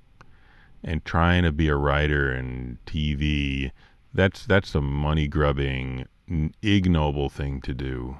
And 0.83 1.05
trying 1.05 1.43
to 1.43 1.53
be 1.53 1.69
a 1.69 1.77
writer 1.77 2.33
and 2.33 2.79
TV 2.87 3.73
that's 4.15 4.47
that's 4.47 4.75
a 4.75 4.81
money 4.81 5.29
grubbing 5.29 6.07
ignoble 6.63 7.29
thing 7.29 7.61
to 7.61 7.75
do 7.75 8.17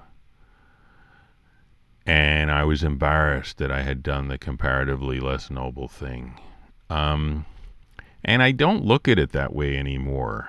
and 2.07 2.51
I 2.51 2.65
was 2.65 2.83
embarrassed 2.83 3.59
that 3.59 3.71
I 3.71 3.83
had 3.83 4.03
done 4.03 4.29
the 4.29 4.39
comparatively 4.39 5.21
less 5.21 5.51
noble 5.51 5.89
thing 5.89 6.39
um, 6.91 7.47
and 8.25 8.43
I 8.43 8.53
don't 8.53 8.85
look 8.85 9.09
at 9.09 9.19
it 9.19 9.33
that 9.33 9.55
way 9.55 9.77
anymore 9.77 10.49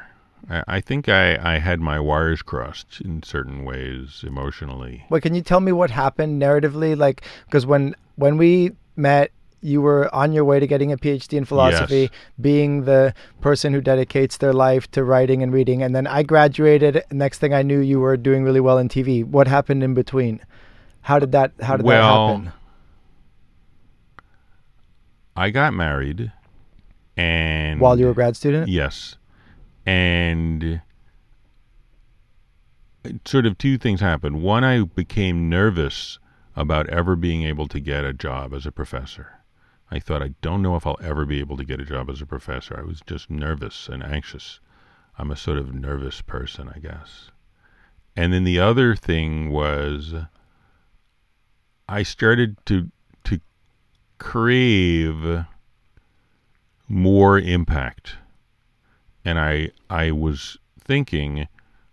I, 0.49 0.63
I 0.67 0.81
think 0.81 1.09
I, 1.09 1.55
I 1.55 1.59
had 1.59 1.79
my 1.79 1.99
wires 1.99 2.41
crossed 2.41 3.01
in 3.01 3.23
certain 3.23 3.63
ways 3.65 4.23
emotionally 4.25 5.05
Well, 5.09 5.21
can 5.21 5.33
you 5.35 5.41
tell 5.41 5.59
me 5.59 5.71
what 5.71 5.91
happened 5.91 6.41
narratively? 6.41 6.97
Like, 6.97 7.23
because 7.45 7.65
when 7.65 7.95
when 8.15 8.37
we 8.37 8.71
met, 8.95 9.31
you 9.61 9.81
were 9.81 10.13
on 10.13 10.31
your 10.31 10.45
way 10.45 10.59
to 10.59 10.67
getting 10.67 10.91
a 10.91 10.97
PhD 10.97 11.33
in 11.33 11.43
philosophy, 11.45 12.01
Yes. 12.01 12.09
being 12.39 12.85
the 12.85 13.13
person 13.41 13.73
who 13.73 13.81
dedicates 13.81 14.37
their 14.37 14.53
life 14.53 14.89
to 14.91 15.03
writing 15.03 15.41
and 15.43 15.51
reading, 15.51 15.81
and 15.81 15.95
then 15.95 16.07
I 16.07 16.23
graduated. 16.23 17.03
Next 17.11 17.39
thing 17.39 17.53
I 17.53 17.63
knew, 17.63 17.79
you 17.79 17.99
were 17.99 18.15
doing 18.15 18.43
really 18.43 18.61
well 18.61 18.77
in 18.77 18.87
TV. 18.87 19.25
What 19.25 19.47
happened 19.47 19.83
in 19.83 19.93
between? 19.93 20.39
How 21.05 21.19
did 21.19 21.33
that 21.33 21.53
How 21.61 21.77
did 21.77 21.85
Well, 21.85 22.27
that 22.27 22.33
happen? 22.33 22.53
I 25.35 25.51
got 25.51 25.71
married, 25.75 26.31
and 27.15 27.79
While 27.79 27.99
you 27.99 28.05
were 28.05 28.11
a 28.11 28.15
grad 28.15 28.35
student? 28.35 28.69
yes, 28.69 29.15
and 29.85 30.81
sort 33.23 33.45
of 33.45 33.59
two 33.59 33.77
things 33.77 34.01
happened. 34.01 34.41
One, 34.41 34.63
I 34.63 34.81
became 34.81 35.47
nervous 35.47 36.17
about 36.55 36.89
ever 36.89 37.15
being 37.15 37.43
able 37.43 37.67
to 37.67 37.79
get 37.79 38.03
a 38.03 38.11
job 38.11 38.51
as 38.51 38.65
a 38.65 38.71
professor. 38.71 39.41
I 39.91 39.99
thought 39.99 40.23
I 40.23 40.29
don't 40.41 40.63
know 40.63 40.75
if 40.75 40.87
I'll 40.87 40.97
ever 41.03 41.23
be 41.23 41.39
able 41.39 41.57
to 41.57 41.65
get 41.65 41.79
a 41.79 41.85
job 41.85 42.09
as 42.09 42.19
a 42.19 42.25
professor. 42.25 42.79
I 42.79 42.81
was 42.81 43.01
just 43.05 43.29
nervous 43.29 43.87
and 43.87 44.01
anxious. 44.01 44.59
I'm 45.19 45.29
a 45.29 45.35
sort 45.35 45.59
of 45.59 45.75
nervous 45.75 46.21
person, 46.21 46.71
I 46.75 46.79
guess. 46.79 47.29
And 48.15 48.33
then 48.33 48.43
the 48.43 48.59
other 48.59 48.95
thing 48.95 49.51
was 49.51 50.15
I 51.87 52.03
started 52.03 52.57
to 52.65 52.91
to 53.25 53.39
crave 54.17 55.45
more 56.87 57.39
impact. 57.39 58.15
And 59.23 59.39
I 59.39 59.71
I 59.89 60.11
was 60.11 60.57
thinking, 60.79 61.47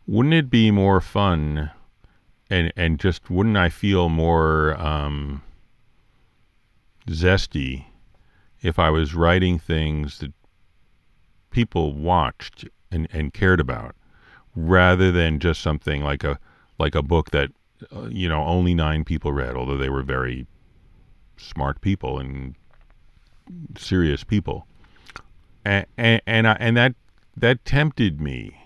wouldn't 0.06 0.34
it 0.34 0.50
be 0.50 0.70
more 0.70 1.00
fun 1.00 1.70
and 2.50 2.72
and 2.76 3.00
just 3.00 3.30
wouldn't 3.30 3.56
I 3.56 3.70
feel 3.70 4.08
more 4.08 4.78
um, 4.80 5.42
zesty 7.08 7.86
if 8.60 8.78
I 8.78 8.90
was 8.90 9.14
writing 9.14 9.58
things 9.58 10.18
that 10.18 10.32
people 11.50 11.94
watched 11.94 12.66
and, 12.90 13.08
and 13.12 13.32
cared 13.32 13.60
about 13.60 13.96
rather 14.54 15.10
than 15.10 15.38
just 15.38 15.62
something 15.62 16.02
like 16.02 16.24
a 16.24 16.38
like 16.78 16.94
a 16.94 17.02
book 17.02 17.30
that 17.30 17.50
uh, 17.94 18.06
you 18.08 18.28
know 18.28 18.44
only 18.44 18.74
nine 18.74 19.04
people 19.04 19.32
read 19.32 19.56
although 19.56 19.78
they 19.78 19.88
were 19.88 20.02
very 20.02 20.46
smart 21.36 21.80
people 21.80 22.18
and 22.18 22.54
serious 23.76 24.24
people 24.24 24.66
and 25.64 25.86
and 25.96 26.22
and, 26.26 26.48
I, 26.48 26.52
and 26.60 26.76
that 26.76 26.94
that 27.36 27.64
tempted 27.64 28.20
me 28.20 28.56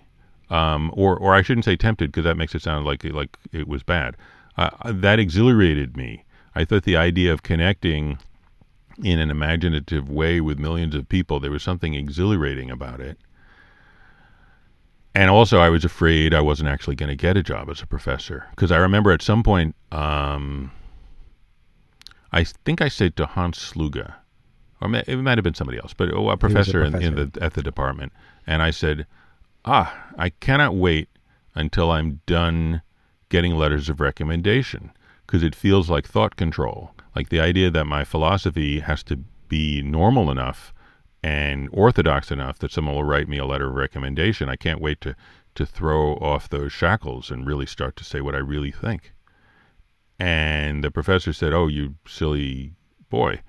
um, 0.50 0.90
or 0.94 1.16
or 1.16 1.34
I 1.34 1.42
shouldn't 1.42 1.64
say 1.64 1.76
tempted 1.76 2.10
because 2.10 2.24
that 2.24 2.36
makes 2.36 2.54
it 2.54 2.62
sound 2.62 2.86
like 2.86 3.04
like 3.04 3.36
it 3.52 3.68
was 3.68 3.82
bad. 3.82 4.16
Uh, 4.56 4.70
that 4.86 5.18
exhilarated 5.18 5.96
me. 5.96 6.24
I 6.54 6.64
thought 6.64 6.84
the 6.84 6.96
idea 6.96 7.32
of 7.32 7.42
connecting 7.42 8.18
in 9.02 9.18
an 9.18 9.30
imaginative 9.30 10.08
way 10.08 10.40
with 10.40 10.58
millions 10.58 10.94
of 10.94 11.06
people, 11.08 11.38
there 11.38 11.50
was 11.50 11.62
something 11.62 11.94
exhilarating 11.94 12.70
about 12.70 13.00
it. 13.00 13.18
And 15.16 15.30
also, 15.30 15.60
I 15.60 15.70
was 15.70 15.82
afraid 15.82 16.34
I 16.34 16.42
wasn't 16.42 16.68
actually 16.68 16.94
going 16.94 17.08
to 17.08 17.16
get 17.16 17.38
a 17.38 17.42
job 17.42 17.70
as 17.70 17.80
a 17.80 17.86
professor 17.86 18.44
because 18.50 18.70
I 18.70 18.76
remember 18.76 19.10
at 19.12 19.22
some 19.22 19.42
point, 19.42 19.74
um, 19.90 20.70
I 22.32 22.44
think 22.44 22.82
I 22.82 22.88
said 22.88 23.16
to 23.16 23.24
Hans 23.24 23.58
Sluga, 23.58 24.12
or 24.82 24.94
it 24.94 25.16
might 25.16 25.38
have 25.38 25.42
been 25.42 25.54
somebody 25.54 25.78
else, 25.78 25.94
but 25.94 26.12
oh, 26.12 26.28
a 26.28 26.36
professor, 26.36 26.84
In, 26.84 27.00
in 27.00 27.14
the 27.14 27.38
at 27.40 27.54
the 27.54 27.62
department, 27.62 28.12
and 28.46 28.62
I 28.62 28.70
said, 28.70 29.06
ah, 29.64 29.96
I 30.18 30.28
cannot 30.28 30.74
wait 30.74 31.08
until 31.54 31.92
I'm 31.92 32.20
done 32.26 32.82
getting 33.30 33.54
letters 33.54 33.88
of 33.88 34.00
recommendation 34.00 34.92
because 35.26 35.42
it 35.42 35.54
feels 35.54 35.88
like 35.88 36.06
thought 36.06 36.36
control, 36.36 36.90
like 37.14 37.30
the 37.30 37.40
idea 37.40 37.70
that 37.70 37.86
my 37.86 38.04
philosophy 38.04 38.80
has 38.80 39.02
to 39.04 39.16
be 39.48 39.80
normal 39.80 40.30
enough 40.30 40.74
and 41.26 41.68
orthodox 41.72 42.30
enough 42.30 42.60
that 42.60 42.70
someone 42.70 42.94
will 42.94 43.02
write 43.02 43.28
me 43.28 43.36
a 43.36 43.44
letter 43.44 43.66
of 43.66 43.74
recommendation. 43.74 44.48
I 44.48 44.54
can't 44.54 44.80
wait 44.80 45.00
to 45.00 45.16
to 45.56 45.66
throw 45.66 46.12
off 46.16 46.48
those 46.48 46.72
shackles 46.72 47.30
and 47.30 47.46
really 47.46 47.66
start 47.66 47.96
to 47.96 48.04
say 48.04 48.20
what 48.20 48.34
I 48.36 48.38
really 48.38 48.70
think. 48.70 49.12
And 50.20 50.84
the 50.84 50.90
professor 50.92 51.32
said, 51.32 51.52
"Oh, 51.52 51.66
you 51.66 51.96
silly 52.06 52.74
boy." 53.10 53.40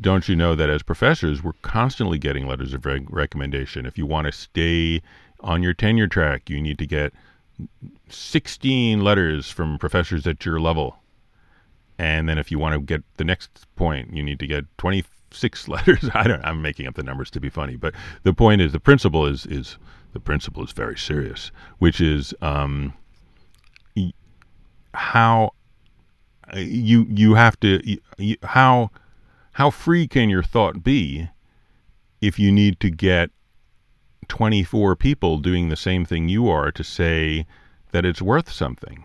Don't 0.00 0.28
you 0.28 0.34
know 0.34 0.56
that 0.56 0.70
as 0.70 0.82
professors, 0.82 1.42
we're 1.42 1.52
constantly 1.62 2.18
getting 2.18 2.48
letters 2.48 2.74
of 2.74 2.84
rec- 2.84 3.02
recommendation? 3.08 3.86
If 3.86 3.96
you 3.96 4.06
want 4.06 4.26
to 4.26 4.32
stay 4.32 5.02
on 5.40 5.62
your 5.62 5.74
tenure 5.74 6.08
track, 6.08 6.50
you 6.50 6.60
need 6.60 6.78
to 6.78 6.86
get 6.86 7.12
16 8.08 9.04
letters 9.04 9.50
from 9.50 9.78
professors 9.78 10.26
at 10.26 10.44
your 10.44 10.58
level. 10.58 10.96
And 11.98 12.28
then 12.28 12.38
if 12.38 12.50
you 12.50 12.58
want 12.58 12.74
to 12.74 12.80
get 12.80 13.04
the 13.18 13.24
next 13.24 13.66
point, 13.76 14.14
you 14.14 14.22
need 14.22 14.40
to 14.40 14.46
get 14.46 14.64
20 14.78 15.04
six 15.30 15.68
letters. 15.68 16.08
I 16.14 16.24
don't. 16.24 16.44
I'm 16.44 16.62
making 16.62 16.86
up 16.86 16.94
the 16.94 17.02
numbers 17.02 17.30
to 17.32 17.40
be 17.40 17.48
funny, 17.48 17.76
but 17.76 17.94
the 18.22 18.32
point 18.32 18.60
is, 18.60 18.72
the 18.72 18.80
principle 18.80 19.26
is 19.26 19.46
is 19.46 19.78
the 20.12 20.20
principle 20.20 20.64
is 20.64 20.72
very 20.72 20.98
serious, 20.98 21.50
which 21.78 22.00
is 22.00 22.34
um, 22.42 22.94
how 24.94 25.52
uh, 26.54 26.58
you 26.58 27.06
you 27.08 27.34
have 27.34 27.58
to 27.60 27.80
you, 28.18 28.36
how 28.42 28.90
how 29.52 29.70
free 29.70 30.06
can 30.06 30.28
your 30.28 30.42
thought 30.42 30.82
be 30.82 31.28
if 32.20 32.38
you 32.38 32.52
need 32.52 32.80
to 32.80 32.90
get 32.90 33.30
24 34.28 34.94
people 34.96 35.38
doing 35.38 35.68
the 35.68 35.76
same 35.76 36.04
thing 36.04 36.28
you 36.28 36.48
are 36.48 36.70
to 36.70 36.84
say 36.84 37.46
that 37.92 38.04
it's 38.04 38.22
worth 38.22 38.50
something 38.50 39.04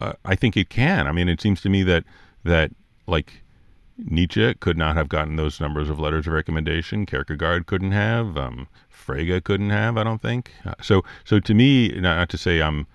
uh, 0.00 0.12
i 0.24 0.34
think 0.34 0.56
it 0.56 0.68
can 0.68 1.06
i 1.06 1.12
mean 1.12 1.28
it 1.28 1.40
seems 1.40 1.60
to 1.60 1.68
me 1.68 1.82
that 1.82 2.04
that 2.44 2.70
like 3.06 3.42
Nietzsche 3.98 4.54
could 4.54 4.78
not 4.78 4.96
have 4.96 5.08
gotten 5.08 5.36
those 5.36 5.60
numbers 5.60 5.90
of 5.90 5.98
letters 5.98 6.26
of 6.26 6.32
recommendation. 6.32 7.04
Kierkegaard 7.04 7.66
couldn't 7.66 7.92
have. 7.92 8.36
Um, 8.36 8.68
Frege 8.90 9.42
couldn't 9.42 9.70
have. 9.70 9.96
I 9.96 10.04
don't 10.04 10.22
think. 10.22 10.52
Uh, 10.64 10.74
so, 10.80 11.02
so 11.24 11.40
to 11.40 11.54
me, 11.54 11.88
not, 11.88 12.16
not 12.16 12.28
to 12.30 12.38
say 12.38 12.62
I'm, 12.62 12.86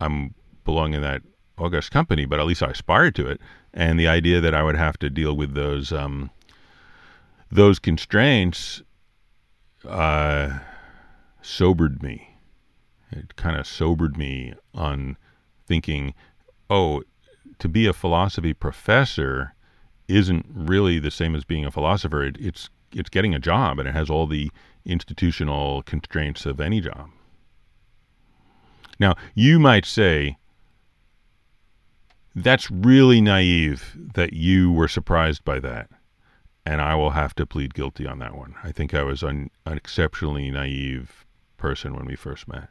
I'm 0.00 0.34
belong 0.64 0.94
in 0.94 1.02
that 1.02 1.22
august 1.56 1.92
company, 1.92 2.24
but 2.24 2.40
at 2.40 2.46
least 2.46 2.62
I 2.62 2.70
aspired 2.70 3.14
to 3.16 3.28
it. 3.28 3.40
And 3.72 3.98
the 3.98 4.08
idea 4.08 4.40
that 4.40 4.54
I 4.54 4.62
would 4.62 4.76
have 4.76 4.98
to 4.98 5.10
deal 5.10 5.36
with 5.36 5.54
those, 5.54 5.92
um, 5.92 6.30
those 7.50 7.78
constraints, 7.78 8.82
uh, 9.86 10.58
sobered 11.42 12.02
me. 12.02 12.36
It 13.12 13.36
kind 13.36 13.56
of 13.56 13.66
sobered 13.66 14.16
me 14.16 14.54
on 14.74 15.16
thinking, 15.66 16.14
oh, 16.68 17.02
to 17.58 17.68
be 17.68 17.86
a 17.86 17.92
philosophy 17.92 18.52
professor 18.52 19.54
isn't 20.10 20.46
really 20.52 20.98
the 20.98 21.10
same 21.10 21.34
as 21.34 21.44
being 21.44 21.64
a 21.64 21.70
philosopher. 21.70 22.22
It, 22.22 22.36
it's 22.38 22.68
it's 22.92 23.08
getting 23.08 23.34
a 23.34 23.38
job, 23.38 23.78
and 23.78 23.88
it 23.88 23.94
has 23.94 24.10
all 24.10 24.26
the 24.26 24.50
institutional 24.84 25.82
constraints 25.82 26.44
of 26.44 26.60
any 26.60 26.80
job. 26.80 27.10
Now, 28.98 29.14
you 29.34 29.58
might 29.58 29.86
say 29.86 30.36
that's 32.34 32.70
really 32.70 33.20
naive 33.20 33.96
that 34.14 34.32
you 34.32 34.72
were 34.72 34.88
surprised 34.88 35.44
by 35.44 35.60
that, 35.60 35.88
and 36.66 36.80
I 36.80 36.94
will 36.94 37.10
have 37.10 37.34
to 37.36 37.46
plead 37.46 37.74
guilty 37.74 38.06
on 38.06 38.18
that 38.18 38.36
one. 38.36 38.54
I 38.62 38.72
think 38.72 38.92
I 38.92 39.02
was 39.02 39.22
an, 39.22 39.50
an 39.64 39.76
exceptionally 39.76 40.50
naive 40.50 41.24
person 41.56 41.94
when 41.94 42.06
we 42.06 42.16
first 42.16 42.48
met. 42.48 42.68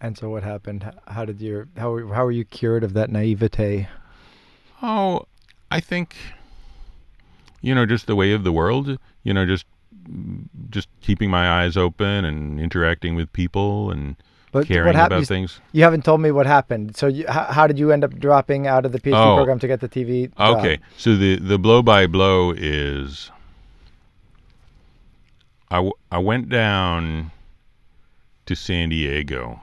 And 0.00 0.16
so, 0.16 0.30
what 0.30 0.42
happened? 0.42 0.90
How 1.08 1.24
did 1.24 1.40
you 1.40 1.68
how 1.76 2.08
how 2.08 2.24
were 2.24 2.30
you 2.30 2.44
cured 2.44 2.84
of 2.84 2.94
that 2.94 3.10
naivete? 3.10 3.88
Oh, 4.82 5.26
I 5.70 5.80
think, 5.80 6.16
you 7.60 7.74
know, 7.74 7.86
just 7.86 8.06
the 8.06 8.16
way 8.16 8.32
of 8.32 8.44
the 8.44 8.52
world. 8.52 8.98
You 9.22 9.34
know, 9.34 9.46
just 9.46 9.66
just 10.70 10.88
keeping 11.00 11.30
my 11.30 11.62
eyes 11.62 11.76
open 11.76 12.24
and 12.24 12.58
interacting 12.58 13.14
with 13.14 13.32
people 13.32 13.90
and 13.90 14.16
but 14.52 14.66
caring 14.66 14.96
about 14.96 15.26
things. 15.26 15.60
You 15.72 15.84
haven't 15.84 16.04
told 16.04 16.20
me 16.20 16.30
what 16.32 16.46
happened. 16.46 16.96
So, 16.96 17.06
you, 17.06 17.24
how, 17.28 17.44
how, 17.44 17.66
did 17.66 17.78
you 17.78 17.92
end 17.92 18.02
up 18.02 18.18
dropping 18.18 18.66
out 18.66 18.84
of 18.84 18.92
the 18.92 18.98
PhD 18.98 19.14
oh, 19.14 19.36
program 19.36 19.58
to 19.60 19.68
get 19.68 19.80
the 19.80 19.88
TV? 19.88 20.34
Job? 20.36 20.58
Okay, 20.58 20.78
so 20.96 21.16
the 21.16 21.36
the 21.36 21.58
blow 21.58 21.82
by 21.82 22.06
blow 22.06 22.50
is, 22.50 23.30
I, 25.70 25.76
w- 25.76 25.94
I 26.10 26.18
went 26.18 26.48
down 26.48 27.30
to 28.46 28.56
San 28.56 28.88
Diego 28.88 29.60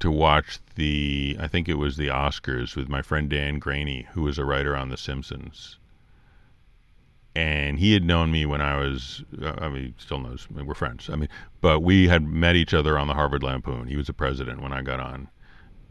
to 0.00 0.10
watch 0.10 0.58
the 0.74 1.36
I 1.38 1.46
think 1.46 1.68
it 1.68 1.74
was 1.74 1.96
the 1.96 2.08
Oscars 2.08 2.74
with 2.74 2.88
my 2.88 3.02
friend 3.02 3.28
Dan 3.30 3.60
Greaney, 3.60 4.06
who 4.08 4.22
was 4.22 4.38
a 4.38 4.44
writer 4.44 4.76
on 4.76 4.88
The 4.88 4.96
Simpsons. 4.96 5.78
And 7.36 7.78
he 7.78 7.92
had 7.92 8.02
known 8.02 8.32
me 8.32 8.44
when 8.44 8.60
I 8.60 8.76
was, 8.76 9.22
uh, 9.40 9.54
I 9.58 9.68
mean, 9.68 9.94
still 9.98 10.18
knows, 10.18 10.48
I 10.50 10.56
mean, 10.56 10.66
we're 10.66 10.74
friends. 10.74 11.08
I 11.08 11.14
mean, 11.14 11.28
but 11.60 11.80
we 11.80 12.08
had 12.08 12.24
met 12.26 12.56
each 12.56 12.74
other 12.74 12.98
on 12.98 13.06
the 13.06 13.14
Harvard 13.14 13.44
Lampoon. 13.44 13.86
He 13.86 13.96
was 13.96 14.08
a 14.08 14.12
president 14.12 14.60
when 14.60 14.72
I 14.72 14.82
got 14.82 14.98
on. 14.98 15.28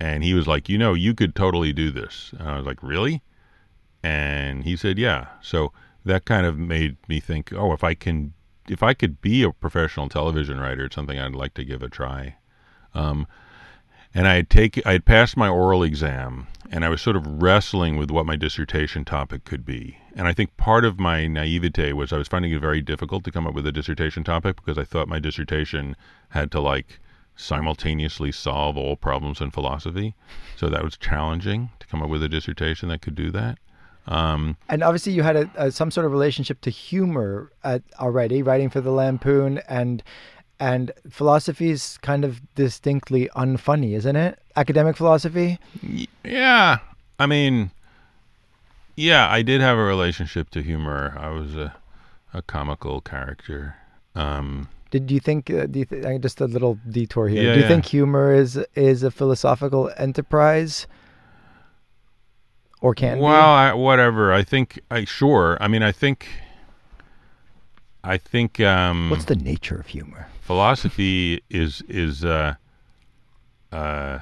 And 0.02 0.22
he 0.22 0.34
was 0.34 0.48
like, 0.48 0.68
you 0.68 0.78
know, 0.78 0.94
you 0.94 1.14
could 1.14 1.36
totally 1.36 1.72
do 1.72 1.92
this. 1.92 2.34
And 2.38 2.48
I 2.48 2.58
was 2.58 2.66
like, 2.66 2.84
really? 2.84 3.22
And 4.04 4.66
he 4.66 4.76
said, 4.76 4.98
yeah. 4.98 5.28
So 5.42 5.72
that 6.04 6.26
kind 6.26 6.46
of 6.46 6.58
made 6.58 6.98
me 7.08 7.22
think, 7.22 7.54
oh, 7.54 7.72
if 7.72 7.86
I 7.86 7.94
can, 7.94 8.34
if 8.68 8.84
I 8.84 8.94
could 8.94 9.22
be 9.22 9.44
a 9.44 9.52
professional 9.52 10.10
television 10.10 10.60
writer, 10.60 10.86
it's 10.86 10.96
something 10.96 11.20
I'd 11.20 11.36
like 11.36 11.54
to 11.54 11.64
give 11.64 11.82
a 11.82 11.90
try. 11.90 12.36
Um, 12.94 13.28
and 14.14 14.28
I 14.28 14.36
had 14.36 14.50
taken 14.50 14.84
I 14.86 14.94
had 14.94 15.06
passed 15.06 15.38
my 15.38 15.48
oral 15.48 15.84
exam 15.84 16.48
and 16.72 16.86
I 16.86 16.90
was 16.90 17.02
sort 17.02 17.16
of 17.16 17.42
wrestling 17.42 17.98
with 17.98 18.12
what 18.12 18.26
my 18.26 18.36
dissertation 18.36 19.04
topic 19.04 19.44
could 19.44 19.66
be. 19.66 19.98
And 20.16 20.28
I 20.28 20.34
think 20.34 20.56
part 20.58 20.86
of 20.86 21.00
my 21.00 21.28
naivete 21.28 21.94
was 21.94 22.14
I 22.14 22.18
was 22.18 22.28
finding 22.28 22.52
it 22.52 22.62
very 22.62 22.82
difficult 22.82 23.24
to 23.24 23.32
come 23.32 23.48
up 23.48 23.54
with 23.54 23.66
a 23.66 23.72
dissertation 23.72 24.24
topic 24.24 24.58
because 24.58 24.78
I 24.78 24.84
thought 24.84 25.08
my 25.08 25.20
dissertation 25.20 25.96
had 26.30 26.52
to 26.52 26.60
like 26.60 27.00
simultaneously 27.36 28.32
solve 28.32 28.78
all 28.78 28.96
problems 28.96 29.42
in 29.42 29.50
philosophy. 29.50 30.14
So 30.56 30.70
that 30.70 30.84
was 30.84 30.98
challenging 30.98 31.72
to 31.80 31.88
come 31.88 32.04
up 32.04 32.10
with 32.10 32.22
a 32.22 32.30
dissertation 32.30 32.90
that 32.90 33.02
could 33.02 33.16
do 33.16 33.32
that. 33.32 33.58
Um, 34.08 34.58
and 34.68 34.84
obviously, 34.84 35.14
you 35.14 35.24
had 35.24 35.36
a, 35.36 35.50
a, 35.56 35.72
some 35.72 35.92
sort 35.92 36.06
of 36.06 36.12
relationship 36.12 36.62
to 36.62 36.70
humor 36.70 37.52
at, 37.64 37.84
already, 38.00 38.42
writing 38.42 38.70
for 38.70 38.82
the 38.82 38.92
Lampoon, 38.92 39.60
and 39.70 40.02
and 40.60 40.92
philosophy 41.10 41.70
is 41.70 41.98
kind 42.00 42.26
of 42.26 42.42
distinctly 42.56 43.30
unfunny, 43.36 43.96
isn't 43.96 44.16
it? 44.16 44.40
Academic 44.56 44.98
philosophy. 44.98 45.60
Yeah, 46.24 46.80
I 47.18 47.26
mean, 47.26 47.72
yeah, 48.96 49.30
I 49.30 49.42
did 49.42 49.62
have 49.62 49.78
a 49.78 49.84
relationship 49.84 50.50
to 50.52 50.62
humor. 50.62 51.16
I 51.18 51.30
was 51.30 51.56
a 51.56 51.76
a 52.34 52.42
comical 52.42 53.02
character. 53.02 53.76
Um, 54.16 54.70
did 54.92 55.10
you 55.12 55.20
think? 55.20 55.50
Uh, 55.50 55.66
do 55.66 55.80
you 55.80 55.86
th- 55.86 56.22
just 56.22 56.42
a 56.42 56.46
little 56.46 56.78
detour 56.90 57.28
here? 57.28 57.44
Yeah, 57.44 57.54
do 57.54 57.60
you 57.60 57.64
yeah. 57.64 57.68
think 57.68 57.86
humor 57.86 58.34
is 58.34 58.58
is 58.76 59.04
a 59.04 59.12
philosophical 59.12 59.92
enterprise? 59.98 60.88
Or 62.82 62.96
can 62.96 63.20
well, 63.20 63.50
I, 63.50 63.74
whatever. 63.74 64.32
I 64.32 64.44
think 64.44 64.80
I 64.90 65.04
sure. 65.06 65.58
I 65.60 65.68
mean, 65.68 65.84
I 65.84 65.92
think 65.92 66.28
I 68.10 68.18
think. 68.18 68.60
Um, 68.60 69.12
What's 69.12 69.26
the 69.26 69.36
nature 69.36 69.76
of 69.76 69.86
humor? 69.86 70.28
Philosophy 70.42 71.44
is 71.52 71.84
is 71.88 72.26
uh, 72.26 72.56
uh, 73.72 74.20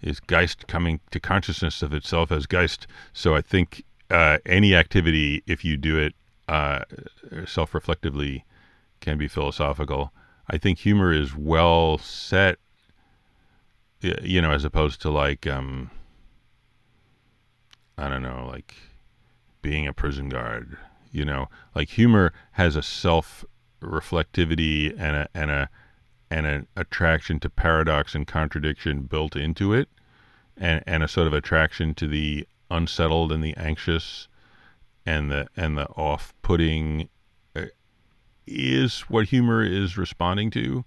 is 0.00 0.20
Geist 0.20 0.68
coming 0.68 1.00
to 1.10 1.18
consciousness 1.18 1.82
of 1.82 1.92
itself 1.92 2.30
as 2.30 2.46
Geist. 2.46 2.86
So 3.12 3.34
I 3.34 3.40
think 3.40 3.84
uh, 4.10 4.38
any 4.46 4.76
activity, 4.76 5.42
if 5.44 5.64
you 5.64 5.76
do 5.76 5.98
it 5.98 6.14
uh, 6.48 6.84
self-reflectively, 7.44 8.44
can 9.00 9.18
be 9.18 9.26
philosophical. 9.26 10.12
I 10.48 10.56
think 10.56 10.78
humor 10.78 11.12
is 11.12 11.34
well 11.34 11.98
set, 11.98 12.58
you 14.00 14.40
know, 14.40 14.52
as 14.52 14.64
opposed 14.64 15.02
to 15.02 15.10
like 15.10 15.48
um, 15.48 15.90
I 17.98 18.08
don't 18.08 18.22
know, 18.22 18.46
like 18.48 18.72
being 19.62 19.88
a 19.88 19.92
prison 19.92 20.28
guard 20.28 20.76
you 21.16 21.24
know 21.24 21.48
like 21.74 21.88
humor 21.88 22.32
has 22.52 22.76
a 22.76 22.82
self 22.82 23.44
reflectivity 23.82 24.90
and 24.98 25.16
a 25.16 25.28
and 25.34 25.50
a 25.50 25.68
and 26.30 26.46
an 26.46 26.66
attraction 26.76 27.40
to 27.40 27.48
paradox 27.48 28.14
and 28.14 28.26
contradiction 28.26 29.02
built 29.02 29.34
into 29.34 29.72
it 29.72 29.88
and 30.56 30.82
and 30.86 31.02
a 31.02 31.08
sort 31.08 31.26
of 31.26 31.32
attraction 31.32 31.94
to 31.94 32.06
the 32.06 32.46
unsettled 32.70 33.32
and 33.32 33.42
the 33.42 33.56
anxious 33.56 34.28
and 35.04 35.30
the 35.30 35.46
and 35.56 35.78
the 35.78 35.86
off-putting 35.90 37.08
uh, 37.54 37.62
is 38.46 39.00
what 39.02 39.26
humor 39.26 39.62
is 39.64 39.96
responding 39.96 40.50
to. 40.50 40.84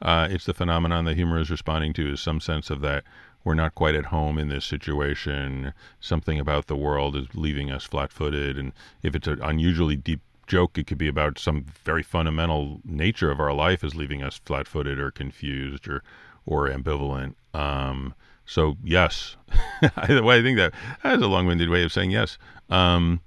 Uh, 0.00 0.28
it's 0.30 0.46
the 0.46 0.54
phenomenon 0.54 1.04
that 1.04 1.14
humor 1.14 1.38
is 1.38 1.50
responding 1.50 1.92
to 1.92 2.12
is 2.12 2.20
some 2.20 2.40
sense 2.40 2.70
of 2.70 2.80
that 2.80 3.04
we're 3.44 3.54
not 3.54 3.74
quite 3.74 3.94
at 3.94 4.06
home 4.06 4.38
in 4.38 4.48
this 4.48 4.64
situation. 4.64 5.72
Something 6.00 6.38
about 6.38 6.66
the 6.66 6.76
world 6.76 7.16
is 7.16 7.26
leaving 7.34 7.70
us 7.70 7.84
flat 7.84 8.12
footed. 8.12 8.56
And 8.56 8.72
if 9.02 9.14
it's 9.14 9.26
an 9.26 9.40
unusually 9.42 9.96
deep 9.96 10.20
joke, 10.46 10.78
it 10.78 10.86
could 10.86 10.98
be 10.98 11.08
about 11.08 11.38
some 11.38 11.66
very 11.84 12.02
fundamental 12.02 12.80
nature 12.84 13.30
of 13.30 13.40
our 13.40 13.52
life 13.52 13.82
is 13.82 13.94
leaving 13.94 14.22
us 14.22 14.40
flat 14.44 14.68
footed 14.68 14.98
or 14.98 15.10
confused 15.10 15.88
or, 15.88 16.02
or 16.46 16.68
ambivalent. 16.68 17.34
Um, 17.54 18.14
so, 18.44 18.76
yes, 18.82 19.36
I 19.96 20.06
think 20.06 20.58
that 20.58 20.72
that's 21.02 21.22
a 21.22 21.26
long 21.26 21.46
winded 21.46 21.68
way 21.68 21.84
of 21.84 21.92
saying 21.92 22.10
yes. 22.10 22.38
Um, 22.70 23.20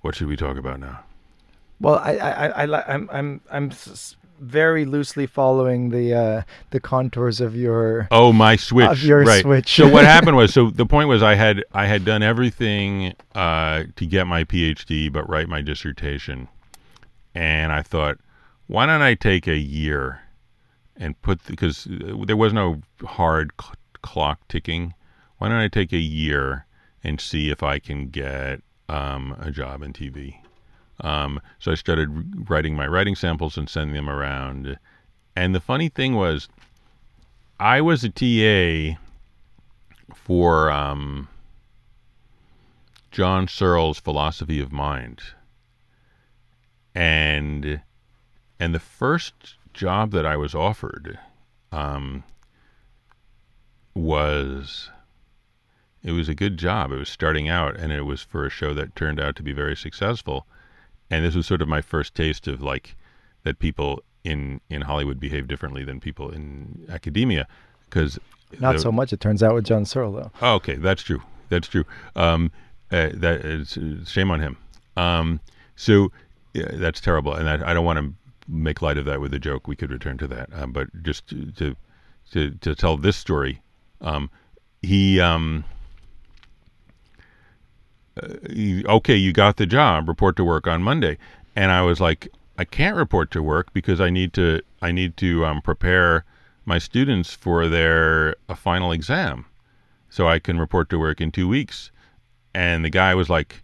what 0.00 0.14
should 0.14 0.28
we 0.28 0.36
talk 0.36 0.56
about 0.56 0.80
now? 0.80 1.00
Well, 1.80 1.96
I, 1.96 2.16
I, 2.16 2.46
I, 2.46 2.64
I 2.64 2.94
I'm, 2.94 3.10
I'm, 3.12 3.40
I'm 3.50 3.70
very 4.40 4.84
loosely 4.84 5.26
following 5.26 5.90
the 5.90 6.14
uh, 6.14 6.42
the 6.70 6.80
contours 6.80 7.40
of 7.40 7.56
your 7.56 8.08
oh 8.10 8.32
my 8.32 8.56
switch 8.56 8.88
of 8.88 9.02
your 9.02 9.22
right. 9.22 9.42
switch. 9.42 9.74
so 9.74 9.88
what 9.88 10.04
happened 10.16 10.36
was 10.36 10.52
so 10.52 10.70
the 10.70 10.86
point 10.86 11.08
was 11.08 11.22
I 11.22 11.34
had 11.34 11.64
I 11.72 11.86
had 11.86 12.04
done 12.04 12.22
everything 12.22 13.14
uh, 13.34 13.84
to 13.96 14.06
get 14.06 14.26
my 14.26 14.44
PhD 14.44 15.12
but 15.12 15.28
write 15.28 15.48
my 15.48 15.62
dissertation, 15.62 16.48
and 17.34 17.72
I 17.72 17.82
thought 17.82 18.18
why 18.66 18.86
don't 18.86 19.02
I 19.02 19.14
take 19.14 19.46
a 19.46 19.56
year 19.56 20.20
and 20.96 21.20
put 21.22 21.44
because 21.46 21.84
the, 21.84 22.24
there 22.26 22.36
was 22.36 22.52
no 22.52 22.82
hard 23.02 23.52
cl- 23.60 23.74
clock 24.02 24.46
ticking. 24.48 24.94
Why 25.38 25.48
don't 25.48 25.58
I 25.58 25.68
take 25.68 25.92
a 25.92 25.98
year 25.98 26.66
and 27.04 27.20
see 27.20 27.50
if 27.50 27.62
I 27.62 27.78
can 27.78 28.08
get 28.08 28.60
um, 28.88 29.36
a 29.38 29.50
job 29.50 29.82
in 29.82 29.92
TV? 29.92 30.38
Um, 31.00 31.40
so 31.58 31.72
I 31.72 31.74
started 31.74 32.48
writing 32.50 32.74
my 32.74 32.86
writing 32.86 33.14
samples 33.14 33.56
and 33.56 33.68
sending 33.68 33.94
them 33.94 34.08
around. 34.08 34.78
And 35.36 35.54
the 35.54 35.60
funny 35.60 35.88
thing 35.88 36.14
was, 36.14 36.48
I 37.60 37.80
was 37.80 38.04
a 38.04 38.08
TA 38.08 38.98
for 40.14 40.70
um, 40.70 41.28
John 43.10 43.48
Searle's 43.48 43.98
Philosophy 43.98 44.60
of 44.60 44.72
Mind, 44.72 45.22
and 46.94 47.80
and 48.60 48.74
the 48.74 48.80
first 48.80 49.56
job 49.72 50.10
that 50.12 50.26
I 50.26 50.36
was 50.36 50.54
offered 50.54 51.18
um, 51.72 52.24
was 53.94 54.90
it 56.02 56.12
was 56.12 56.28
a 56.28 56.34
good 56.34 56.56
job. 56.56 56.92
It 56.92 56.96
was 56.96 57.08
starting 57.08 57.48
out, 57.48 57.76
and 57.76 57.92
it 57.92 58.02
was 58.02 58.22
for 58.22 58.46
a 58.46 58.50
show 58.50 58.74
that 58.74 58.94
turned 58.94 59.20
out 59.20 59.36
to 59.36 59.42
be 59.42 59.52
very 59.52 59.76
successful. 59.76 60.46
And 61.10 61.24
this 61.24 61.34
was 61.34 61.46
sort 61.46 61.62
of 61.62 61.68
my 61.68 61.80
first 61.80 62.14
taste 62.14 62.46
of 62.48 62.60
like 62.62 62.96
that 63.44 63.58
people 63.58 64.02
in 64.24 64.60
in 64.68 64.82
Hollywood 64.82 65.18
behave 65.20 65.48
differently 65.48 65.84
than 65.84 66.00
people 66.00 66.30
in 66.30 66.86
academia, 66.90 67.46
because 67.88 68.18
Not 68.60 68.72
the- 68.74 68.78
so 68.80 68.92
much, 68.92 69.12
it 69.12 69.20
turns 69.20 69.42
out, 69.42 69.54
with 69.54 69.64
John 69.64 69.84
Searle, 69.84 70.12
though. 70.12 70.30
Oh, 70.42 70.54
okay, 70.54 70.74
that's 70.74 71.02
true. 71.02 71.22
That's 71.48 71.68
true. 71.68 71.84
Um, 72.16 72.50
uh, 72.90 73.08
that 73.14 73.44
is 73.44 73.76
uh, 73.78 74.04
shame 74.04 74.30
on 74.30 74.40
him. 74.40 74.56
Um, 74.96 75.40
so 75.76 76.10
yeah, 76.52 76.70
that's 76.72 77.00
terrible, 77.00 77.32
and 77.34 77.48
I, 77.48 77.70
I 77.70 77.74
don't 77.74 77.84
want 77.84 77.98
to 77.98 78.14
make 78.48 78.82
light 78.82 78.98
of 78.98 79.04
that 79.06 79.20
with 79.20 79.32
a 79.34 79.38
joke. 79.38 79.66
We 79.68 79.76
could 79.76 79.90
return 79.90 80.18
to 80.18 80.26
that, 80.28 80.48
um, 80.52 80.72
but 80.72 80.88
just 81.02 81.28
to, 81.28 81.52
to 81.52 81.76
to 82.32 82.50
to 82.50 82.74
tell 82.74 82.96
this 82.96 83.16
story, 83.16 83.62
um, 84.00 84.28
he. 84.82 85.20
Um, 85.20 85.64
he- 85.64 85.77
okay, 88.86 89.16
you 89.16 89.32
got 89.32 89.56
the 89.56 89.66
job. 89.66 90.08
Report 90.08 90.36
to 90.36 90.44
work 90.44 90.66
on 90.66 90.82
Monday, 90.82 91.18
and 91.56 91.70
I 91.72 91.82
was 91.82 92.00
like, 92.00 92.28
I 92.58 92.64
can't 92.64 92.96
report 92.96 93.30
to 93.32 93.42
work 93.42 93.72
because 93.72 94.00
I 94.00 94.10
need 94.10 94.32
to. 94.34 94.60
I 94.82 94.92
need 94.92 95.16
to 95.18 95.44
um, 95.44 95.60
prepare 95.62 96.24
my 96.64 96.78
students 96.78 97.32
for 97.32 97.68
their 97.68 98.36
a 98.48 98.54
final 98.54 98.92
exam, 98.92 99.46
so 100.10 100.28
I 100.28 100.38
can 100.38 100.58
report 100.58 100.88
to 100.90 100.98
work 100.98 101.20
in 101.20 101.30
two 101.30 101.48
weeks. 101.48 101.90
And 102.54 102.84
the 102.84 102.90
guy 102.90 103.14
was 103.14 103.28
like, 103.30 103.62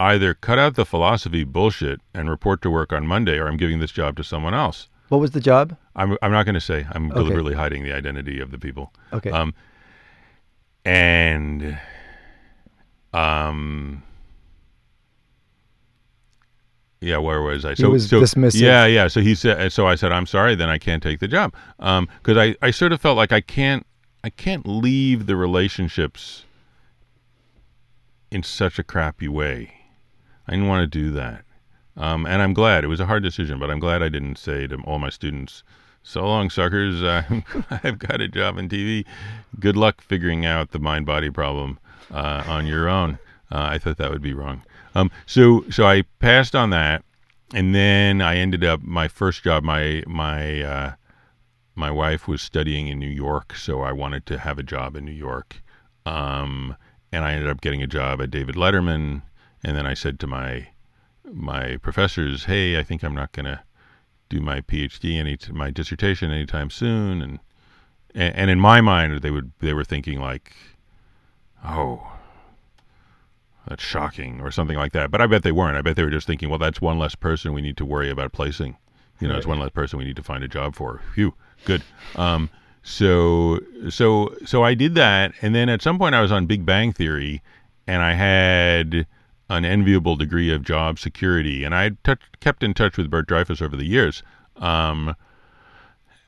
either 0.00 0.34
cut 0.34 0.58
out 0.58 0.74
the 0.74 0.84
philosophy 0.84 1.44
bullshit 1.44 2.00
and 2.14 2.28
report 2.28 2.62
to 2.62 2.70
work 2.70 2.92
on 2.92 3.06
Monday, 3.06 3.38
or 3.38 3.48
I'm 3.48 3.56
giving 3.56 3.78
this 3.80 3.92
job 3.92 4.16
to 4.16 4.24
someone 4.24 4.54
else. 4.54 4.88
What 5.08 5.20
was 5.20 5.30
the 5.30 5.40
job? 5.40 5.76
I'm 5.96 6.16
I'm 6.22 6.32
not 6.32 6.44
going 6.44 6.54
to 6.54 6.60
say. 6.60 6.86
I'm 6.92 7.06
Okay. 7.10 7.18
deliberately 7.20 7.54
hiding 7.54 7.82
the 7.82 7.92
identity 7.92 8.40
of 8.40 8.50
the 8.50 8.58
people. 8.58 8.92
Okay. 9.12 9.30
Um, 9.30 9.54
and 10.84 11.78
um, 13.12 14.02
yeah, 17.00 17.18
where 17.18 17.40
was 17.40 17.64
I? 17.64 17.74
He 17.74 17.84
was 17.84 18.08
so 18.08 18.20
dismissive. 18.20 18.60
yeah, 18.60 18.84
yeah. 18.86 19.08
So 19.08 19.20
he 19.20 19.34
said. 19.34 19.72
So 19.72 19.86
I 19.86 19.94
said, 19.94 20.12
I'm 20.12 20.26
sorry. 20.26 20.54
Then 20.54 20.68
I 20.68 20.78
can't 20.78 21.02
take 21.02 21.20
the 21.20 21.28
job. 21.28 21.54
Um, 21.78 22.08
because 22.22 22.36
I 22.36 22.56
I 22.66 22.70
sort 22.70 22.92
of 22.92 23.00
felt 23.00 23.16
like 23.16 23.32
I 23.32 23.40
can't 23.40 23.86
I 24.24 24.30
can't 24.30 24.66
leave 24.66 25.26
the 25.26 25.36
relationships 25.36 26.44
in 28.30 28.42
such 28.42 28.78
a 28.78 28.84
crappy 28.84 29.28
way. 29.28 29.72
I 30.46 30.52
didn't 30.52 30.66
want 30.66 30.90
to 30.90 30.98
do 30.98 31.10
that. 31.12 31.44
Um, 31.96 32.26
and 32.26 32.42
I'm 32.42 32.52
glad 32.52 32.84
it 32.84 32.88
was 32.88 33.00
a 33.00 33.06
hard 33.06 33.22
decision, 33.22 33.58
but 33.58 33.70
I'm 33.70 33.80
glad 33.80 34.02
I 34.02 34.08
didn't 34.08 34.36
say 34.36 34.66
to 34.66 34.76
all 34.82 34.98
my 34.98 35.10
students, 35.10 35.62
"So 36.02 36.26
long, 36.26 36.50
suckers. 36.50 37.02
Uh, 37.02 37.22
I've 37.84 37.98
got 37.98 38.20
a 38.20 38.28
job 38.28 38.58
in 38.58 38.68
TV. 38.68 39.04
Good 39.60 39.76
luck 39.76 40.00
figuring 40.00 40.44
out 40.44 40.72
the 40.72 40.78
mind-body 40.80 41.30
problem 41.30 41.78
uh, 42.10 42.44
on 42.46 42.66
your 42.66 42.88
own." 42.88 43.18
Uh, 43.50 43.68
I 43.70 43.78
thought 43.78 43.96
that 43.98 44.10
would 44.10 44.22
be 44.22 44.34
wrong. 44.34 44.62
Um, 44.94 45.10
so, 45.26 45.64
so 45.70 45.86
I 45.86 46.02
passed 46.18 46.54
on 46.54 46.70
that, 46.70 47.04
and 47.54 47.74
then 47.74 48.20
I 48.20 48.36
ended 48.36 48.64
up 48.64 48.82
my 48.82 49.08
first 49.08 49.42
job. 49.42 49.64
My 49.64 50.02
my 50.06 50.62
uh, 50.62 50.92
my 51.74 51.90
wife 51.90 52.26
was 52.28 52.42
studying 52.42 52.88
in 52.88 52.98
New 52.98 53.06
York, 53.06 53.54
so 53.54 53.80
I 53.82 53.92
wanted 53.92 54.26
to 54.26 54.38
have 54.38 54.58
a 54.58 54.62
job 54.62 54.96
in 54.96 55.04
New 55.04 55.12
York. 55.12 55.62
Um, 56.04 56.76
and 57.12 57.24
I 57.24 57.32
ended 57.32 57.48
up 57.48 57.60
getting 57.60 57.82
a 57.82 57.86
job 57.86 58.20
at 58.20 58.30
David 58.30 58.56
Letterman. 58.56 59.22
And 59.62 59.76
then 59.76 59.86
I 59.86 59.94
said 59.94 60.20
to 60.20 60.26
my 60.26 60.68
my 61.24 61.76
professors, 61.78 62.44
"Hey, 62.44 62.78
I 62.78 62.82
think 62.82 63.02
I'm 63.02 63.14
not 63.14 63.32
going 63.32 63.46
to 63.46 63.60
do 64.28 64.40
my 64.40 64.60
PhD 64.60 65.18
any 65.18 65.38
my 65.52 65.70
dissertation 65.70 66.30
anytime 66.30 66.70
soon." 66.70 67.22
And 67.22 67.38
and 68.14 68.50
in 68.50 68.60
my 68.60 68.80
mind, 68.80 69.22
they 69.22 69.30
would 69.30 69.52
they 69.60 69.72
were 69.72 69.84
thinking 69.84 70.20
like, 70.20 70.54
"Oh, 71.64 72.12
that's 73.66 73.82
shocking," 73.82 74.40
or 74.40 74.50
something 74.50 74.76
like 74.76 74.92
that. 74.92 75.10
But 75.10 75.20
I 75.20 75.26
bet 75.26 75.42
they 75.42 75.52
weren't. 75.52 75.76
I 75.76 75.82
bet 75.82 75.96
they 75.96 76.04
were 76.04 76.10
just 76.10 76.26
thinking, 76.26 76.48
"Well, 76.48 76.58
that's 76.58 76.80
one 76.80 76.98
less 76.98 77.14
person 77.14 77.52
we 77.52 77.62
need 77.62 77.76
to 77.78 77.84
worry 77.84 78.10
about 78.10 78.32
placing." 78.32 78.76
You 79.20 79.28
know, 79.28 79.36
it's 79.36 79.46
one 79.46 79.58
less 79.58 79.70
person 79.70 79.98
we 79.98 80.04
need 80.04 80.16
to 80.16 80.22
find 80.22 80.44
a 80.44 80.48
job 80.48 80.76
for. 80.76 81.02
Phew, 81.14 81.34
good. 81.64 81.82
Um, 82.14 82.50
so 82.82 83.60
so 83.90 84.34
so 84.44 84.62
I 84.62 84.74
did 84.74 84.94
that, 84.94 85.32
and 85.42 85.54
then 85.54 85.68
at 85.68 85.82
some 85.82 85.98
point 85.98 86.14
I 86.14 86.22
was 86.22 86.32
on 86.32 86.46
Big 86.46 86.64
Bang 86.64 86.92
Theory, 86.92 87.42
and 87.86 88.02
I 88.02 88.14
had 88.14 89.06
an 89.50 89.64
enviable 89.64 90.16
degree 90.16 90.52
of 90.52 90.62
job 90.62 90.98
security, 90.98 91.64
and 91.64 91.74
I 91.74 91.92
kept 92.40 92.62
in 92.62 92.74
touch 92.74 92.96
with 92.96 93.10
Bert 93.10 93.26
Dreyfus 93.26 93.60
over 93.60 93.76
the 93.76 93.86
years. 93.86 94.22
Um, 94.56 95.16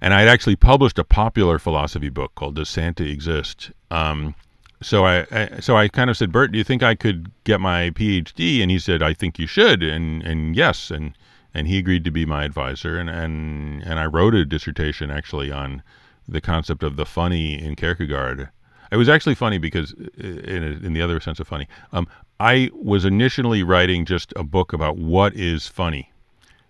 and 0.01 0.15
I 0.15 0.21
had 0.21 0.29
actually 0.29 0.57
published 0.57 0.99
a 0.99 1.05
popular 1.05 1.59
philosophy 1.59 2.09
book 2.09 2.35
called 2.35 2.57
"Does 2.57 2.69
Santa 2.69 3.05
Exist?" 3.05 3.71
Um, 3.91 4.35
so 4.83 5.05
I, 5.05 5.27
I 5.31 5.61
so 5.61 5.77
I 5.77 5.89
kind 5.89 6.11
of 6.11 6.17
said, 6.17 6.33
Bert, 6.33 6.53
do 6.53 6.59
you 6.59 6.65
think 6.65 6.83
I 6.83 6.95
could 6.95 7.31
get 7.45 7.61
my 7.61 7.91
PhD? 7.91 8.63
And 8.63 8.71
he 8.71 8.79
said, 8.79 9.03
I 9.03 9.15
think 9.15 9.39
you 9.39 9.47
should, 9.47 9.83
and 9.83 10.23
and 10.23 10.57
yes, 10.57 10.91
and 10.91 11.17
and 11.53 11.67
he 11.67 11.79
agreed 11.79 12.05
to 12.05 12.11
be 12.11 12.25
my 12.25 12.45
advisor, 12.45 12.99
and 12.99 13.11
and 13.11 13.83
and 13.83 13.99
I 13.99 14.07
wrote 14.07 14.35
a 14.35 14.45
dissertation 14.45 15.11
actually 15.11 15.51
on 15.51 15.83
the 16.29 16.41
concept 16.41 16.83
of 16.83 16.97
the 16.97 17.07
funny 17.07 17.61
in 17.61 17.77
Kierkegaard. 17.77 18.49
It 18.93 18.97
was 18.97 19.09
actually 19.09 19.37
funny 19.37 19.59
because, 19.59 19.93
in, 20.19 20.85
in 20.85 20.93
the 20.95 21.03
other 21.03 21.21
sense 21.21 21.39
of 21.39 21.47
funny, 21.47 21.69
um, 21.93 22.09
I 22.41 22.71
was 22.73 23.05
initially 23.05 23.63
writing 23.63 24.05
just 24.05 24.33
a 24.35 24.43
book 24.43 24.73
about 24.73 24.97
what 24.97 25.35
is 25.35 25.69
funny, 25.69 26.11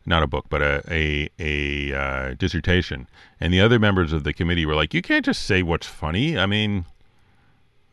not 0.05 0.23
a 0.23 0.27
book, 0.27 0.47
but 0.51 0.61
a 0.61 0.83
a, 0.91 1.29
a 1.39 1.99
uh, 1.99 2.35
dissertation. 2.35 3.07
And 3.39 3.55
the 3.55 3.61
other 3.61 3.79
members 3.79 4.13
of 4.13 4.25
the 4.25 4.33
committee 4.33 4.67
were 4.67 4.75
like, 4.75 4.93
"You 4.93 5.01
can't 5.01 5.25
just 5.25 5.45
say 5.45 5.63
what's 5.63 5.87
funny. 5.87 6.37
I 6.37 6.47
mean, 6.47 6.85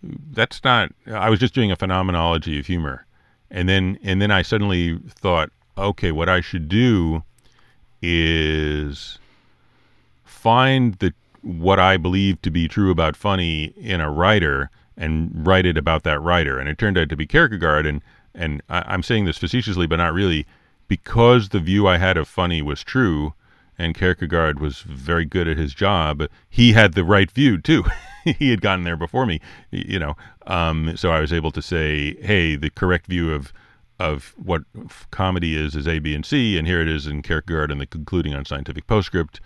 that's 0.04 0.64
not." 0.64 0.92
I 1.12 1.30
was 1.30 1.40
just 1.40 1.54
doing 1.54 1.72
a 1.72 1.76
phenomenology 1.76 2.60
of 2.60 2.66
humor, 2.66 3.06
and 3.52 3.68
then 3.68 4.00
and 4.04 4.22
then 4.22 4.32
I 4.32 4.42
suddenly 4.42 5.00
thought, 5.10 5.52
okay, 5.78 6.12
what 6.12 6.30
I 6.30 6.42
should 6.42 6.70
do 6.70 7.24
is 8.02 9.20
find 10.24 10.96
the 10.96 11.14
what 11.42 11.80
I 11.80 11.98
believe 11.98 12.42
to 12.42 12.52
be 12.52 12.68
true 12.68 12.92
about 12.92 13.16
funny 13.16 13.66
in 13.78 14.02
a 14.02 14.12
writer 14.12 14.70
and 14.98 15.32
write 15.46 15.66
it 15.66 15.78
about 15.78 16.04
that 16.04 16.22
writer. 16.22 16.60
And 16.60 16.68
it 16.68 16.78
turned 16.78 16.98
out 16.98 17.10
to 17.10 17.16
be 17.16 17.26
Kierkegaard. 17.26 17.86
And 17.86 18.02
and 18.34 18.62
I, 18.70 18.84
I'm 18.88 19.04
saying 19.04 19.26
this 19.26 19.38
facetiously, 19.38 19.88
but 19.88 19.98
not 19.98 20.14
really, 20.14 20.46
because 20.88 21.50
the 21.50 21.60
view 21.60 21.88
I 21.88 21.98
had 21.98 22.18
of 22.18 22.28
funny 22.28 22.62
was 22.62 22.84
true, 22.84 23.34
and 23.78 23.96
Kierkegaard 23.96 24.60
was 24.60 24.82
very 24.82 25.26
good 25.26 25.48
at 25.48 25.58
his 25.58 25.74
job. 25.74 26.24
He 26.50 26.74
had 26.74 26.94
the 26.94 27.04
right 27.04 27.30
view 27.32 27.58
too. 27.60 27.86
he 28.40 28.50
had 28.50 28.62
gotten 28.62 28.84
there 28.84 28.98
before 28.98 29.26
me, 29.26 29.40
you 29.72 30.00
know. 30.00 30.16
Um, 30.46 30.96
so 30.98 31.12
I 31.12 31.20
was 31.20 31.34
able 31.34 31.52
to 31.52 31.62
say, 31.62 32.16
hey, 32.22 32.56
the 32.56 32.70
correct 32.70 33.08
view 33.08 33.34
of 33.34 33.54
of 34.00 34.36
what 34.38 34.62
comedy 35.10 35.58
is 35.58 35.76
is 35.76 35.88
A, 35.88 36.00
B, 36.00 36.14
and 36.14 36.26
C, 36.26 36.58
and 36.58 36.68
here 36.68 36.82
it 36.82 36.88
is 36.88 37.08
in 37.08 37.24
Kierkegaard 37.24 37.72
and 37.72 37.82
the 37.82 37.88
concluding 37.88 38.34
unscientific 38.34 38.86
postscript, 38.86 39.42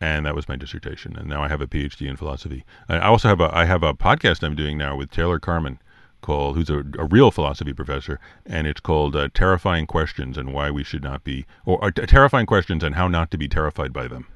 and 0.00 0.26
that 0.26 0.34
was 0.34 0.46
my 0.46 0.56
dissertation. 0.56 1.16
And 1.16 1.28
now 1.28 1.42
I 1.42 1.48
have 1.48 1.62
a 1.62 1.66
PhD 1.66 2.06
in 2.06 2.16
philosophy. 2.16 2.64
I 2.88 2.98
also 2.98 3.28
have 3.28 3.40
a 3.40 3.54
I 3.56 3.64
have 3.64 3.82
a 3.82 3.94
podcast 3.94 4.42
I'm 4.42 4.54
doing 4.54 4.76
now 4.76 4.96
with 4.96 5.10
Taylor 5.10 5.38
Carman, 5.38 5.78
called 6.20 6.56
who's 6.56 6.70
a, 6.70 6.80
a 6.98 7.04
real 7.04 7.30
philosophy 7.30 7.72
professor, 7.72 8.20
and 8.44 8.66
it's 8.66 8.80
called 8.80 9.16
uh, 9.16 9.28
"Terrifying 9.32 9.86
Questions 9.86 10.36
and 10.36 10.52
Why 10.52 10.70
We 10.70 10.84
Should 10.84 11.02
Not 11.02 11.24
Be," 11.24 11.46
or, 11.64 11.78
or 11.82 11.90
"Terrifying 11.90 12.46
Questions 12.46 12.82
and 12.82 12.94
How 12.94 13.08
Not 13.08 13.30
to 13.30 13.38
Be 13.38 13.48
Terrified 13.48 13.92
by 13.92 14.08
Them." 14.08 14.26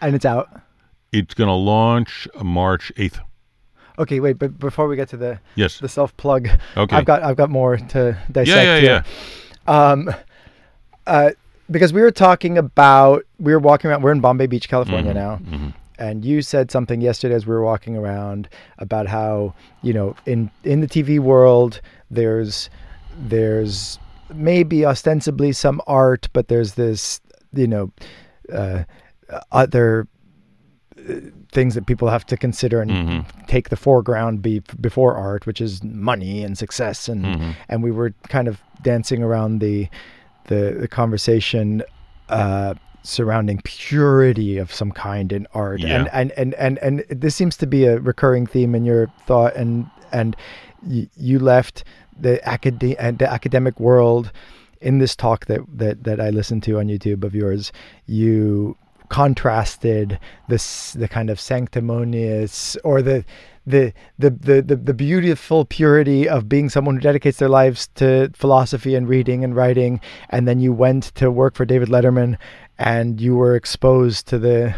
And 0.00 0.14
it's 0.14 0.24
out. 0.24 0.60
It's 1.12 1.34
going 1.34 1.48
to 1.48 1.54
launch 1.54 2.26
March 2.42 2.92
eighth. 2.96 3.20
Okay, 3.98 4.18
wait, 4.20 4.38
but 4.38 4.58
before 4.58 4.88
we 4.88 4.96
get 4.96 5.08
to 5.10 5.16
the 5.16 5.38
Yes. 5.54 5.78
the 5.78 5.88
self 5.88 6.16
plug, 6.16 6.48
Okay. 6.76 6.96
I've 6.96 7.04
got 7.04 7.22
I've 7.22 7.36
got 7.36 7.50
more 7.50 7.76
to 7.76 8.16
dissect 8.32 8.48
yeah, 8.48 8.62
yeah, 8.76 8.80
here. 8.80 9.04
yeah. 9.66 9.90
Um, 9.90 10.10
uh, 11.06 11.30
because 11.70 11.92
we 11.92 12.00
were 12.02 12.10
talking 12.10 12.58
about 12.58 13.24
we 13.38 13.52
were 13.52 13.58
walking 13.60 13.90
around. 13.90 14.02
We're 14.02 14.12
in 14.12 14.20
Bombay 14.20 14.46
Beach, 14.48 14.68
California 14.68 15.12
Mhm, 15.12 15.14
now, 15.14 15.36
mhm. 15.36 15.74
and 15.98 16.24
you 16.24 16.42
said 16.42 16.70
something 16.70 17.00
yesterday 17.00 17.34
as 17.34 17.46
we 17.46 17.54
were 17.54 17.62
walking 17.64 17.96
around 17.96 18.48
about 18.78 19.06
how 19.06 19.54
you 19.82 19.92
know 19.92 20.14
in 20.26 20.50
in 20.64 20.80
the 20.80 20.88
TV 20.88 21.18
world 21.18 21.80
there's 22.10 22.68
there's 23.16 23.98
maybe 24.34 24.84
ostensibly 24.84 25.52
some 25.52 25.80
art, 25.86 26.28
but 26.32 26.48
there's 26.48 26.74
this 26.74 27.20
you 27.52 27.66
know 27.68 27.90
uh, 28.52 28.82
other 29.52 30.06
uh, 30.98 31.12
things 31.54 31.74
that 31.74 31.86
people 31.86 32.08
have 32.08 32.26
to 32.26 32.36
consider 32.36 32.80
and 32.82 32.90
Mhm. 32.90 33.24
take 33.46 33.68
the 33.70 33.76
foreground 33.76 34.42
be, 34.42 34.60
before 34.80 35.16
art, 35.16 35.46
which 35.46 35.60
is 35.60 35.82
money 35.84 36.42
and 36.44 36.58
success 36.58 37.08
and 37.08 37.24
Mhm. 37.24 37.54
and 37.70 37.82
we 37.82 37.90
were 37.90 38.12
kind 38.28 38.48
of 38.48 38.60
dancing 38.82 39.22
around 39.22 39.60
the 39.60 39.88
the, 40.48 40.76
the 40.80 40.88
conversation 40.88 41.82
uh, 42.28 42.74
surrounding 43.02 43.60
purity 43.64 44.58
of 44.58 44.72
some 44.72 44.90
kind 44.92 45.32
in 45.32 45.46
art, 45.54 45.80
Yeah. 45.80 45.96
and, 45.96 46.08
and 46.12 46.32
and 46.32 46.54
and 46.54 46.78
and 47.08 47.20
this 47.22 47.34
seems 47.34 47.56
to 47.58 47.66
be 47.66 47.84
a 47.86 47.98
recurring 47.98 48.46
theme 48.46 48.74
in 48.74 48.84
your 48.84 49.08
thought, 49.26 49.54
and 49.56 49.86
and 50.12 50.36
y- 50.86 51.08
you 51.16 51.38
left 51.38 51.84
the 52.20 52.40
acad- 52.48 52.80
the 52.80 53.30
academic 53.30 53.78
world 53.80 54.32
in 54.80 54.98
this 54.98 55.16
talk 55.16 55.46
that, 55.46 55.60
that 55.78 56.04
that 56.04 56.18
I 56.20 56.28
listened 56.30 56.62
to 56.64 56.78
on 56.78 56.88
YouTube 56.88 57.24
of 57.24 57.34
yours, 57.34 57.72
you 58.06 58.76
contrasted 59.14 60.18
this 60.48 60.92
the 60.94 61.06
kind 61.06 61.30
of 61.30 61.38
sanctimonious 61.38 62.76
or 62.82 63.00
the 63.00 63.24
the, 63.64 63.92
the 64.18 64.30
the 64.30 64.60
the 64.60 64.76
the 64.76 64.92
beautiful 64.94 65.64
purity 65.64 66.28
of 66.28 66.48
being 66.48 66.68
someone 66.68 66.96
who 66.96 67.00
dedicates 67.00 67.38
their 67.38 67.48
lives 67.48 67.86
to 67.94 68.30
philosophy 68.34 68.96
and 68.96 69.08
reading 69.08 69.44
and 69.44 69.54
writing, 69.54 70.00
and 70.30 70.48
then 70.48 70.58
you 70.58 70.72
went 70.72 71.04
to 71.14 71.30
work 71.30 71.54
for 71.54 71.64
David 71.64 71.88
Letterman, 71.88 72.36
and 72.76 73.20
you 73.20 73.36
were 73.36 73.54
exposed 73.54 74.26
to 74.28 74.38
the 74.38 74.74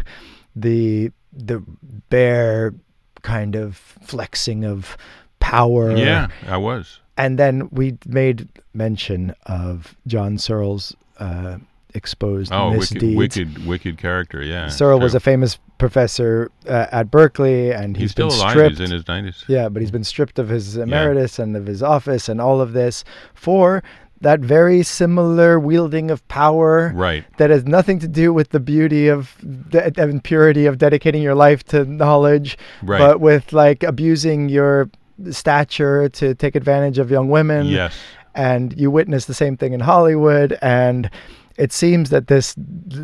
the 0.55 1.11
the 1.33 1.63
bare 2.09 2.75
kind 3.23 3.55
of 3.55 3.75
flexing 4.03 4.63
of 4.65 4.97
power 5.39 5.97
Yeah, 5.97 6.27
I 6.47 6.57
was. 6.57 6.99
and 7.17 7.39
then 7.39 7.69
we 7.71 7.97
made 8.05 8.47
mention 8.73 9.33
of 9.47 9.95
John 10.05 10.37
Searle's 10.37 10.95
uh, 11.19 11.57
exposed 11.93 12.51
Oh, 12.51 12.69
wicked, 12.71 12.79
misdeeds. 13.01 13.15
wicked, 13.17 13.65
wicked 13.65 13.97
character. 13.97 14.41
Yeah. 14.43 14.67
Searle 14.69 14.99
was 14.99 15.15
a 15.15 15.19
famous 15.19 15.57
professor 15.77 16.51
uh, 16.67 16.87
at 16.91 17.09
Berkeley, 17.11 17.71
and 17.71 17.95
He's 17.95 18.03
he's 18.05 18.11
still 18.11 18.29
been 18.29 18.37
alive. 18.39 18.51
stripped. 18.51 18.77
He's 18.79 18.89
in 18.89 18.91
his 18.95 19.07
nineties. 19.07 19.43
yeah, 19.47 19.69
but 19.69 19.81
he's 19.81 19.91
been 19.91 20.03
stripped 20.03 20.37
of 20.39 20.49
his 20.49 20.75
emeritus 20.77 21.39
and 21.39 21.55
of 21.55 21.65
his 21.65 21.81
office 21.83 22.27
and 22.29 22.41
all 22.41 22.61
of 22.61 22.73
this 22.73 23.03
for 23.33 23.83
that 24.19 24.39
very 24.39 24.81
similar 24.81 25.59
wielding 25.59 26.09
of 26.09 26.27
power 26.27 26.91
Right. 26.95 27.23
that 27.37 27.51
has 27.51 27.65
nothing 27.65 27.99
to 27.99 28.07
do 28.07 28.33
with 28.33 28.49
the 28.49 28.59
beauty 28.59 29.07
of 29.09 29.35
the 29.43 29.93
and 29.95 30.23
purity 30.23 30.65
of 30.65 30.79
dedicating 30.79 31.21
your 31.21 31.35
life 31.35 31.63
to 31.65 31.85
knowledge, 31.85 32.57
Right. 32.81 32.97
but 32.97 33.21
with 33.21 33.53
like 33.53 33.83
abusing 33.83 34.49
your 34.49 34.89
stature 35.29 36.09
to 36.09 36.33
take 36.35 36.55
advantage 36.55 36.97
of 36.99 37.11
young 37.11 37.29
women 37.29 37.67
yes. 37.67 37.95
and 38.35 38.73
you 38.79 38.89
witness 38.91 39.25
the 39.25 39.33
same 39.33 39.55
thing 39.57 39.73
in 39.73 39.79
Hollywood 39.81 40.57
and 40.61 41.09
it 41.57 41.71
seems 41.73 42.09
that 42.11 42.27
this 42.27 42.55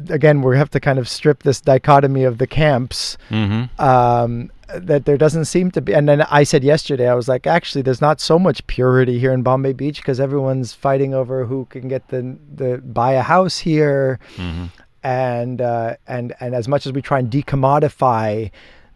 again 0.09 0.41
we 0.41 0.55
have 0.57 0.69
to 0.71 0.79
kind 0.79 0.99
of 0.99 1.07
strip 1.09 1.43
this 1.43 1.59
dichotomy 1.61 2.23
of 2.23 2.37
the 2.37 2.47
camps 2.47 3.17
Mm-hmm. 3.29 3.81
um, 3.81 4.51
that 4.75 5.05
there 5.05 5.17
doesn't 5.17 5.45
seem 5.45 5.69
to 5.71 5.81
be 5.81 5.93
and 5.93 6.07
then 6.09 6.21
I 6.23 6.43
said 6.43 6.63
yesterday 6.63 7.07
I 7.07 7.13
was 7.15 7.27
like 7.27 7.45
actually 7.45 7.81
there's 7.83 8.01
not 8.01 8.19
so 8.19 8.39
much 8.39 8.65
purity 8.67 9.19
here 9.19 9.31
in 9.31 9.43
Bombay 9.43 9.73
Beach 9.73 9.97
because 9.97 10.19
everyone's 10.19 10.73
fighting 10.73 11.13
over 11.13 11.45
who 11.45 11.65
can 11.65 11.87
get 11.87 12.07
the 12.07 12.37
the 12.55 12.77
buy 12.79 13.13
a 13.13 13.21
house 13.21 13.57
here 13.59 14.19
Mm-hmm. 14.37 14.65
and 15.03 15.61
uh, 15.61 15.95
and 16.07 16.33
and 16.39 16.55
as 16.55 16.67
much 16.67 16.85
as 16.87 16.91
we 16.93 17.01
try 17.01 17.19
and 17.19 17.29
decommodify 17.29 18.49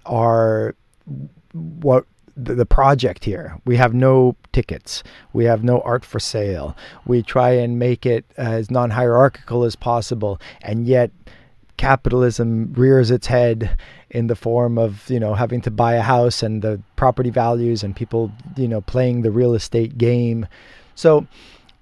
our 0.05 0.75
what 1.53 2.05
the, 2.37 2.53
the 2.55 2.65
project 2.65 3.25
here, 3.25 3.59
we 3.65 3.75
have 3.77 3.93
no 3.93 4.35
tickets, 4.53 5.03
we 5.33 5.45
have 5.45 5.63
no 5.63 5.81
art 5.81 6.05
for 6.05 6.19
sale. 6.19 6.77
We 7.05 7.23
try 7.23 7.51
and 7.51 7.79
make 7.79 8.05
it 8.05 8.25
as 8.37 8.69
non-hierarchical 8.69 9.63
as 9.63 9.75
possible, 9.75 10.39
and 10.61 10.85
yet 10.85 11.11
capitalism 11.77 12.73
rears 12.73 13.11
its 13.11 13.27
head 13.27 13.77
in 14.09 14.27
the 14.27 14.35
form 14.35 14.77
of 14.77 15.09
you 15.09 15.19
know 15.19 15.33
having 15.33 15.61
to 15.61 15.71
buy 15.71 15.93
a 15.93 16.01
house 16.01 16.41
and 16.41 16.61
the 16.61 16.81
property 16.95 17.29
values 17.29 17.83
and 17.83 17.95
people 17.95 18.31
you 18.55 18.67
know 18.67 18.81
playing 18.81 19.21
the 19.21 19.31
real 19.31 19.53
estate 19.53 19.97
game. 19.97 20.47
So 20.95 21.27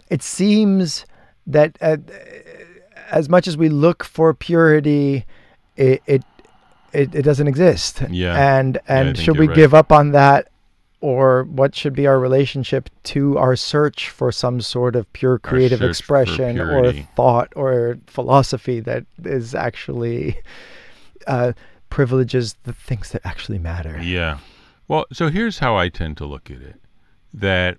it 0.10 0.22
seems 0.22 1.06
that 1.48 1.78
uh, 1.82 1.98
as 3.10 3.30
much 3.30 3.48
as 3.48 3.58
we 3.58 3.70
look 3.70 4.04
for 4.04 4.34
purity, 4.34 5.26
it 5.76 6.02
it 6.08 6.24
it, 6.96 7.14
it 7.14 7.22
doesn't 7.24 7.48
exist. 7.48 8.02
Yeah. 8.10 8.58
And 8.58 8.80
and 8.88 9.16
think 9.16 9.26
should 9.26 9.38
we 9.38 9.48
right. 9.48 9.56
give 9.56 9.74
up 9.74 9.92
on 9.92 10.12
that, 10.12 10.50
or 11.02 11.44
what 11.44 11.76
should 11.76 11.94
be 11.94 12.08
our 12.08 12.20
relationship 12.20 12.90
to 13.04 13.38
our 13.38 13.56
search 13.56 14.10
for 14.10 14.32
some 14.32 14.62
sort 14.62 14.96
of 14.96 15.12
pure 15.14 15.38
creative 15.38 15.82
expression 15.82 16.60
or 16.60 16.92
thought 17.16 17.54
or 17.56 17.98
philosophy 18.08 18.80
that 18.80 19.06
is 19.24 19.54
actually 19.54 20.42
uh, 21.28 21.54
privileges 21.90 22.56
the 22.64 22.74
things 22.74 23.12
that 23.12 23.22
actually 23.26 23.60
matter? 23.60 24.02
Yeah. 24.02 24.40
Well, 24.88 25.06
so 25.12 25.30
here's 25.30 25.60
how 25.60 25.76
I 25.76 25.90
tend 25.90 26.18
to 26.18 26.26
look 26.26 26.50
at 26.50 26.62
it. 26.62 26.82
That 27.34 27.78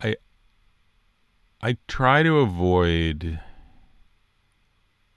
I 0.00 0.16
I 1.62 1.78
try 1.88 2.22
to 2.22 2.38
avoid 2.38 3.40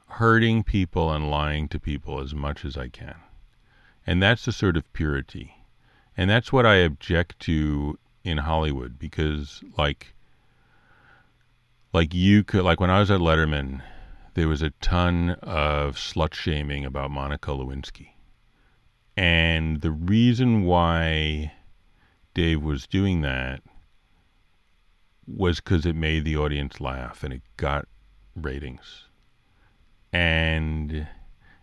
hurting 0.07 0.63
people 0.63 1.11
and 1.11 1.29
lying 1.29 1.67
to 1.69 1.79
people 1.79 2.19
as 2.19 2.33
much 2.33 2.63
as 2.63 2.77
I 2.77 2.87
can. 2.87 3.15
And 4.07 4.23
that's 4.23 4.45
the 4.45 4.51
sort 4.51 4.77
of 4.77 4.91
purity. 4.93 5.53
And 6.15 6.29
that's 6.29 6.51
what 6.51 6.65
I 6.65 6.75
object 6.75 7.39
to 7.41 7.99
in 8.23 8.37
Hollywood 8.39 8.99
because 8.99 9.63
like 9.77 10.13
like 11.93 12.13
you 12.13 12.43
could 12.43 12.63
like 12.63 12.79
when 12.79 12.89
I 12.89 12.99
was 12.99 13.11
at 13.11 13.19
Letterman, 13.19 13.81
there 14.33 14.47
was 14.47 14.61
a 14.61 14.71
ton 14.81 15.31
of 15.41 15.95
slut 15.95 16.33
shaming 16.33 16.85
about 16.85 17.11
Monica 17.11 17.51
Lewinsky. 17.51 18.09
And 19.17 19.81
the 19.81 19.91
reason 19.91 20.63
why 20.63 21.53
Dave 22.33 22.61
was 22.61 22.87
doing 22.87 23.21
that 23.21 23.61
was 25.35 25.59
because 25.59 25.85
it 25.85 25.95
made 25.95 26.25
the 26.25 26.37
audience 26.37 26.79
laugh 26.81 27.23
and 27.23 27.33
it 27.33 27.41
got 27.57 27.87
ratings. 28.35 29.05
And 30.11 31.07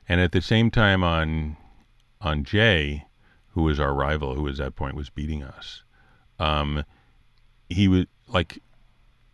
and 0.09 0.21
at 0.21 0.33
the 0.33 0.41
same 0.41 0.71
time 0.71 1.03
on 1.03 1.57
on 2.21 2.45
Jay, 2.45 3.07
who 3.51 3.63
was 3.63 3.81
our 3.81 3.95
rival, 3.95 4.35
who 4.35 4.49
at 4.49 4.57
that 4.57 4.77
point 4.77 4.95
was 4.95 5.11
beating 5.11 5.43
us, 5.43 5.83
um, 6.39 6.85
he 7.69 7.89
was 7.89 8.07
like 8.29 8.63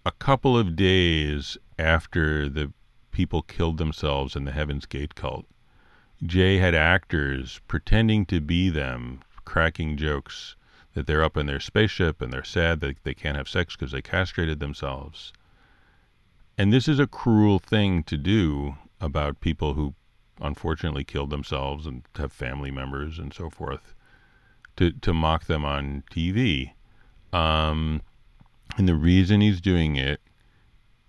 a 0.05 0.13
couple 0.13 0.57
of 0.57 0.77
days 0.77 1.57
after 1.79 2.49
the 2.49 2.73
people 3.11 3.43
killed 3.43 3.79
themselves 3.79 4.35
in 4.35 4.45
the 4.45 4.53
Heaven's 4.53 4.87
Gate 4.87 5.15
cult, 5.15 5.45
Jay 6.25 6.59
had 6.59 6.75
actors 6.75 7.61
pretending 7.69 8.25
to 8.27 8.41
be 8.41 8.71
them, 8.71 9.21
cracking 9.45 9.97
jokes 9.97 10.57
that 10.95 11.07
they're 11.07 11.25
up 11.25 11.37
in 11.37 11.47
their 11.47 11.61
spaceship 11.61 12.21
and 12.21 12.33
they're 12.33 12.45
sad 12.45 12.81
that 12.81 13.03
they 13.05 13.15
can't 13.15 13.37
have 13.37 13.49
sex 13.49 13.77
because 13.77 13.93
they 13.93 14.03
castrated 14.03 14.61
themselves. 14.61 15.33
And 16.59 16.73
this 16.73 16.87
is 16.87 16.99
a 16.99 17.07
cruel 17.07 17.59
thing 17.59 18.03
to 18.05 18.17
do 18.17 18.77
about 19.01 19.41
people 19.41 19.75
who 19.75 19.95
unfortunately 20.41 21.05
killed 21.05 21.31
themselves 21.31 21.87
and 21.87 22.03
have 22.17 22.33
family 22.33 22.71
members 22.71 23.19
and 23.19 23.33
so 23.33 23.49
forth 23.49 23.95
to, 24.77 24.93
to 24.93 25.13
mock 25.13 25.47
them 25.47 25.65
on 25.65 26.03
TV. 26.11 26.73
Um, 27.33 28.03
and 28.77 28.89
the 28.89 28.95
reason 28.95 29.41
he's 29.41 29.61
doing 29.61 29.97
it 29.97 30.21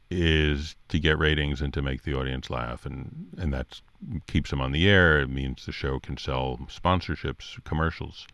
is 0.10 0.76
to 0.90 1.00
get 1.00 1.18
ratings 1.18 1.62
and 1.62 1.74
to 1.74 1.82
make 1.82 2.04
the 2.04 2.14
audience 2.14 2.50
laugh, 2.50 2.86
and 2.86 3.28
and 3.38 3.54
that 3.54 3.82
keeps 4.28 4.52
him 4.52 4.62
on 4.62 4.72
the 4.72 4.88
air. 4.88 5.20
It 5.22 5.30
means 5.30 5.66
the 5.66 5.72
show 5.72 6.00
can 6.00 6.18
sell 6.18 6.60
sponsorships, 6.70 7.64
commercials. 7.64 8.28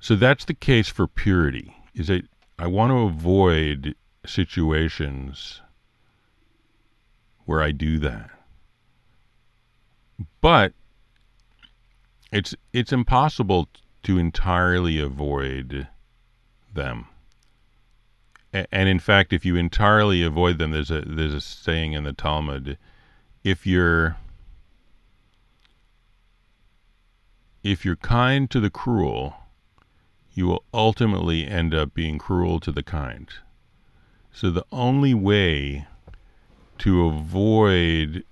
So 0.00 0.16
that's 0.16 0.46
the 0.46 0.54
case 0.54 0.88
for 0.88 1.06
purity. 1.06 1.76
Is 1.94 2.06
that 2.08 2.22
I 2.58 2.66
want 2.66 2.90
to 2.90 2.98
avoid 3.00 3.94
situations 4.24 5.60
where 7.44 7.62
I 7.62 7.70
do 7.70 7.98
that, 7.98 8.30
but 10.40 10.72
it's 12.32 12.54
it's 12.72 12.92
impossible 12.92 13.68
to 14.04 14.18
entirely 14.18 14.98
avoid 14.98 15.88
them. 16.72 17.06
And 18.52 18.88
in 18.88 18.98
fact, 18.98 19.32
if 19.32 19.44
you 19.44 19.56
entirely 19.56 20.22
avoid 20.22 20.58
them, 20.58 20.70
there's 20.70 20.90
a 20.90 21.02
there's 21.02 21.34
a 21.34 21.40
saying 21.40 21.92
in 21.92 22.04
the 22.04 22.12
Talmud: 22.12 22.78
if 23.44 23.66
you're 23.66 24.16
if 27.62 27.84
you're 27.84 27.96
kind 27.96 28.50
to 28.50 28.60
the 28.60 28.70
cruel, 28.70 29.34
you 30.32 30.46
will 30.46 30.64
ultimately 30.72 31.46
end 31.46 31.74
up 31.74 31.94
being 31.94 32.18
cruel 32.18 32.60
to 32.60 32.72
the 32.72 32.82
kind. 32.82 33.28
So 34.32 34.50
the 34.50 34.66
only 34.70 35.14
way 35.14 35.86
to 36.78 37.06
avoid 37.06 38.24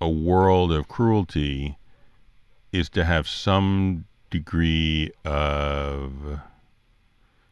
a 0.00 0.08
world 0.08 0.72
of 0.72 0.88
cruelty 0.88 1.78
is 2.72 2.88
to 2.90 3.04
have 3.04 3.26
some 3.26 4.04
degree 4.30 5.10
of 5.24 6.40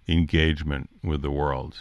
engagement 0.09 0.91
with 1.03 1.23
the 1.23 1.31
world. 1.31 1.77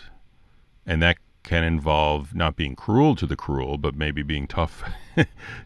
And 0.85 1.01
that 1.01 1.17
can 1.43 1.63
involve 1.63 2.33
not 2.33 2.55
being 2.55 2.75
cruel 2.75 3.15
to 3.15 3.27
the 3.27 3.35
cruel, 3.35 3.77
but 3.77 3.95
maybe 3.95 4.23
being 4.23 4.47
tough 4.47 4.83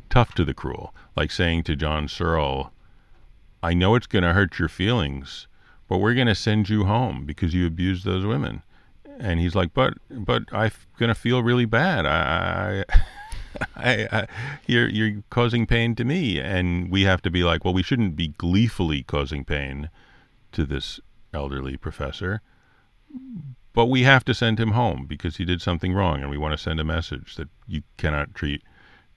tough 0.10 0.34
to 0.36 0.44
the 0.44 0.54
cruel. 0.54 0.94
Like 1.16 1.32
saying 1.32 1.64
to 1.64 1.76
John 1.76 2.08
Searle, 2.08 2.74
I 3.62 3.74
know 3.74 3.96
it's 3.96 4.08
going 4.08 4.24
to 4.24 4.34
hurt 4.34 4.60
your 4.60 4.70
feelings, 4.70 5.48
but 5.90 5.98
we're 5.98 6.14
going 6.14 6.28
to 6.28 6.36
send 6.36 6.70
you 6.70 6.86
home 6.86 7.26
because 7.26 7.54
you 7.54 7.68
abused 7.68 8.06
those 8.06 8.26
women. 8.26 8.62
And 9.20 9.40
he's 9.42 9.56
like, 9.56 9.74
but 9.74 9.96
but 10.10 10.44
I'm 10.54 10.72
going 10.98 11.10
to 11.10 11.16
feel 11.16 11.44
really 11.44 11.66
bad. 11.66 12.06
I, 12.06 12.86
I 13.76 14.08
I, 14.12 14.28
you're 14.66 14.88
you're 14.88 15.24
causing 15.30 15.66
pain 15.66 15.96
to 15.96 16.06
me, 16.06 16.40
and 16.40 16.90
we 16.90 17.02
have 17.02 17.22
to 17.24 17.32
be 17.32 17.44
like, 17.44 17.66
well, 17.66 17.74
we 17.74 17.84
shouldn't 17.84 18.16
be 18.16 18.30
gleefully 18.30 19.04
causing 19.04 19.44
pain 19.44 19.90
to 20.54 20.64
this 20.64 21.02
elderly 21.34 21.76
professor, 21.76 22.42
but 23.74 23.88
we 23.88 24.04
have 24.04 24.24
to 24.26 24.34
send 24.34 24.60
him 24.60 24.72
home 24.72 25.06
because 25.06 25.36
he 25.36 25.44
did 25.44 25.62
something 25.62 25.94
wrong, 25.94 26.22
and 26.22 26.30
we 26.30 26.38
want 26.38 26.54
to 26.54 26.64
send 26.64 26.80
a 26.80 26.86
message 26.86 27.36
that 27.36 27.50
you 27.68 27.82
cannot 27.98 28.34
treat 28.34 28.62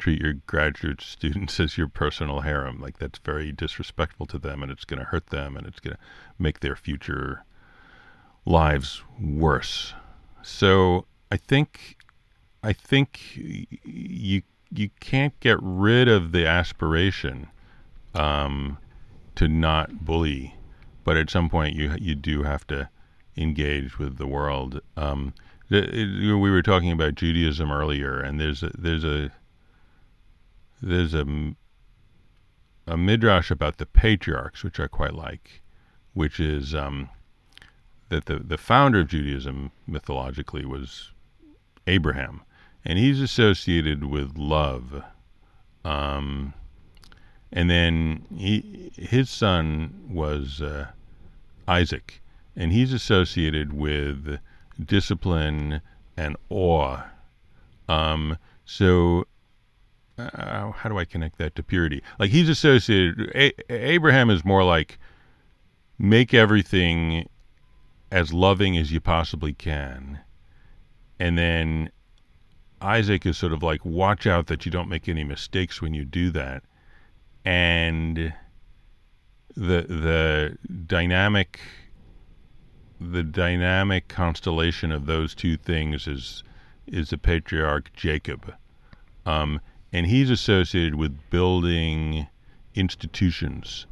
treat 0.02 0.20
your 0.20 0.34
graduate 0.48 1.00
students 1.00 1.60
as 1.64 1.78
your 1.78 1.86
personal 1.86 2.40
harem. 2.40 2.80
Like 2.80 2.98
that's 2.98 3.20
very 3.20 3.52
disrespectful 3.52 4.26
to 4.26 4.38
them, 4.38 4.62
and 4.62 4.72
it's 4.72 4.84
going 4.84 4.98
to 4.98 5.06
hurt 5.06 5.28
them, 5.28 5.56
and 5.56 5.64
it's 5.66 5.78
going 5.78 5.94
to 5.94 6.02
make 6.38 6.58
their 6.58 6.74
future 6.74 7.44
lives 8.44 9.02
worse. 9.20 9.94
So 10.42 11.06
I 11.30 11.36
think 11.36 11.98
I 12.64 12.72
think 12.72 13.20
you 13.36 14.42
you 14.74 14.90
can't 14.98 15.38
get 15.38 15.58
rid 15.60 16.08
of 16.08 16.32
the 16.32 16.46
aspiration 16.46 17.46
um, 18.14 18.78
to 19.36 19.46
not 19.46 20.04
bully, 20.04 20.56
but 21.04 21.16
at 21.16 21.30
some 21.30 21.48
point 21.48 21.76
you 21.76 21.94
you 22.00 22.16
do 22.16 22.42
have 22.42 22.66
to 22.66 22.88
engage 23.36 24.00
with 24.00 24.18
the 24.18 24.26
world. 24.26 24.80
Um, 24.96 25.32
we 25.70 26.50
were 26.50 26.60
talking 26.60 26.90
about 26.90 27.14
Judaism 27.14 27.70
earlier, 27.70 28.18
and 28.18 28.40
there's 28.40 28.62
a, 28.62 28.70
there's 28.76 29.04
a 29.04 29.30
there's 30.82 31.14
a 31.14 31.54
a 32.86 32.96
midrash 32.96 33.50
about 33.50 33.78
the 33.78 33.86
patriarchs, 33.86 34.64
which 34.64 34.80
I 34.80 34.88
quite 34.88 35.14
like, 35.14 35.62
which 36.14 36.40
is 36.40 36.74
um, 36.74 37.08
that 38.08 38.26
the 38.26 38.38
the 38.38 38.58
founder 38.58 39.00
of 39.00 39.08
Judaism 39.08 39.70
mythologically 39.86 40.64
was 40.64 41.12
Abraham, 41.86 42.42
and 42.84 42.98
he's 42.98 43.20
associated 43.20 44.04
with 44.04 44.36
love. 44.36 45.02
Um, 45.84 46.54
and 47.52 47.70
then 47.70 48.24
he 48.34 48.90
his 48.96 49.30
son 49.30 49.94
was 50.08 50.60
uh, 50.60 50.88
Isaac, 51.68 52.20
and 52.56 52.72
he's 52.72 52.92
associated 52.92 53.72
with 53.72 54.38
discipline 54.84 55.80
and 56.16 56.36
awe. 56.48 57.02
Um, 57.88 58.38
so 58.64 59.26
uh, 60.34 60.70
how 60.72 60.88
do 60.88 60.98
I 60.98 61.04
connect 61.04 61.38
that 61.38 61.54
to 61.56 61.62
purity? 61.62 62.02
Like 62.18 62.30
he's 62.30 62.48
associated. 62.48 63.32
A- 63.34 63.72
Abraham 63.72 64.30
is 64.30 64.44
more 64.44 64.64
like 64.64 64.98
make 65.98 66.34
everything 66.34 67.28
as 68.10 68.32
loving 68.32 68.76
as 68.76 68.92
you 68.92 69.00
possibly 69.00 69.52
can, 69.52 70.20
and 71.18 71.38
then 71.38 71.90
Isaac 72.80 73.24
is 73.26 73.38
sort 73.38 73.52
of 73.52 73.62
like 73.62 73.84
watch 73.84 74.26
out 74.26 74.46
that 74.48 74.66
you 74.66 74.72
don't 74.72 74.88
make 74.88 75.08
any 75.08 75.24
mistakes 75.24 75.80
when 75.80 75.94
you 75.94 76.04
do 76.04 76.30
that, 76.30 76.64
and 77.44 78.32
the 79.54 79.82
the 79.82 80.58
dynamic 80.86 81.60
the 83.00 83.22
dynamic 83.22 84.08
constellation 84.08 84.92
of 84.92 85.06
those 85.06 85.34
two 85.34 85.56
things 85.56 86.06
is 86.06 86.44
is 86.86 87.10
the 87.10 87.18
patriarch 87.18 87.92
Jacob. 87.94 88.54
Um, 89.24 89.60
and 89.92 90.06
he's 90.06 90.30
associated 90.30 90.94
with 90.94 91.18
building 91.30 92.26
institutions. 92.74 93.86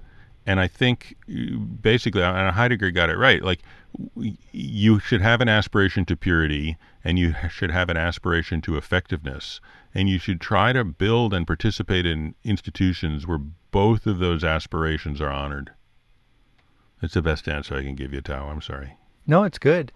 And 0.47 0.59
I 0.59 0.67
think 0.67 1.17
uh, 1.29 1.57
basically, 1.57 2.23
and 2.23 2.55
Heidegger 2.55 2.91
got 2.91 3.11
it 3.11 3.17
right. 3.17 3.43
Like, 3.43 3.61
you 4.53 4.99
should 5.01 5.21
have 5.21 5.41
an 5.41 5.49
aspiration 5.49 6.05
to 6.07 6.17
purity, 6.17 6.77
and 7.05 7.19
you 7.19 7.35
should 7.51 7.71
have 7.71 7.91
an 7.91 7.97
aspiration 7.97 8.61
to 8.63 8.77
effectiveness, 8.77 9.61
and 9.95 10.09
you 10.09 10.19
should 10.19 10.41
try 10.41 10.73
to 10.73 10.85
build 10.85 11.35
and 11.35 11.47
participate 11.47 12.07
in 12.07 12.35
institutions 12.45 13.27
where 13.27 13.41
both 13.71 14.07
of 14.07 14.19
those 14.19 14.43
aspirations 14.43 15.21
are 15.21 15.31
honored. 15.31 15.73
That's 17.01 17.15
the 17.15 17.23
best 17.23 17.49
answer 17.49 17.77
I 17.77 17.83
can 17.83 17.95
give 17.95 18.13
you, 18.13 18.21
Tao. 18.21 18.49
I'm 18.49 18.61
sorry. 18.61 18.97
No, 19.27 19.45
it's 19.45 19.59
good. 19.59 19.93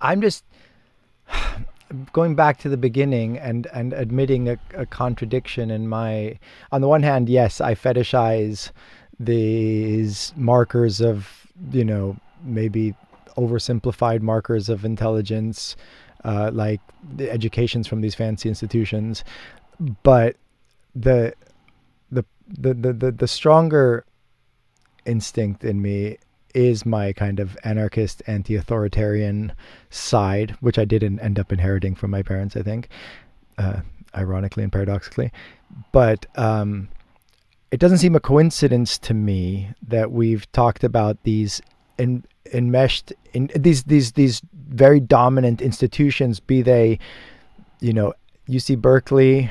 I'm 0.00 0.20
just 0.20 0.44
going 2.12 2.34
back 2.34 2.58
to 2.58 2.68
the 2.68 2.76
beginning 2.76 3.38
and 3.38 3.66
and 3.72 3.92
admitting 3.92 4.48
a, 4.48 4.58
a, 4.74 4.86
contradiction 4.86 5.70
in 5.70 5.88
my 5.88 6.38
on 6.72 6.80
the 6.80 6.88
one 6.88 7.02
hand 7.02 7.28
yes 7.28 7.60
i 7.60 7.74
fetishize 7.74 8.72
these 9.20 10.32
markers 10.36 11.00
of 11.00 11.46
you 11.70 11.84
know 11.84 12.16
maybe 12.42 12.94
oversimplified 13.36 14.20
markers 14.20 14.68
of 14.68 14.84
intelligence 14.84 15.76
uh, 16.24 16.50
like 16.52 16.80
the 17.16 17.30
educations 17.30 17.86
from 17.86 18.00
these 18.00 18.14
fancy 18.14 18.48
institutions. 18.48 19.24
But 20.02 20.36
the 20.94 21.34
the 22.10 22.24
the 22.48 22.74
the 22.74 22.92
the, 22.92 23.12
the 23.12 23.28
stronger 23.28 24.04
instinct 25.04 25.62
in 25.64 25.80
me 25.80 26.18
is 26.56 26.86
my 26.86 27.12
kind 27.12 27.38
of 27.38 27.56
anarchist, 27.64 28.22
anti-authoritarian 28.26 29.52
side, 29.90 30.56
which 30.60 30.78
I 30.78 30.86
didn't 30.86 31.20
end 31.20 31.38
up 31.38 31.52
inheriting 31.52 31.94
from 31.94 32.10
my 32.10 32.22
parents, 32.22 32.56
I 32.56 32.62
think, 32.62 32.88
uh, 33.58 33.80
ironically 34.16 34.62
and 34.62 34.72
paradoxically. 34.72 35.30
But 35.92 36.24
um, 36.36 36.88
it 37.70 37.78
doesn't 37.78 37.98
seem 37.98 38.16
a 38.16 38.20
coincidence 38.20 38.96
to 38.98 39.12
me 39.12 39.68
that 39.86 40.10
we've 40.10 40.50
talked 40.52 40.82
about 40.82 41.22
these 41.24 41.60
enmeshed 41.98 43.12
in 43.34 43.50
these 43.54 43.84
these 43.84 44.12
these 44.12 44.40
very 44.68 44.98
dominant 44.98 45.60
institutions, 45.60 46.40
be 46.40 46.62
they, 46.62 46.98
you 47.80 47.92
know, 47.92 48.14
UC 48.48 48.80
Berkeley, 48.80 49.50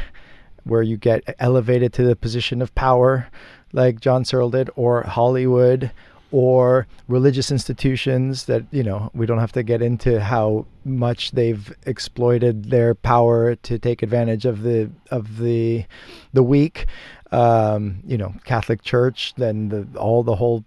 where 0.64 0.82
you 0.82 0.98
get 0.98 1.24
elevated 1.38 1.94
to 1.94 2.04
the 2.04 2.16
position 2.16 2.64
of 2.64 2.74
power, 2.74 3.28
like 3.74 4.00
John 4.00 4.26
Searle 4.26 4.50
did, 4.50 4.72
or 4.76 5.04
Hollywood, 5.04 5.92
or 6.36 6.86
religious 7.08 7.50
institutions 7.50 8.44
that 8.44 8.62
you 8.70 8.84
know 8.84 9.10
we 9.14 9.26
don't 9.26 9.40
have 9.40 9.54
to 9.54 9.64
get 9.64 9.82
into 9.82 10.20
how 10.20 10.66
much 10.84 11.32
they've 11.32 11.74
exploited 11.86 12.72
their 12.72 12.94
power 12.94 13.56
to 13.56 13.80
take 13.80 14.04
advantage 14.04 14.44
of 14.44 14.62
the 14.62 14.92
of 15.12 15.38
the 15.38 15.86
the 16.34 16.44
weak 16.44 16.88
um, 17.32 18.00
you 18.06 18.18
know 18.18 18.34
Catholic 18.44 18.84
Church 18.84 19.34
then 19.38 19.70
the 19.70 19.88
all 19.98 20.24
the 20.24 20.36
whole 20.36 20.66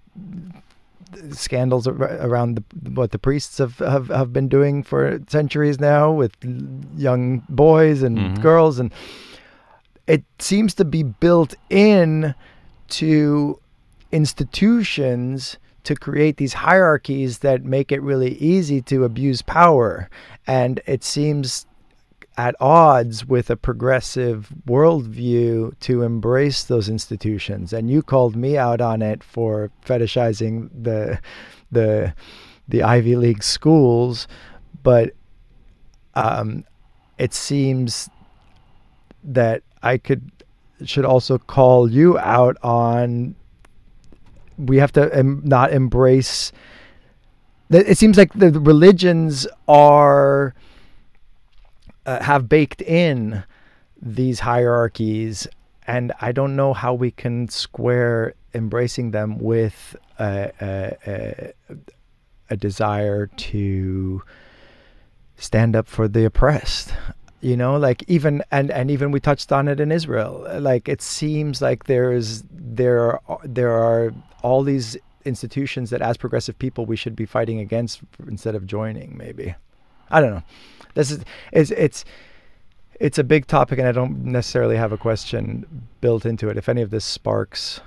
scandals 1.33 1.87
around 1.87 2.55
the, 2.55 2.91
what 2.91 3.11
the 3.11 3.19
priests 3.19 3.59
have, 3.59 3.79
have, 3.79 4.09
have 4.09 4.33
been 4.33 4.49
doing 4.49 4.83
for 4.83 5.21
centuries 5.29 5.79
now 5.79 6.11
with 6.11 6.33
young 6.97 7.43
boys 7.51 8.03
and 8.03 8.17
mm-hmm. 8.17 8.41
girls 8.41 8.79
and 8.79 8.91
it 10.07 10.25
seems 10.39 10.73
to 10.73 10.87
be 10.87 11.03
built 11.03 11.55
in 11.69 12.35
to 12.89 13.61
institutions 14.13 15.59
to 15.85 15.95
create 15.95 16.37
these 16.37 16.53
hierarchies 16.53 17.39
that 17.39 17.65
make 17.65 17.93
it 17.93 18.03
really 18.03 18.35
easy 18.35 18.83
to 18.83 19.05
abuse 19.05 19.43
power. 19.43 20.11
And 20.47 20.81
it 20.87 21.03
seems 21.05 21.67
at 22.37 22.55
odds 22.61 23.27
with 23.27 23.51
a 23.51 23.57
progressive 23.57 24.49
worldview 24.67 25.79
to 25.81 26.03
embrace 26.03 26.63
those 26.65 26.89
institutions. 26.89 27.73
And 27.73 27.91
you 27.91 28.01
called 28.01 28.37
me 28.37 28.57
out 28.57 28.81
on 28.81 29.03
it 29.03 29.25
for 29.25 29.71
fetishizing 29.85 30.71
the 30.73 31.19
the 31.73 32.15
the 32.69 32.83
Ivy 32.83 33.17
League 33.17 33.43
schools, 33.43 34.29
but 34.83 35.13
um, 36.15 36.65
it 37.19 37.35
seems 37.35 38.09
that 39.25 39.63
I 39.83 39.99
could 39.99 40.31
should 40.85 41.05
also 41.05 41.39
call 41.39 41.91
you 41.91 42.19
out 42.19 42.57
on 42.63 43.35
we 44.59 44.79
have 44.79 44.93
to 44.93 45.15
em- 45.15 45.43
not 45.45 45.73
embrace. 45.73 46.53
It 47.71 47.99
seems 47.99 48.17
like 48.17 48.33
the 48.33 48.51
religions 48.51 49.47
are 49.67 50.55
uh, 52.07 52.23
have 52.23 52.49
baked 52.49 52.83
in 52.83 53.45
these 54.01 54.41
hierarchies, 54.41 55.47
and 55.87 56.13
I 56.21 56.33
don't 56.33 56.57
know 56.57 56.73
how 56.73 56.95
we 56.95 57.11
can 57.11 57.49
square 57.49 58.35
embracing 58.55 59.11
them 59.11 59.39
with 59.39 59.95
a, 60.19 60.51
a, 60.61 60.97
a, 61.07 61.75
a 62.51 62.57
desire 62.57 63.27
to 63.27 64.23
stand 65.37 65.77
up 65.77 65.87
for 65.87 66.09
the 66.09 66.25
oppressed 66.25 66.93
you 67.41 67.57
know 67.57 67.77
like 67.77 68.03
even 68.09 68.43
and 68.51 68.71
and 68.71 68.91
even 68.91 69.11
we 69.11 69.21
touched 69.21 69.53
on 69.53 69.69
it 69.69 69.81
in 69.81 69.93
israel. 69.93 70.47
Like 70.59 70.89
it 70.89 71.03
seems 71.03 71.63
like 71.63 71.85
there's 71.85 72.43
there 72.51 73.21
are 73.27 73.39
there 73.45 73.73
are 73.73 74.13
all 74.43 74.63
these 74.63 74.97
institutions 75.25 75.91
that 75.91 76.01
as 76.01 76.17
progressive 76.17 76.59
people 76.59 76.87
we 76.87 76.97
should 76.97 77.15
be 77.15 77.27
fighting 77.27 77.61
against 77.61 78.01
instead 78.27 78.55
of 78.55 78.67
joining 78.67 79.17
maybe. 79.17 79.55
I 80.11 80.21
don't 80.21 80.31
know. 80.31 80.43
This 80.95 81.11
is 81.11 81.25
it's 81.53 81.71
it's 81.71 82.05
it's 82.99 83.19
a 83.19 83.25
big 83.25 83.47
topic 83.47 83.79
and 83.79 83.87
i 83.87 83.93
don't 83.93 84.25
necessarily 84.25 84.77
have 84.77 84.91
a 84.91 84.99
question 84.99 85.87
built 86.01 86.27
into 86.27 86.49
it. 86.49 86.57
If 86.57 86.69
any 86.69 86.83
of 86.83 86.91
this 86.91 87.05
sparks 87.05 87.81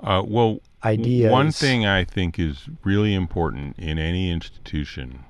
Uh, 0.00 0.22
well, 0.26 0.60
ideas. 0.84 1.32
One 1.32 1.50
thing 1.52 1.86
I 1.86 2.04
think 2.04 2.38
is 2.38 2.68
really 2.84 3.14
important 3.14 3.78
in 3.78 3.98
any 3.98 4.30
institution 4.30 5.24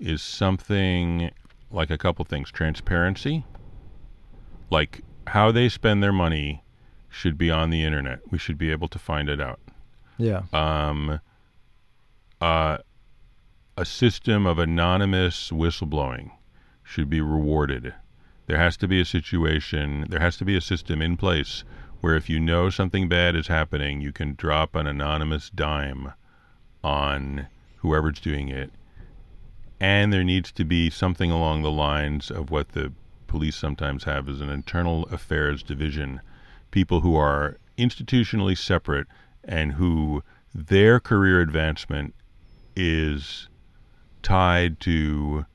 is 0.00 0.22
something 0.22 1.30
like 1.70 1.90
a 1.90 1.98
couple 1.98 2.24
things 2.24 2.50
transparency, 2.50 3.44
like 4.70 5.02
how 5.26 5.52
they 5.52 5.68
spend 5.68 6.02
their 6.02 6.12
money 6.12 6.64
should 7.08 7.36
be 7.36 7.50
on 7.50 7.70
the 7.70 7.84
internet. 7.84 8.20
We 8.30 8.38
should 8.38 8.58
be 8.58 8.70
able 8.70 8.88
to 8.88 8.98
find 8.98 9.28
it 9.28 9.40
out. 9.40 9.60
Yeah. 10.18 10.42
Um, 10.52 11.20
uh, 12.40 12.78
a 13.76 13.84
system 13.84 14.46
of 14.46 14.58
anonymous 14.58 15.50
whistleblowing 15.50 16.30
should 16.82 17.08
be 17.08 17.20
rewarded. 17.20 17.94
There 18.46 18.58
has 18.58 18.76
to 18.78 18.88
be 18.88 19.00
a 19.00 19.04
situation, 19.04 20.06
there 20.08 20.20
has 20.20 20.36
to 20.38 20.44
be 20.44 20.56
a 20.56 20.60
system 20.60 21.00
in 21.00 21.16
place 21.16 21.64
where 22.00 22.16
if 22.16 22.28
you 22.28 22.40
know 22.40 22.70
something 22.70 23.08
bad 23.08 23.36
is 23.36 23.46
happening, 23.46 24.00
you 24.00 24.12
can 24.12 24.34
drop 24.34 24.74
an 24.74 24.86
anonymous 24.86 25.50
dime 25.50 26.12
on 26.82 27.46
whoever's 27.78 28.20
doing 28.20 28.48
it. 28.48 28.70
And 29.80 30.12
there 30.12 30.24
needs 30.24 30.52
to 30.52 30.64
be 30.64 30.90
something 30.90 31.30
along 31.30 31.62
the 31.62 31.70
lines 31.70 32.30
of 32.30 32.50
what 32.50 32.70
the 32.70 32.92
police 33.26 33.56
sometimes 33.56 34.04
have 34.04 34.28
as 34.28 34.40
an 34.40 34.50
internal 34.50 35.06
affairs 35.06 35.62
division. 35.62 36.20
People 36.70 37.00
who 37.00 37.16
are 37.16 37.58
institutionally 37.78 38.56
separate 38.56 39.06
and 39.42 39.72
who 39.72 40.22
their 40.54 41.00
career 41.00 41.40
advancement 41.40 42.14
is 42.76 43.48
tied 44.22 44.80
to 44.80 45.46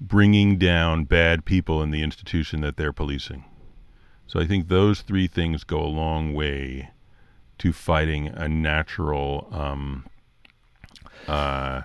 bringing 0.00 0.58
down 0.58 1.04
bad 1.04 1.44
people 1.44 1.82
in 1.82 1.90
the 1.90 2.02
institution 2.02 2.60
that 2.60 2.76
they're 2.76 2.92
policing. 2.92 3.44
So 4.26 4.38
I 4.38 4.46
think 4.46 4.68
those 4.68 5.00
three 5.00 5.26
things 5.26 5.64
go 5.64 5.80
a 5.80 5.86
long 5.86 6.34
way 6.34 6.90
to 7.58 7.72
fighting 7.72 8.28
a 8.28 8.48
natural 8.48 9.48
um, 9.50 10.06
uh, 11.28 11.82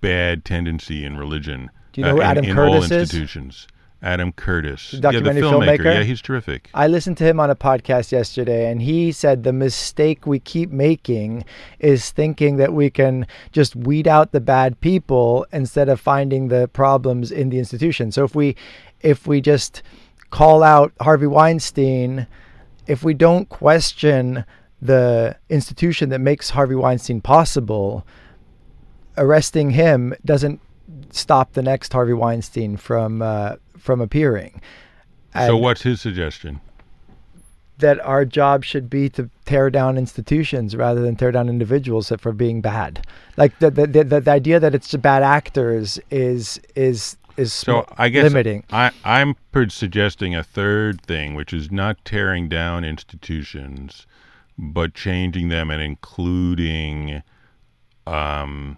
bad 0.00 0.44
tendency 0.44 1.04
in 1.04 1.16
religion. 1.16 1.70
Do 1.92 2.00
you 2.00 2.06
know 2.06 2.14
who 2.14 2.20
uh, 2.20 2.24
in, 2.24 2.30
Adam 2.30 2.44
in 2.44 2.54
Curtis 2.54 2.74
all 2.74 2.82
is? 2.82 2.92
institutions. 2.92 3.66
Adam 4.02 4.32
Curtis, 4.32 4.92
The 4.92 5.00
documentary 5.00 5.42
yeah, 5.42 5.48
filmmaker. 5.52 5.78
filmmaker? 5.78 5.94
Yeah, 5.96 6.02
he's 6.04 6.22
terrific. 6.22 6.70
I 6.72 6.88
listened 6.88 7.18
to 7.18 7.24
him 7.24 7.38
on 7.38 7.50
a 7.50 7.54
podcast 7.54 8.12
yesterday, 8.12 8.70
and 8.70 8.80
he 8.80 9.12
said 9.12 9.42
the 9.42 9.52
mistake 9.52 10.26
we 10.26 10.38
keep 10.38 10.70
making 10.70 11.44
is 11.80 12.10
thinking 12.10 12.56
that 12.56 12.72
we 12.72 12.88
can 12.88 13.26
just 13.52 13.76
weed 13.76 14.08
out 14.08 14.32
the 14.32 14.40
bad 14.40 14.80
people 14.80 15.46
instead 15.52 15.90
of 15.90 16.00
finding 16.00 16.48
the 16.48 16.68
problems 16.68 17.30
in 17.30 17.50
the 17.50 17.58
institution. 17.58 18.10
So 18.10 18.24
if 18.24 18.34
we, 18.34 18.56
if 19.02 19.26
we 19.26 19.42
just 19.42 19.82
call 20.30 20.62
out 20.62 20.94
Harvey 21.02 21.26
Weinstein, 21.26 22.26
if 22.86 23.04
we 23.04 23.12
don't 23.12 23.50
question 23.50 24.46
the 24.80 25.36
institution 25.50 26.08
that 26.08 26.20
makes 26.20 26.48
Harvey 26.48 26.74
Weinstein 26.74 27.20
possible, 27.20 28.06
arresting 29.20 29.70
him 29.70 30.14
doesn't 30.24 30.60
stop 31.10 31.52
the 31.52 31.62
next 31.62 31.92
Harvey 31.92 32.14
Weinstein 32.14 32.76
from 32.76 33.22
uh, 33.22 33.56
from 33.78 34.00
appearing. 34.00 34.60
so 35.34 35.56
what's 35.56 35.82
his 35.82 36.00
suggestion? 36.00 36.60
that 37.80 37.98
our 38.06 38.24
job 38.24 38.64
should 38.64 38.88
be 38.88 39.08
to 39.08 39.28
tear 39.44 39.70
down 39.70 39.98
institutions 39.98 40.76
rather 40.76 41.02
than 41.02 41.16
tear 41.16 41.32
down 41.32 41.48
individuals 41.48 42.12
for 42.18 42.32
being 42.32 42.60
bad. 42.60 43.06
Like 43.36 43.58
the 43.58 43.70
the, 43.70 43.86
the, 43.86 44.20
the, 44.20 44.30
idea 44.30 44.60
that 44.60 44.74
it's 44.74 44.90
the 44.90 44.98
bad 44.98 45.22
actors 45.22 45.98
is 46.10 46.60
is 46.74 47.16
is 47.36 47.52
So 47.52 47.82
sm- 47.82 47.94
I 47.98 48.08
guess 48.08 48.24
limiting. 48.24 48.64
I, 48.70 48.92
I'm 49.04 49.34
suggesting 49.68 50.34
a 50.34 50.44
third 50.44 51.02
thing, 51.02 51.34
which 51.34 51.52
is 51.52 51.70
not 51.70 52.04
tearing 52.04 52.48
down 52.48 52.84
institutions, 52.84 54.06
but 54.56 54.94
changing 54.94 55.48
them 55.48 55.70
and 55.70 55.82
including 55.82 57.22
um, 58.06 58.76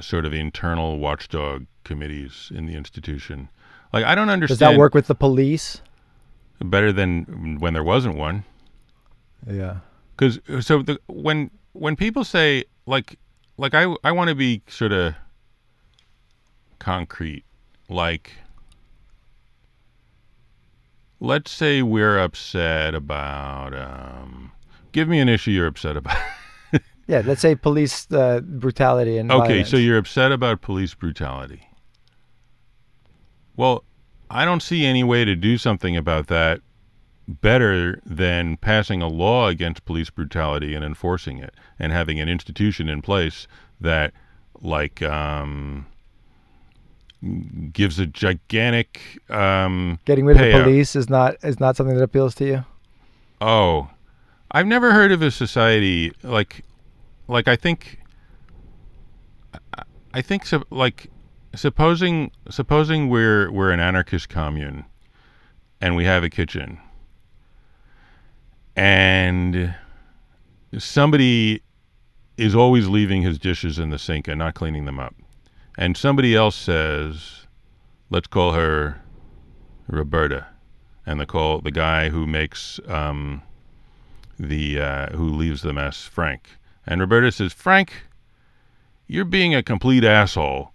sort 0.00 0.24
of 0.24 0.34
internal 0.34 0.98
watchdog 0.98 1.66
committees 1.84 2.50
in 2.54 2.66
the 2.66 2.74
institution. 2.74 3.48
Like 3.92 4.04
I 4.04 4.14
don't 4.14 4.28
understand. 4.28 4.58
Does 4.58 4.68
that 4.68 4.78
work 4.78 4.94
with 4.94 5.06
the 5.06 5.14
police? 5.14 5.80
better 6.64 6.92
than 6.92 7.58
when 7.60 7.72
there 7.74 7.84
wasn't 7.84 8.16
one? 8.16 8.44
Yeah. 9.46 9.78
Because 10.16 10.40
so 10.64 10.82
the, 10.82 11.00
when 11.06 11.50
when 11.72 11.96
people 11.96 12.24
say 12.24 12.64
like 12.86 13.18
like 13.56 13.74
I 13.74 13.94
I 14.02 14.12
want 14.12 14.28
to 14.28 14.34
be 14.34 14.62
sort 14.66 14.92
of 14.92 15.14
concrete, 16.78 17.44
like 17.88 18.32
let's 21.20 21.50
say 21.50 21.82
we're 21.82 22.18
upset 22.18 22.94
about 22.94 23.74
um, 23.74 24.52
give 24.92 25.08
me 25.08 25.20
an 25.20 25.28
issue 25.28 25.52
you're 25.52 25.66
upset 25.66 25.96
about. 25.96 26.18
Yeah, 27.08 27.22
let's 27.24 27.40
say 27.40 27.54
police 27.54 28.06
uh, 28.12 28.40
brutality 28.40 29.16
and 29.16 29.32
okay, 29.32 29.48
violence. 29.48 29.70
so 29.70 29.78
you're 29.78 29.96
upset 29.96 30.30
about 30.30 30.60
police 30.60 30.92
brutality. 30.94 31.66
Well, 33.56 33.82
I 34.30 34.44
don't 34.44 34.62
see 34.62 34.84
any 34.84 35.02
way 35.02 35.24
to 35.24 35.34
do 35.34 35.56
something 35.56 35.96
about 35.96 36.26
that 36.26 36.60
better 37.26 38.00
than 38.04 38.58
passing 38.58 39.02
a 39.02 39.08
law 39.08 39.48
against 39.48 39.84
police 39.86 40.10
brutality 40.10 40.74
and 40.74 40.84
enforcing 40.84 41.38
it 41.38 41.54
and 41.78 41.92
having 41.92 42.20
an 42.20 42.28
institution 42.28 42.88
in 42.88 43.02
place 43.02 43.48
that 43.80 44.12
like 44.60 45.02
um, 45.02 45.86
gives 47.72 47.98
a 47.98 48.06
gigantic 48.06 49.18
um, 49.30 49.98
getting 50.04 50.26
rid 50.26 50.36
of 50.36 50.42
the 50.42 50.62
police 50.62 50.94
is 50.94 51.08
not 51.08 51.36
is 51.42 51.58
not 51.58 51.74
something 51.74 51.96
that 51.96 52.04
appeals 52.04 52.34
to 52.34 52.46
you. 52.46 52.64
Oh, 53.40 53.88
I've 54.50 54.66
never 54.66 54.92
heard 54.92 55.12
of 55.12 55.22
a 55.22 55.30
society 55.30 56.12
like, 56.22 56.64
like 57.28 57.46
I 57.48 57.56
think, 57.56 57.98
I- 60.14 60.22
think 60.22 60.46
so, 60.46 60.64
like, 60.70 61.10
supposing 61.54 62.30
supposing 62.50 63.08
we're 63.08 63.50
we're 63.52 63.70
an 63.70 63.80
anarchist 63.80 64.28
commune, 64.28 64.84
and 65.80 65.94
we 65.96 66.04
have 66.04 66.24
a 66.24 66.30
kitchen, 66.30 66.78
and 68.76 69.74
somebody 70.78 71.62
is 72.36 72.54
always 72.54 72.86
leaving 72.88 73.22
his 73.22 73.38
dishes 73.38 73.78
in 73.78 73.90
the 73.90 73.98
sink 73.98 74.28
and 74.28 74.38
not 74.38 74.54
cleaning 74.54 74.84
them 74.84 74.98
up, 74.98 75.14
and 75.76 75.96
somebody 75.96 76.34
else 76.34 76.56
says, 76.56 77.46
let's 78.10 78.26
call 78.28 78.52
her 78.52 79.00
Roberta, 79.88 80.46
and 81.06 81.18
the 81.20 81.26
call 81.26 81.60
the 81.60 81.70
guy 81.70 82.08
who 82.10 82.26
makes 82.26 82.78
um, 82.88 83.42
the 84.38 84.80
uh, 84.80 85.06
who 85.16 85.28
leaves 85.30 85.62
the 85.62 85.72
mess, 85.72 86.02
Frank. 86.04 86.50
And 86.88 87.02
Roberta 87.02 87.30
says, 87.30 87.52
Frank, 87.52 87.92
you're 89.06 89.26
being 89.26 89.54
a 89.54 89.62
complete 89.62 90.04
asshole, 90.04 90.72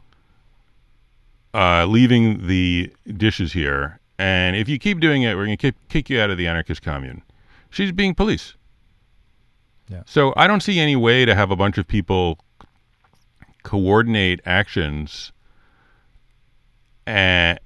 uh, 1.55 1.85
leaving 1.87 2.45
the 2.45 2.93
dishes 3.17 3.53
here. 3.53 3.99
And 4.19 4.55
if 4.55 4.69
you 4.69 4.77
keep 4.77 4.99
doing 4.99 5.23
it, 5.23 5.35
we're 5.35 5.47
going 5.47 5.57
to 5.57 5.73
kick 5.89 6.11
you 6.11 6.21
out 6.21 6.29
of 6.29 6.37
the 6.37 6.45
anarchist 6.45 6.83
commune. 6.83 7.23
She's 7.71 7.91
being 7.91 8.13
police. 8.13 8.53
Yeah. 9.89 10.03
So 10.05 10.33
I 10.37 10.45
don't 10.45 10.61
see 10.61 10.79
any 10.79 10.95
way 10.95 11.25
to 11.25 11.33
have 11.33 11.49
a 11.49 11.55
bunch 11.55 11.79
of 11.79 11.87
people 11.87 12.37
coordinate 13.63 14.39
actions 14.45 15.31
and 17.07 17.59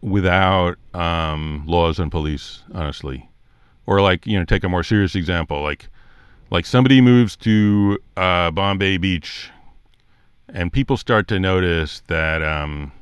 without 0.00 0.76
um, 0.94 1.64
laws 1.66 1.98
and 1.98 2.08
police, 2.10 2.62
honestly. 2.72 3.28
Or 3.86 4.00
like 4.00 4.28
you 4.28 4.38
know, 4.38 4.44
take 4.44 4.62
a 4.62 4.68
more 4.68 4.84
serious 4.84 5.16
example, 5.16 5.60
like 5.60 5.88
like 6.50 6.66
somebody 6.66 7.00
moves 7.00 7.36
to 7.36 7.98
uh, 8.16 8.50
Bombay 8.50 8.96
Beach, 8.96 9.50
and 10.48 10.72
people 10.72 10.96
start 10.96 11.28
to 11.28 11.38
notice 11.38 12.02
that 12.08 12.42
um, 12.42 12.92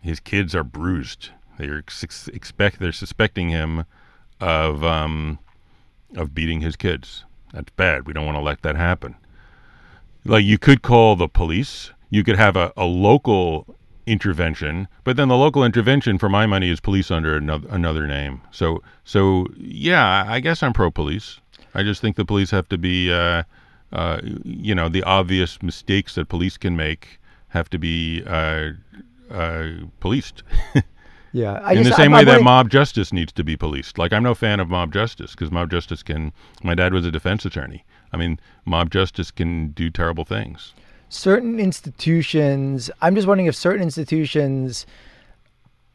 his 0.00 0.18
kids 0.18 0.54
are 0.54 0.64
bruised. 0.64 1.28
They're 1.58 1.78
ex- 1.78 2.28
expect 2.28 2.80
they're 2.80 2.92
suspecting 2.92 3.50
him 3.50 3.84
of 4.40 4.82
um, 4.82 5.38
of 6.16 6.34
beating 6.34 6.60
his 6.60 6.76
kids. 6.76 7.24
That's 7.52 7.70
bad. 7.70 8.06
We 8.06 8.12
don't 8.12 8.26
want 8.26 8.36
to 8.36 8.42
let 8.42 8.62
that 8.62 8.76
happen. 8.76 9.14
Like 10.24 10.44
you 10.44 10.58
could 10.58 10.82
call 10.82 11.16
the 11.16 11.28
police. 11.28 11.92
You 12.10 12.24
could 12.24 12.36
have 12.36 12.56
a, 12.56 12.72
a 12.76 12.84
local 12.84 13.76
intervention, 14.06 14.88
but 15.02 15.16
then 15.16 15.28
the 15.28 15.36
local 15.36 15.64
intervention, 15.64 16.18
for 16.18 16.28
my 16.28 16.46
money, 16.46 16.70
is 16.70 16.80
police 16.80 17.10
under 17.10 17.36
another, 17.36 17.66
another 17.70 18.06
name. 18.06 18.42
So, 18.50 18.82
so 19.04 19.46
yeah, 19.56 20.24
I 20.26 20.40
guess 20.40 20.62
I'm 20.62 20.72
pro 20.72 20.90
police. 20.90 21.40
I 21.74 21.82
just 21.82 22.00
think 22.00 22.16
the 22.16 22.24
police 22.24 22.50
have 22.52 22.68
to 22.68 22.78
be, 22.78 23.12
uh, 23.12 23.42
uh, 23.92 24.20
you 24.44 24.74
know, 24.74 24.88
the 24.88 25.02
obvious 25.02 25.62
mistakes 25.62 26.14
that 26.14 26.28
police 26.28 26.56
can 26.56 26.76
make 26.76 27.18
have 27.48 27.68
to 27.70 27.78
be 27.78 28.22
uh, 28.26 28.70
uh, 29.30 29.68
policed. 30.00 30.42
Yeah, 31.36 31.54
I 31.64 31.72
In 31.72 31.78
guess 31.82 31.88
the 31.90 31.96
same 31.96 32.02
I'm- 32.02 32.12
way 32.12 32.18
I'm 32.20 32.24
that 32.26 32.30
wondering- 32.34 32.44
mob 32.44 32.70
justice 32.70 33.12
needs 33.12 33.32
to 33.32 33.42
be 33.42 33.56
policed. 33.56 33.98
Like 33.98 34.12
I'm 34.12 34.22
no 34.22 34.36
fan 34.36 34.60
of 34.60 34.68
mob 34.70 34.92
justice 34.92 35.32
because 35.32 35.50
mob 35.50 35.68
justice 35.68 36.00
can. 36.00 36.32
My 36.62 36.76
dad 36.76 36.92
was 36.94 37.04
a 37.04 37.10
defense 37.10 37.44
attorney. 37.44 37.84
I 38.12 38.16
mean, 38.16 38.38
mob 38.64 38.92
justice 38.92 39.32
can 39.32 39.70
do 39.72 39.90
terrible 39.90 40.24
things. 40.24 40.74
certain 41.08 41.58
institutions 41.58 42.88
i'm 43.02 43.14
just 43.16 43.26
wondering 43.26 43.46
if 43.48 43.54
certain 43.56 43.82
institutions 43.82 44.86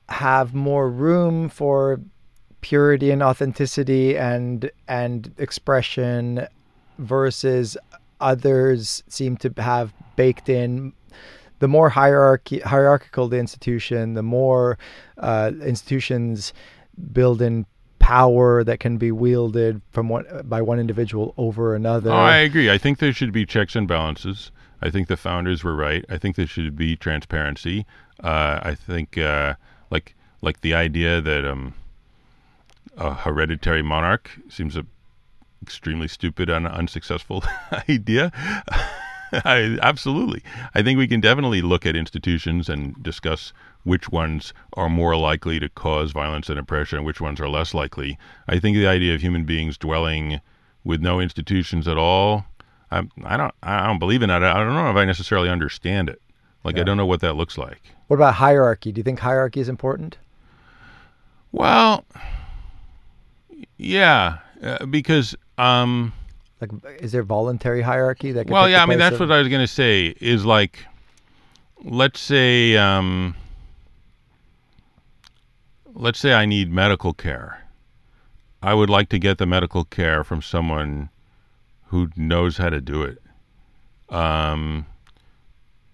have 0.10 0.54
more 0.54 0.90
room 0.90 1.48
for 1.50 2.02
purity 2.62 3.12
and 3.12 3.24
authenticity 3.24 4.18
and 4.18 4.70
and 4.88 5.34
expression 5.38 6.48
versus 6.98 7.78
others 8.20 9.04
seem 9.08 9.38
to 9.38 9.54
have 9.58 9.94
baked 10.16 10.50
in 10.50 10.94
the 11.60 11.68
more 11.68 11.90
hierarchy 11.90 12.60
hierarchical 12.60 13.28
the 13.28 13.38
institution 13.38 14.14
the 14.14 14.24
more 14.24 14.78
uh, 15.18 15.52
institutions 15.62 16.54
build 17.14 17.42
in 17.42 17.66
power 18.00 18.64
that 18.64 18.80
can 18.80 18.98
be 18.98 19.12
wielded 19.12 19.82
from 19.92 20.10
one 20.10 20.26
by 20.46 20.62
one 20.62 20.80
individual 20.80 21.34
over 21.38 21.76
another 21.76 22.12
I 22.12 22.38
agree. 22.38 22.70
I 22.70 22.78
think 22.78 22.98
there 22.98 23.14
should 23.14 23.32
be 23.32 23.46
checks 23.46 23.76
and 23.76 23.88
balances. 23.88 24.52
I 24.82 24.90
think 24.90 25.08
the 25.08 25.18
founders 25.18 25.64
were 25.64 25.76
right. 25.76 26.04
I 26.10 26.18
think 26.18 26.36
there 26.36 26.48
should 26.48 26.76
be 26.76 26.96
transparency. 26.96 27.86
Uh, 28.24 28.60
I 28.64 28.76
think 28.76 29.18
uh, 29.18 29.56
like 29.92 30.16
like 30.42 30.62
the 30.62 30.74
idea 30.74 31.22
that 31.22 31.46
um, 31.46 31.74
a 33.00 33.14
hereditary 33.14 33.82
monarch 33.82 34.30
seems 34.50 34.76
a 34.76 34.86
extremely 35.62 36.08
stupid 36.08 36.50
and 36.50 36.68
unsuccessful 36.68 37.44
idea. 37.90 38.32
I, 39.32 39.78
absolutely. 39.82 40.42
I 40.74 40.82
think 40.82 40.98
we 40.98 41.08
can 41.08 41.22
definitely 41.22 41.62
look 41.62 41.86
at 41.86 41.96
institutions 41.96 42.68
and 42.70 43.02
discuss 43.04 43.54
which 43.84 44.10
ones 44.10 44.54
are 44.74 44.90
more 44.90 45.16
likely 45.16 45.60
to 45.60 45.70
cause 45.70 46.12
violence 46.12 46.50
and 46.50 46.58
oppression 46.58 46.98
and 46.98 47.06
which 47.06 47.22
ones 47.22 47.40
are 47.40 47.50
less 47.50 47.74
likely. 47.74 48.18
I 48.48 48.58
think 48.60 48.76
the 48.76 48.88
idea 48.88 49.14
of 49.14 49.22
human 49.22 49.44
beings 49.46 49.78
dwelling 49.78 50.42
with 50.84 51.02
no 51.02 51.20
institutions 51.20 51.88
at 51.88 51.98
all, 51.98 52.46
I, 52.90 53.04
I 53.24 53.38
don't, 53.38 53.54
I 53.62 53.86
don't 53.86 54.00
believe 54.00 54.24
in 54.24 54.30
that. 54.30 54.44
I 54.44 54.54
don't 54.56 54.74
know 54.74 54.90
if 54.90 54.96
I 54.96 55.06
necessarily 55.06 55.50
understand 55.50 56.10
it. 56.10 56.22
Like 56.64 56.78
I 56.78 56.84
don't 56.84 56.98
know 56.98 57.06
what 57.06 57.22
that 57.22 57.34
looks 57.36 57.58
like. 57.58 57.82
what 58.08 58.16
about 58.18 58.34
hierarchy 58.36 58.92
do 58.92 59.00
you 59.00 59.04
think 59.04 59.20
hierarchy 59.20 59.60
is 59.62 59.70
important 59.70 60.18
Well, 61.52 62.04
yeah, 63.80 64.40
uh, 64.62 64.86
because 64.86 65.36
um, 65.58 66.12
like 66.62 66.70
is 67.00 67.14
there 67.14 67.24
voluntary 67.24 67.82
hierarchy 67.82 68.34
that 68.34 68.48
well, 68.48 68.70
yeah. 68.70 68.84
I 68.84 68.86
mean, 68.86 69.00
that's 69.00 69.16
of- 69.16 69.22
what 69.22 69.32
I 69.32 69.40
was 69.40 69.48
going 69.48 69.62
to 69.62 69.68
say. 69.68 70.14
Is 70.20 70.46
like, 70.46 70.86
let's 71.84 72.20
say, 72.20 72.76
um, 72.76 73.36
let's 75.94 76.20
say 76.20 76.34
I 76.34 76.46
need 76.46 76.70
medical 76.70 77.14
care. 77.14 77.64
I 78.62 78.74
would 78.74 78.90
like 78.90 79.08
to 79.10 79.20
get 79.20 79.38
the 79.38 79.46
medical 79.46 79.86
care 79.86 80.26
from 80.26 80.42
someone 80.42 81.10
who 81.88 82.10
knows 82.18 82.58
how 82.58 82.70
to 82.70 82.82
do 82.82 83.04
it. 83.04 83.22
Um, 84.14 84.86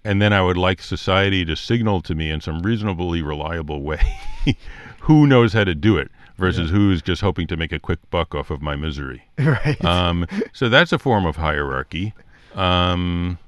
and 0.05 0.21
then 0.21 0.31
I 0.31 0.41
would 0.41 0.55
like 0.55 0.81
society 0.81 1.43
to 1.45 1.55
signal 1.55 2.01
to 2.03 2.15
me 2.15 2.29
in 2.29 2.39
some 2.39 2.61
reasonably 2.61 3.21
reliable 3.21 3.81
way 3.81 4.19
who 5.01 5.27
knows 5.27 5.53
how 5.53 5.63
to 5.63 5.75
do 5.75 5.97
it 5.97 6.09
versus 6.37 6.69
who's 6.69 7.01
just 7.01 7.21
hoping 7.21 7.47
to 7.47 7.57
make 7.57 7.71
a 7.71 7.79
quick 7.79 7.99
buck 8.11 8.35
off 8.35 8.49
of 8.49 8.61
my 8.61 8.75
misery. 8.75 9.25
right 9.39 9.83
Um, 9.83 10.27
so 10.53 10.69
that's 10.69 10.93
a 10.93 10.99
form 10.99 11.25
of 11.25 11.37
hierarchy. 11.37 12.13
Um, 12.53 13.39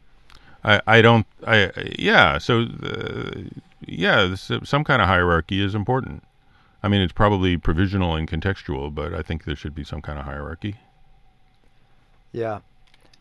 I, 0.64 0.82
I 0.88 1.02
don't. 1.02 1.26
I 1.46 1.72
yeah. 1.98 2.40
So 2.40 2.62
uh, 2.84 3.32
yeah, 3.86 4.26
this, 4.26 4.52
some 4.64 4.84
kind 4.84 5.02
of 5.02 5.08
hierarchy 5.08 5.64
is 5.64 5.76
important. 5.76 6.24
I 6.84 6.88
mean, 6.88 7.02
it's 7.02 7.14
probably 7.14 7.58
provisional 7.58 8.16
and 8.16 8.28
contextual, 8.28 8.94
but 8.94 9.14
I 9.14 9.22
think 9.22 9.46
there 9.46 9.56
should 9.56 9.76
be 9.76 9.84
some 9.84 10.02
kind 10.02 10.20
of 10.20 10.26
hierarchy. 10.26 10.76
yeah 12.32 12.60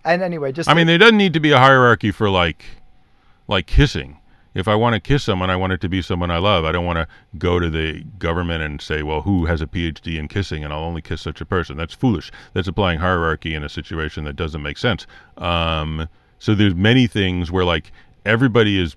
and 0.07 0.23
anyway 0.23 0.53
just 0.53 0.71
I 0.71 0.75
mean, 0.75 0.87
there 0.87 0.99
doesn't 0.99 1.17
need 1.17 1.35
to 1.35 1.41
be 1.41 1.51
a 1.51 1.59
hierarchy 1.59 2.11
for 2.11 2.31
like, 2.31 2.65
like 3.49 3.67
kissing. 3.67 4.19
If 4.55 4.69
I 4.69 4.75
want 4.75 4.95
to 4.95 5.01
kiss 5.01 5.23
someone, 5.23 5.51
I 5.51 5.57
want 5.57 5.75
it 5.75 5.83
to 5.83 5.89
be 5.89 6.01
someone 6.01 6.31
I 6.31 6.39
love. 6.39 6.65
I 6.65 6.73
don't 6.73 6.87
want 6.87 6.97
to 6.97 7.07
go 7.37 7.61
to 7.61 7.69
the 7.69 8.03
government 8.19 8.63
and 8.63 8.81
say, 8.81 9.03
well, 9.03 9.21
who 9.21 9.45
has 9.45 9.61
a 9.61 9.67
PhD 9.67 10.19
in 10.19 10.29
kissing 10.29 10.65
and 10.65 10.73
I'll 10.73 10.85
only 10.85 11.03
kiss 11.03 11.21
such 11.21 11.43
a 11.43 11.45
person. 11.45 11.77
That's 11.77 11.93
foolish. 11.93 12.33
That's 12.55 12.67
applying 12.67 13.01
hierarchy 13.01 13.55
in 13.55 13.63
a 13.63 13.69
situation 13.69 14.25
that 14.25 14.35
doesn't 14.35 14.63
make 14.63 14.79
sense. 14.79 15.07
Um, 15.37 16.09
so 16.39 16.55
there's 16.55 16.75
many 16.75 17.07
things 17.07 17.53
where 17.53 17.67
like 17.67 17.93
everybody 18.25 18.79
is 18.81 18.97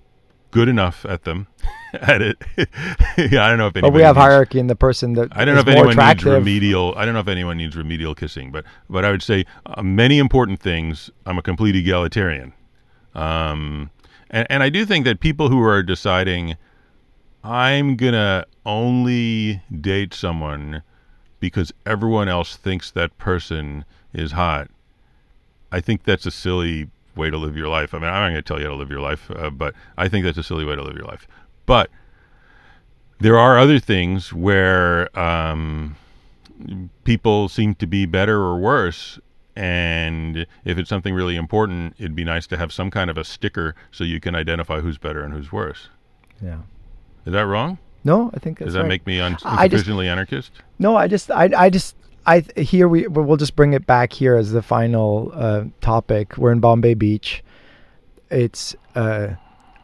good 0.52 0.68
enough 0.68 1.06
at 1.06 1.24
them, 1.24 1.48
at 1.94 2.22
it. 2.22 2.38
yeah, 2.58 3.46
I 3.46 3.50
don't 3.50 3.58
know 3.58 3.68
if 3.68 3.74
but 3.74 3.94
we 3.94 4.02
have 4.02 4.16
needs- 4.16 4.24
hierarchy 4.24 4.60
in 4.60 4.68
the 4.68 4.76
person 4.76 5.14
that 5.14 5.30
I 5.32 5.46
don't 5.46 5.56
know 5.56 5.62
if 5.62 5.68
anyone 5.68 5.96
needs 5.96 6.26
remedial. 6.26 6.94
I 6.96 7.06
don't 7.06 7.14
know 7.14 7.20
if 7.20 7.28
anyone 7.28 7.58
needs 7.58 7.76
remedial 7.76 8.16
kissing, 8.16 8.52
but 8.52 8.66
but 8.90 9.06
I 9.06 9.12
would 9.12 9.24
say 9.24 9.46
uh, 9.66 9.82
many 9.82 10.20
important 10.20 10.60
things. 10.60 11.10
I'm 11.26 11.38
a 11.38 11.42
complete 11.42 11.76
egalitarian, 11.76 12.54
um, 13.14 13.90
and 14.30 14.48
and 14.50 14.64
I 14.64 14.70
do 14.70 14.86
think 14.86 15.06
that 15.06 15.20
people 15.20 15.50
who 15.50 15.62
are 15.62 15.84
deciding 15.84 16.56
I'm 17.44 17.96
gonna 17.96 18.46
only 18.66 19.62
date 19.82 20.14
someone 20.14 20.84
because 21.40 21.72
everyone 21.86 22.28
else 22.28 22.56
thinks 22.56 22.92
that 22.92 23.18
person 23.18 23.86
is 24.14 24.34
hot. 24.34 24.70
I 25.72 25.80
think 25.80 26.04
that's 26.04 26.26
a 26.26 26.32
silly 26.32 26.90
way 27.16 27.30
to 27.30 27.38
live 27.38 27.56
your 27.56 27.68
life. 27.68 27.94
I 27.94 28.00
mean, 28.00 28.08
I'm 28.08 28.22
not 28.22 28.30
going 28.30 28.36
to 28.36 28.42
tell 28.42 28.60
you 28.60 28.66
how 28.66 28.72
to 28.72 28.78
live 28.78 28.90
your 28.90 29.02
life, 29.02 29.30
uh, 29.32 29.50
but 29.50 29.76
I 29.98 30.08
think 30.08 30.26
that's 30.26 30.38
a 30.38 30.44
silly 30.44 30.66
way 30.66 30.76
to 30.76 30.82
live 30.82 30.96
your 30.96 31.06
life. 31.06 31.28
But 31.66 31.90
there 33.20 33.38
are 33.38 33.60
other 33.60 33.80
things 33.80 34.34
where 34.34 35.18
um, 35.20 35.96
people 37.04 37.50
seem 37.50 37.76
to 37.76 37.88
be 37.88 38.06
better 38.06 38.38
or 38.38 38.58
worse. 38.58 39.20
And 39.60 40.48
if 40.64 40.78
it's 40.78 40.88
something 40.90 41.14
really 41.14 41.36
important, 41.36 41.96
it'd 42.00 42.16
be 42.16 42.24
nice 42.24 42.48
to 42.48 42.58
have 42.58 42.72
some 42.72 42.90
kind 42.90 43.10
of 43.10 43.18
a 43.18 43.26
sticker 43.26 43.76
so 43.92 44.06
you 44.06 44.22
can 44.22 44.34
identify 44.34 44.80
who's 44.80 44.98
better 44.98 45.22
and 45.22 45.34
who's 45.34 45.52
worse. 45.52 45.90
yeah 46.42 46.60
Is 47.26 47.34
that 47.34 47.46
wrong? 47.46 47.78
no 48.06 48.32
i 48.34 48.40
think 48.40 48.58
that's 48.60 48.68
Does 48.68 48.74
that 48.76 48.84
right. 48.84 48.88
make 48.88 49.06
me 49.06 49.20
un- 49.20 49.36
anarchist? 49.44 50.52
No, 50.80 50.96
I 50.96 51.10
just, 51.10 51.30
I, 51.30 51.50
I 51.58 51.70
just, 51.70 51.98
I 52.26 52.46
here 52.56 52.88
we 52.88 53.06
we'll 53.08 53.36
just 53.36 53.58
bring 53.58 53.74
it 53.74 53.86
back 53.86 54.14
here 54.14 54.38
as 54.38 54.52
the 54.54 54.62
final 54.62 55.32
uh, 55.34 55.66
topic. 55.82 56.38
We're 56.38 56.54
in 56.54 56.62
Bombay 56.62 56.94
Beach. 56.94 57.44
It's 58.30 58.74
uh, 58.96 59.32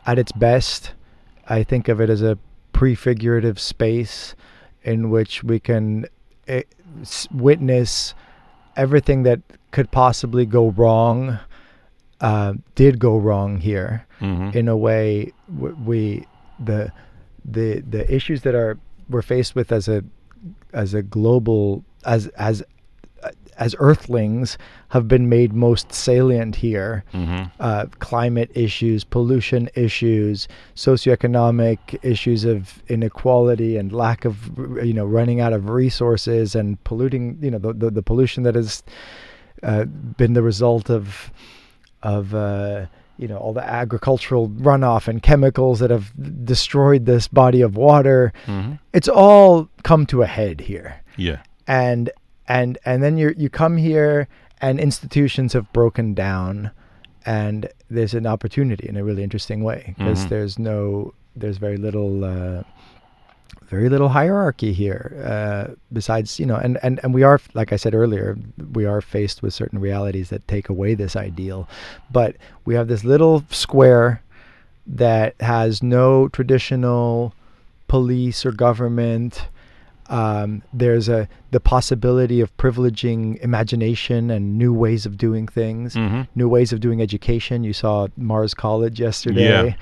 at 0.06 0.18
its 0.18 0.32
best. 0.32 0.94
I 1.50 1.64
think 1.64 1.90
of 1.90 2.00
it 2.00 2.10
as 2.10 2.22
a 2.22 2.38
prefigurative 2.72 3.60
space 3.60 4.36
in 4.84 5.10
which 5.10 5.44
we 5.44 5.60
can 5.60 6.06
uh, 6.48 6.62
witness 7.34 8.14
everything 8.76 9.24
that 9.24 9.40
could 9.72 9.92
possibly 9.92 10.46
go 10.46 10.70
wrong. 10.72 11.40
Uh, 12.22 12.54
did 12.76 12.98
go 13.00 13.18
wrong 13.18 13.60
here 13.60 14.06
Mm-hmm. 14.22 14.58
in 14.58 14.70
a 14.70 14.78
way 14.78 15.34
w- 15.54 15.76
we 15.86 16.26
the 16.58 16.90
the 17.44 17.82
the 17.82 18.04
issues 18.14 18.44
that 18.44 18.56
are 18.56 18.80
we're 19.10 19.22
faced 19.22 19.54
with 19.56 19.74
as 19.74 19.90
a 19.90 20.04
as 20.72 20.94
a 20.94 21.02
global 21.04 21.84
as 22.06 22.28
as 22.38 22.64
as 23.58 23.76
earthlings 23.80 24.58
have 24.90 25.08
been 25.08 25.30
made 25.30 25.54
most 25.54 25.92
salient 25.94 26.56
here 26.56 27.04
mm-hmm. 27.14 27.44
uh, 27.60 27.86
climate 28.00 28.52
issues 28.54 29.04
pollution 29.04 29.70
issues 29.76 30.48
socioeconomic 30.76 31.98
issues 32.04 32.44
of 32.44 32.82
inequality 32.88 33.78
and 33.78 33.92
lack 33.92 34.26
of 34.26 34.50
you 34.84 34.94
know 34.94 35.06
running 35.06 35.40
out 35.40 35.54
of 35.54 35.70
resources 35.70 36.56
and 36.56 36.84
polluting 36.84 37.38
you 37.42 37.52
know 37.52 37.58
the 37.60 37.74
the, 37.74 37.92
the 37.92 38.04
pollution 38.04 38.44
that 38.44 38.56
has 38.56 38.84
uh, 39.64 39.86
been 39.86 40.34
the 40.34 40.44
result 40.44 40.90
of 40.90 41.32
of 42.04 42.36
uh, 42.36 42.86
you 43.18 43.28
know 43.28 43.38
all 43.38 43.54
the 43.54 43.64
agricultural 43.64 44.50
runoff 44.50 45.08
and 45.08 45.24
chemicals 45.24 45.80
that 45.80 45.90
have 45.90 46.14
destroyed 46.46 47.06
this 47.06 47.28
body 47.28 47.62
of 47.62 47.76
water. 47.78 48.34
Mm-hmm. 48.46 48.74
It's 48.94 49.08
all 49.08 49.70
come 49.84 50.06
to 50.08 50.22
a 50.22 50.28
head 50.28 50.62
here, 50.62 51.02
Yeah. 51.18 51.42
and 51.68 52.10
and 52.48 52.78
and 52.86 53.02
then 53.04 53.18
you 53.18 53.34
you 53.38 53.50
come 53.50 53.78
here 53.78 54.28
and 54.62 54.80
institutions 54.80 55.54
have 55.54 55.72
broken 55.74 56.14
down, 56.14 56.72
and 57.26 57.68
there's 57.90 58.14
an 58.14 58.26
opportunity 58.28 58.88
in 58.88 58.98
a 58.98 59.04
really 59.04 59.24
interesting 59.24 59.64
way 59.64 59.94
because 59.98 60.26
Mhm. 60.26 60.30
there's 60.30 60.58
no 60.60 61.14
there's 61.36 61.58
very 61.58 61.78
little. 61.78 62.24
Uh, 62.24 62.64
very 63.68 63.90
little 63.90 64.10
hierarchy 64.10 64.74
here 64.74 65.12
uh, 65.26 65.74
besides 65.92 66.40
you 66.40 66.46
know 66.46 66.56
and, 66.56 66.78
and 66.84 67.00
and 67.04 67.14
we 67.16 67.24
are 67.24 67.40
like 67.56 67.74
i 67.74 67.76
said 67.76 67.96
earlier 67.96 68.38
we 68.74 68.86
are 68.86 69.02
faced 69.02 69.42
with 69.42 69.54
certain 69.56 69.80
realities 69.80 70.30
that 70.30 70.48
take 70.48 70.70
away 70.70 70.94
this 70.94 71.16
ideal 71.16 71.68
but 72.12 72.36
we 72.66 72.76
have 72.76 72.88
this 72.88 73.04
little 73.04 73.44
square 73.50 74.22
that 74.86 75.34
has 75.42 75.82
no 75.82 76.28
traditional 76.28 77.34
police 77.88 78.46
or 78.46 78.52
government 78.52 79.48
um, 80.10 80.62
there's 80.74 81.10
a 81.10 81.28
the 81.52 81.60
possibility 81.60 82.40
of 82.42 82.56
privileging 82.58 83.38
imagination 83.42 84.30
and 84.30 84.58
new 84.58 84.74
ways 84.74 85.06
of 85.06 85.18
doing 85.18 85.48
things 85.48 85.96
Mm-hmm. 85.96 86.22
new 86.36 86.48
ways 86.50 86.72
of 86.74 86.80
doing 86.80 87.02
education. 87.02 87.64
You 87.64 87.74
saw 87.74 88.08
Mars 88.18 88.54
College 88.54 89.00
yesterday. 89.00 89.68
Yeah. 89.68 89.76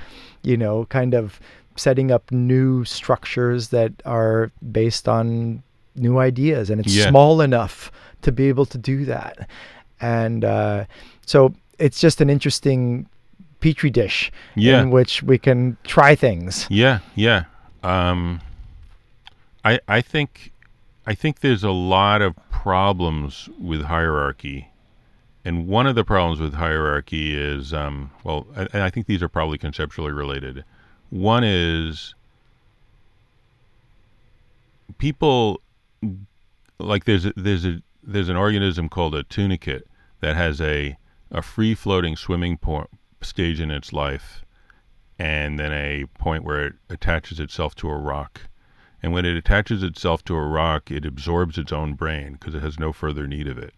You 0.43 0.57
know, 0.57 0.85
kind 0.85 1.13
of 1.13 1.39
setting 1.75 2.11
up 2.11 2.31
new 2.31 2.85
structures 2.85 3.69
that 3.69 3.91
are 4.05 4.51
based 4.71 5.07
on 5.09 5.63
new 5.95 6.19
ideas, 6.19 6.69
and 6.69 6.79
it's 6.81 6.95
Yeah. 6.95 7.09
small 7.09 7.41
enough 7.41 7.91
to 8.21 8.31
be 8.31 8.47
able 8.49 8.65
to 8.67 8.77
do 8.77 9.05
that. 9.05 9.47
And 10.01 10.43
uh, 10.45 10.85
so 11.25 11.53
it's 11.79 11.99
just 11.99 12.21
an 12.21 12.29
interesting 12.29 13.07
petri 13.59 13.89
dish 13.89 14.31
Yeah. 14.55 14.81
in 14.81 14.91
which 14.91 15.23
we 15.23 15.37
can 15.37 15.77
try 15.83 16.15
things. 16.15 16.67
Yeah, 16.69 16.99
yeah. 17.15 17.45
Um, 17.83 18.39
I 19.63 19.79
I 19.87 20.01
think 20.01 20.51
I 21.05 21.13
think 21.15 21.39
there's 21.39 21.63
a 21.63 21.71
lot 21.71 22.21
of 22.21 22.35
problems 22.49 23.49
with 23.59 23.83
hierarchy. 23.83 24.69
And 25.45 25.67
one 25.67 25.87
of 25.87 25.95
the 25.95 26.05
problems 26.05 26.39
with 26.39 26.53
hierarchy 26.53 27.37
is, 27.37 27.73
um, 27.73 28.11
well, 28.23 28.47
and 28.55 28.81
I 28.81 28.89
think 28.89 29.07
these 29.07 29.21
are 29.21 29.27
probably 29.27 29.57
conceptually 29.57 30.13
related. 30.13 30.63
One 31.09 31.43
is 31.43 32.15
people 34.97 35.61
like 36.79 37.03
there's 37.03 37.25
a, 37.25 37.33
there's 37.35 37.65
a 37.65 37.81
there's 38.01 38.29
an 38.29 38.37
organism 38.37 38.87
called 38.89 39.15
a 39.15 39.23
tunicate 39.23 39.83
that 40.21 40.35
has 40.35 40.61
a 40.61 40.97
a 41.31 41.41
free 41.41 41.75
floating 41.75 42.15
swimming 42.15 42.57
stage 43.21 43.59
in 43.59 43.71
its 43.71 43.91
life, 43.91 44.45
and 45.19 45.59
then 45.59 45.73
a 45.73 46.05
point 46.17 46.43
where 46.43 46.67
it 46.67 46.73
attaches 46.89 47.39
itself 47.39 47.75
to 47.75 47.89
a 47.89 47.97
rock. 47.97 48.41
And 49.03 49.11
when 49.11 49.25
it 49.25 49.35
attaches 49.35 49.83
itself 49.83 50.23
to 50.25 50.35
a 50.35 50.47
rock, 50.47 50.89
it 50.89 51.05
absorbs 51.05 51.57
its 51.57 51.73
own 51.73 51.93
brain 51.93 52.33
because 52.33 52.55
it 52.55 52.63
has 52.63 52.79
no 52.79 52.93
further 52.93 53.27
need 53.27 53.49
of 53.49 53.57
it. 53.57 53.73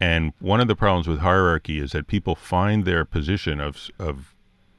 And 0.00 0.32
one 0.40 0.60
of 0.60 0.66
the 0.66 0.74
problems 0.76 1.06
with 1.06 1.20
hierarchy 1.20 1.78
is 1.78 1.92
that 1.92 2.08
people 2.08 2.34
find 2.34 2.84
their 2.84 3.04
position 3.04 3.60
of 3.60 3.88
of 3.98 4.34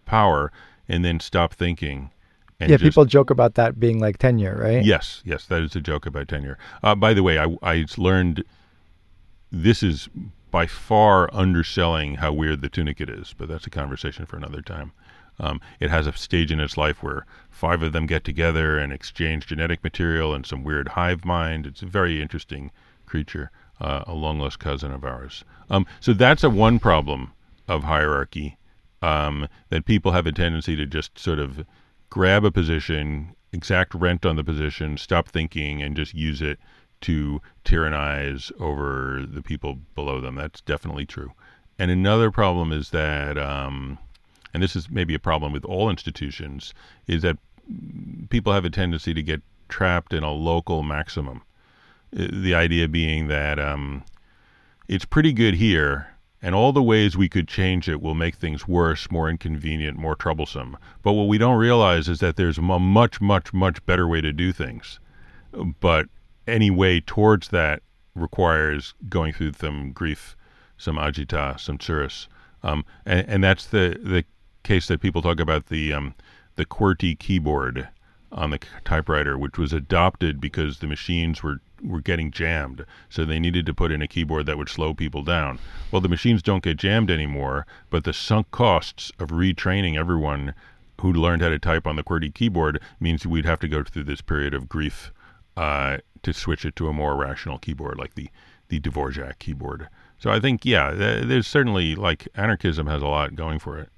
power 0.05 0.51
and 0.89 1.03
then 1.03 1.19
stop 1.19 1.53
thinking. 1.53 2.11
And 2.59 2.69
yeah, 2.69 2.77
just- 2.77 2.83
people 2.83 3.05
joke 3.05 3.29
about 3.29 3.55
that 3.55 3.79
being 3.79 3.99
like 3.99 4.17
tenure, 4.17 4.57
right? 4.59 4.83
Yes, 4.83 5.21
yes, 5.25 5.45
that 5.45 5.61
is 5.63 5.75
a 5.75 5.81
joke 5.81 6.05
about 6.05 6.27
tenure. 6.27 6.57
Uh, 6.83 6.93
by 6.95 7.13
the 7.13 7.23
way, 7.23 7.39
I, 7.39 7.55
I 7.63 7.85
learned 7.97 8.43
this 9.51 9.81
is 9.81 10.09
by 10.51 10.65
far 10.65 11.29
underselling 11.33 12.15
how 12.15 12.33
weird 12.33 12.61
the 12.61 12.69
tunicate 12.69 13.09
is, 13.09 13.33
but 13.37 13.47
that's 13.47 13.67
a 13.67 13.69
conversation 13.69 14.25
for 14.25 14.37
another 14.37 14.61
time. 14.61 14.91
Um, 15.39 15.61
it 15.79 15.89
has 15.89 16.07
a 16.07 16.13
stage 16.13 16.51
in 16.51 16.59
its 16.59 16.77
life 16.77 17.03
where 17.03 17.25
five 17.49 17.81
of 17.81 17.93
them 17.93 18.07
get 18.07 18.23
together 18.23 18.77
and 18.77 18.91
exchange 18.91 19.47
genetic 19.47 19.83
material 19.83 20.33
and 20.33 20.45
some 20.45 20.63
weird 20.63 20.89
hive 20.89 21.25
mind. 21.25 21.65
It's 21.65 21.81
a 21.81 21.87
very 21.87 22.21
interesting 22.21 22.71
creature, 23.05 23.51
uh, 23.79 24.03
a 24.07 24.13
long 24.13 24.39
lost 24.39 24.59
cousin 24.59 24.91
of 24.91 25.03
ours. 25.03 25.43
Um, 25.69 25.85
so 25.99 26.13
that's 26.13 26.43
a 26.43 26.49
one 26.49 26.79
problem 26.79 27.33
of 27.67 27.83
hierarchy 27.83 28.57
um, 29.01 29.47
that 29.69 29.85
people 29.85 30.11
have 30.11 30.25
a 30.25 30.31
tendency 30.31 30.75
to 30.75 30.85
just 30.85 31.17
sort 31.19 31.39
of 31.39 31.65
grab 32.09 32.43
a 32.43 32.51
position, 32.51 33.35
exact 33.51 33.93
rent 33.93 34.25
on 34.25 34.35
the 34.35 34.43
position, 34.43 34.97
stop 34.97 35.29
thinking, 35.29 35.81
and 35.81 35.95
just 35.95 36.13
use 36.13 36.41
it 36.41 36.59
to 37.01 37.39
tyrannize 37.63 38.51
over 38.59 39.23
the 39.27 39.41
people 39.41 39.77
below 39.93 40.19
them. 40.19 40.35
That's 40.35 40.61
definitely 40.61 41.05
true. 41.05 41.31
And 41.77 41.91
another 41.91 42.31
problem 42.31 42.71
is 42.71 42.89
that, 42.89 43.37
um, 43.37 43.99
and 44.57 44.63
this 44.63 44.75
is 44.75 44.89
maybe 44.89 45.13
a 45.13 45.19
problem 45.19 45.53
with 45.53 45.63
all 45.65 45.87
institutions, 45.87 46.73
is 47.05 47.21
that 47.21 47.37
people 48.29 48.51
have 48.51 48.65
a 48.65 48.71
tendency 48.71 49.13
to 49.13 49.21
get 49.21 49.43
trapped 49.69 50.13
in 50.13 50.23
a 50.23 50.31
local 50.31 50.81
maximum. 50.81 51.43
Uh, 52.11 52.25
The 52.31 52.55
idea 52.55 52.87
being 52.87 53.27
that 53.27 53.59
um, 53.59 54.03
it's 54.87 55.05
pretty 55.05 55.31
good 55.31 55.53
here, 55.53 56.07
and 56.41 56.55
all 56.55 56.73
the 56.73 56.81
ways 56.81 57.15
we 57.15 57.29
could 57.29 57.47
change 57.47 57.87
it 57.87 58.01
will 58.01 58.15
make 58.15 58.35
things 58.35 58.67
worse, 58.67 59.11
more 59.11 59.29
inconvenient, 59.29 59.95
more 59.95 60.15
troublesome. 60.15 60.75
But 61.03 61.13
what 61.13 61.27
we 61.27 61.37
don't 61.37 61.59
realize 61.59 62.09
is 62.09 62.19
that 62.19 62.35
there's 62.35 62.57
a 62.57 62.79
much, 62.79 63.21
much, 63.21 63.53
much 63.53 63.85
better 63.85 64.07
way 64.07 64.21
to 64.21 64.33
do 64.33 64.51
things. 64.51 64.99
But 65.79 66.07
any 66.47 66.71
way 66.71 66.99
towards 66.99 67.49
that 67.49 67.83
requires 68.15 68.95
going 69.07 69.33
through 69.33 69.53
some 69.53 69.91
grief, 69.91 70.35
some 70.77 70.97
agita, 70.97 71.59
some 71.59 71.77
tsuris. 71.77 72.27
Um, 72.63 72.85
and, 73.05 73.29
and 73.29 73.43
that's 73.43 73.67
the, 73.67 73.99
the 74.01 74.23
case 74.67 74.87
that 74.87 75.01
people 75.01 75.21
talk 75.21 75.39
about 75.39 75.67
the, 75.67 75.93
um, 75.93 76.13
the 76.57 76.65
QWERTY 76.65 77.17
keyboard 77.17 77.87
on 78.31 78.49
the 78.49 78.59
typewriter, 78.83 79.37
which 79.37 79.57
was 79.57 79.71
adopted 79.71 80.41
because 80.41 80.79
the 80.79 80.87
machines 80.87 81.41
were 81.41 81.61
were 81.83 82.01
getting 82.01 82.31
jammed, 82.31 82.83
so 83.07 83.23
they 83.23 83.39
needed 83.39 83.63
to 83.63 83.73
put 83.73 83.91
in 83.91 84.01
a 84.01 84.07
keyboard 84.07 84.47
that 84.47 84.57
would 84.57 84.67
slow 84.67 84.95
people 84.95 85.21
down. 85.21 85.59
Well, 85.91 86.01
the 86.01 86.09
machines 86.09 86.41
don't 86.41 86.63
get 86.63 86.77
jammed 86.77 87.11
anymore, 87.11 87.67
but 87.91 88.03
the 88.03 88.13
sunk 88.13 88.49
costs 88.49 89.11
of 89.19 89.29
retraining 89.29 89.95
everyone 89.95 90.55
who 90.99 91.13
learned 91.13 91.43
how 91.43 91.49
to 91.49 91.59
type 91.59 91.85
on 91.85 91.95
the 91.95 92.03
QWERTY 92.03 92.33
keyboard 92.33 92.81
means 92.99 93.27
we'd 93.27 93.45
have 93.45 93.59
to 93.59 93.67
go 93.67 93.83
through 93.83 94.05
this 94.05 94.21
period 94.21 94.55
of 94.55 94.67
grief 94.67 95.11
uh, 95.55 95.97
to 96.23 96.33
switch 96.33 96.65
it 96.65 96.75
to 96.77 96.87
a 96.87 96.93
more 96.93 97.15
rational 97.15 97.59
keyboard, 97.59 97.97
like 97.99 98.15
the 98.15 98.29
the 98.69 98.79
Dvorak 98.79 99.37
keyboard. 99.39 99.87
So 100.17 100.31
I 100.31 100.39
think, 100.39 100.65
yeah, 100.65 100.91
there's 100.91 101.47
certainly 101.47 101.95
like 101.95 102.27
anarchism 102.35 102.87
has 102.87 103.03
a 103.03 103.07
lot 103.07 103.35
going 103.35 103.59
for 103.59 103.77
it, 103.77 103.89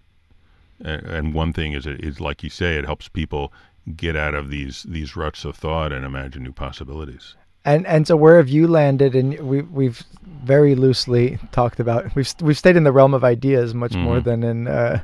and, 0.83 1.01
and 1.05 1.33
one 1.33 1.53
thing 1.53 1.73
is 1.73 1.85
it 1.85 2.03
is 2.03 2.19
like 2.19 2.43
you 2.43 2.49
say, 2.49 2.77
it 2.77 2.85
helps 2.85 3.07
people 3.09 3.51
get 3.95 4.15
out 4.15 4.35
of 4.35 4.49
these 4.49 4.83
these 4.83 5.15
ruts 5.15 5.45
of 5.45 5.55
thought 5.55 5.91
and 5.91 6.05
imagine 6.05 6.43
new 6.43 6.51
possibilities. 6.53 7.35
And 7.65 7.85
and 7.87 8.07
so 8.07 8.15
where 8.15 8.37
have 8.37 8.49
you 8.49 8.67
landed? 8.67 9.15
And 9.15 9.37
we 9.39 9.61
we've 9.63 10.03
very 10.43 10.75
loosely 10.75 11.37
talked 11.51 11.79
about 11.79 12.15
we've 12.15 12.33
we've 12.41 12.57
stayed 12.57 12.77
in 12.77 12.83
the 12.83 12.91
realm 12.91 13.13
of 13.13 13.23
ideas 13.23 13.73
much 13.73 13.95
more 13.95 14.19
Mhm. 14.19 14.23
than 14.23 14.43
in 14.43 14.67
uh, 14.67 15.01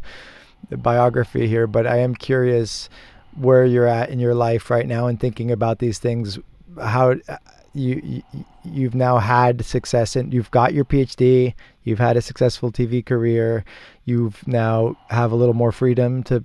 the 0.69 0.77
biography 0.77 1.47
here. 1.47 1.67
But 1.67 1.85
I 1.85 1.97
am 1.97 2.15
curious 2.15 2.89
where 3.35 3.65
you're 3.65 3.87
at 3.87 4.09
in 4.09 4.19
your 4.19 4.33
life 4.33 4.69
right 4.69 4.87
now 4.87 5.07
and 5.07 5.19
thinking 5.19 5.51
about 5.51 5.79
these 5.79 5.99
things. 5.99 6.39
How 6.81 7.15
uh, 7.27 7.37
you, 7.73 8.01
you 8.31 8.45
you've 8.63 8.95
now 8.95 9.17
had 9.17 9.65
success 9.65 10.15
and 10.15 10.33
you've 10.33 10.51
got 10.51 10.73
your 10.73 10.85
PhD. 10.85 11.53
You've 11.85 11.99
had 11.99 12.17
a 12.17 12.21
successful 12.21 12.71
TV 12.71 13.05
career. 13.05 13.63
You've 14.03 14.45
now 14.47 14.97
have 15.09 15.31
a 15.31 15.35
little 15.35 15.53
more 15.53 15.71
freedom 15.71 16.23
to 16.23 16.43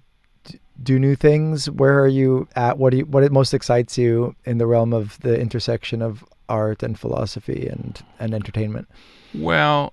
do 0.82 0.98
new 0.98 1.16
things. 1.16 1.68
Where 1.68 1.98
are 1.98 2.08
you 2.08 2.46
at? 2.54 2.78
What 2.78 2.90
do 2.90 2.98
you, 2.98 3.06
what 3.06 3.30
most 3.32 3.52
excites 3.52 3.98
you 3.98 4.36
in 4.44 4.58
the 4.58 4.66
realm 4.66 4.92
of 4.92 5.18
the 5.20 5.38
intersection 5.38 6.02
of 6.02 6.24
art 6.48 6.82
and 6.82 6.98
philosophy 6.98 7.68
and 7.68 8.00
and 8.18 8.34
entertainment? 8.34 8.88
Well, 9.34 9.92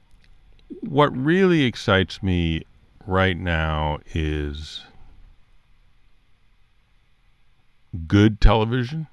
what 0.82 1.16
really 1.16 1.64
excites 1.64 2.22
me 2.22 2.64
right 3.06 3.38
now 3.38 4.00
is 4.14 4.84
good 8.08 8.42
television. 8.42 9.08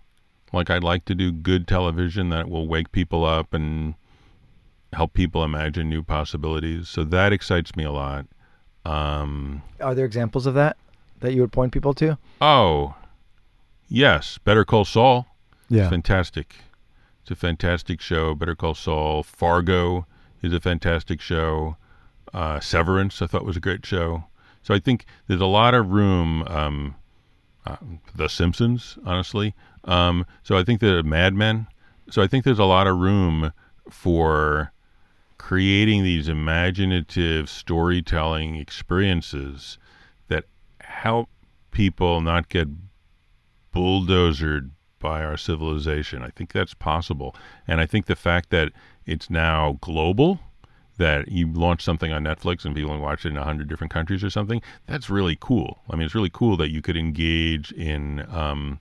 Like 0.53 0.71
I'd 0.71 0.85
like 0.85 1.05
to 1.07 1.15
do 1.15 1.33
good 1.33 1.67
television 1.67 2.29
that 2.31 2.49
will 2.49 2.67
wake 2.67 2.93
people 2.93 3.25
up 3.25 3.55
and 3.55 3.95
help 4.95 5.13
people 5.13 5.45
imagine 5.45 5.89
new 5.89 6.03
possibilities. 6.03 6.89
So 6.89 7.05
that 7.05 7.33
excites 7.33 7.75
me 7.77 7.85
a 7.85 7.93
lot. 7.93 8.27
Um, 8.85 9.63
Are 9.81 9.95
there 9.95 10.05
examples 10.05 10.47
of 10.47 10.55
that 10.55 10.77
that 11.21 11.33
you 11.33 11.41
would 11.41 11.53
point 11.53 11.73
people 11.73 11.95
to? 11.95 12.19
oh, 12.41 12.95
yes, 13.89 14.39
Better 14.39 14.65
Call 14.65 14.85
Saul. 14.85 15.27
Yeah. 15.71 15.89
fantastic. 15.89 16.57
It's 17.23 17.31
a 17.31 17.35
fantastic 17.37 18.01
show. 18.03 18.35
Better 18.35 18.55
Call 18.55 18.75
Saul. 18.75 19.23
Fargo 19.23 20.07
is 20.43 20.53
a 20.53 20.61
fantastic 20.61 21.21
show. 21.23 21.77
Uh, 22.35 22.61
Severance, 22.61 23.23
I 23.23 23.27
thought 23.27 23.45
was 23.45 23.57
a 23.57 23.61
great 23.61 23.87
show. 23.87 24.25
So 24.63 24.75
I 24.75 24.79
think 24.79 25.07
there's 25.27 25.41
a 25.41 25.47
lot 25.47 25.73
of 25.75 25.91
room. 25.91 26.43
Um, 26.49 26.97
uh, 27.67 27.77
the 28.15 28.29
Simpsons, 28.29 28.99
honestly. 29.07 29.55
Um, 29.85 30.27
so 30.43 30.59
I 30.59 30.65
think 30.65 30.81
that 30.81 31.03
Mad 31.05 31.33
Men. 31.33 31.67
So 32.11 32.21
I 32.23 32.27
think 32.27 32.45
there's 32.45 32.59
a 32.59 32.65
lot 32.65 32.87
of 32.87 32.99
room 32.99 33.53
for 33.89 34.71
creating 35.39 36.05
these 36.05 36.29
imaginative 36.29 37.49
storytelling 37.49 38.57
experiences 38.57 39.79
that 40.29 40.45
help 40.81 41.29
people 41.71 42.21
not 42.21 42.49
get 42.49 42.69
bulldozered 43.75 44.71
by 45.01 45.23
our 45.23 45.37
civilization. 45.37 46.23
I 46.23 46.31
think 46.31 46.53
that's 46.53 46.73
possible. 46.73 47.37
And 47.69 47.81
I 47.81 47.87
think 47.87 48.07
the 48.07 48.17
fact 48.17 48.51
that 48.51 48.73
it's 49.05 49.29
now 49.29 49.79
global, 49.81 50.41
that 50.97 51.29
you 51.29 51.53
launch 51.53 51.83
something 51.83 52.13
on 52.13 52.25
Netflix 52.25 52.65
and 52.65 52.75
people 52.75 52.93
can 52.93 53.01
watch 53.01 53.27
it 53.27 53.31
in 53.31 53.35
100 53.35 53.69
different 53.69 53.93
countries 53.93 54.25
or 54.25 54.31
something, 54.31 54.63
that's 54.87 55.11
really 55.11 55.37
cool. 55.41 55.81
I 55.91 55.97
mean, 55.97 56.07
it's 56.07 56.15
really 56.15 56.31
cool 56.33 56.57
that 56.57 56.71
you 56.71 56.81
could 56.81 56.97
engage 56.97 57.73
in 57.73 58.25
um, 58.33 58.81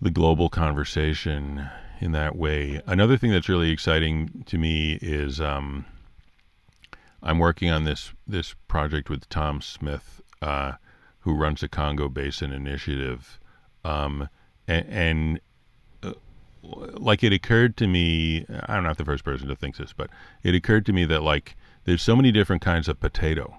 the 0.00 0.10
global 0.10 0.48
conversation 0.48 1.68
in 2.00 2.12
that 2.12 2.36
way. 2.36 2.80
Another 2.86 3.16
thing 3.16 3.30
that's 3.30 3.48
really 3.48 3.70
exciting 3.70 4.44
to 4.46 4.58
me 4.58 4.98
is 5.00 5.40
um, 5.40 5.84
I'm 7.22 7.38
working 7.38 7.70
on 7.70 7.84
this 7.84 8.12
this 8.26 8.54
project 8.68 9.10
with 9.10 9.28
Tom 9.28 9.60
Smith, 9.60 10.20
uh, 10.42 10.72
who 11.20 11.34
runs 11.34 11.60
the 11.60 11.68
Congo 11.68 12.08
Basin 12.08 12.52
Initiative, 12.52 13.40
um, 13.84 14.28
and, 14.68 14.86
and 14.88 15.40
uh, 16.02 16.12
like 16.62 17.24
it 17.24 17.32
occurred 17.32 17.76
to 17.78 17.86
me, 17.86 18.46
I'm 18.68 18.84
not 18.84 18.98
the 18.98 19.04
first 19.04 19.24
person 19.24 19.48
to 19.48 19.56
think 19.56 19.76
this, 19.76 19.92
but 19.92 20.10
it 20.42 20.54
occurred 20.54 20.86
to 20.86 20.92
me 20.92 21.04
that 21.06 21.22
like 21.22 21.56
there's 21.84 22.02
so 22.02 22.16
many 22.16 22.32
different 22.32 22.62
kinds 22.62 22.88
of 22.88 23.00
potato, 23.00 23.56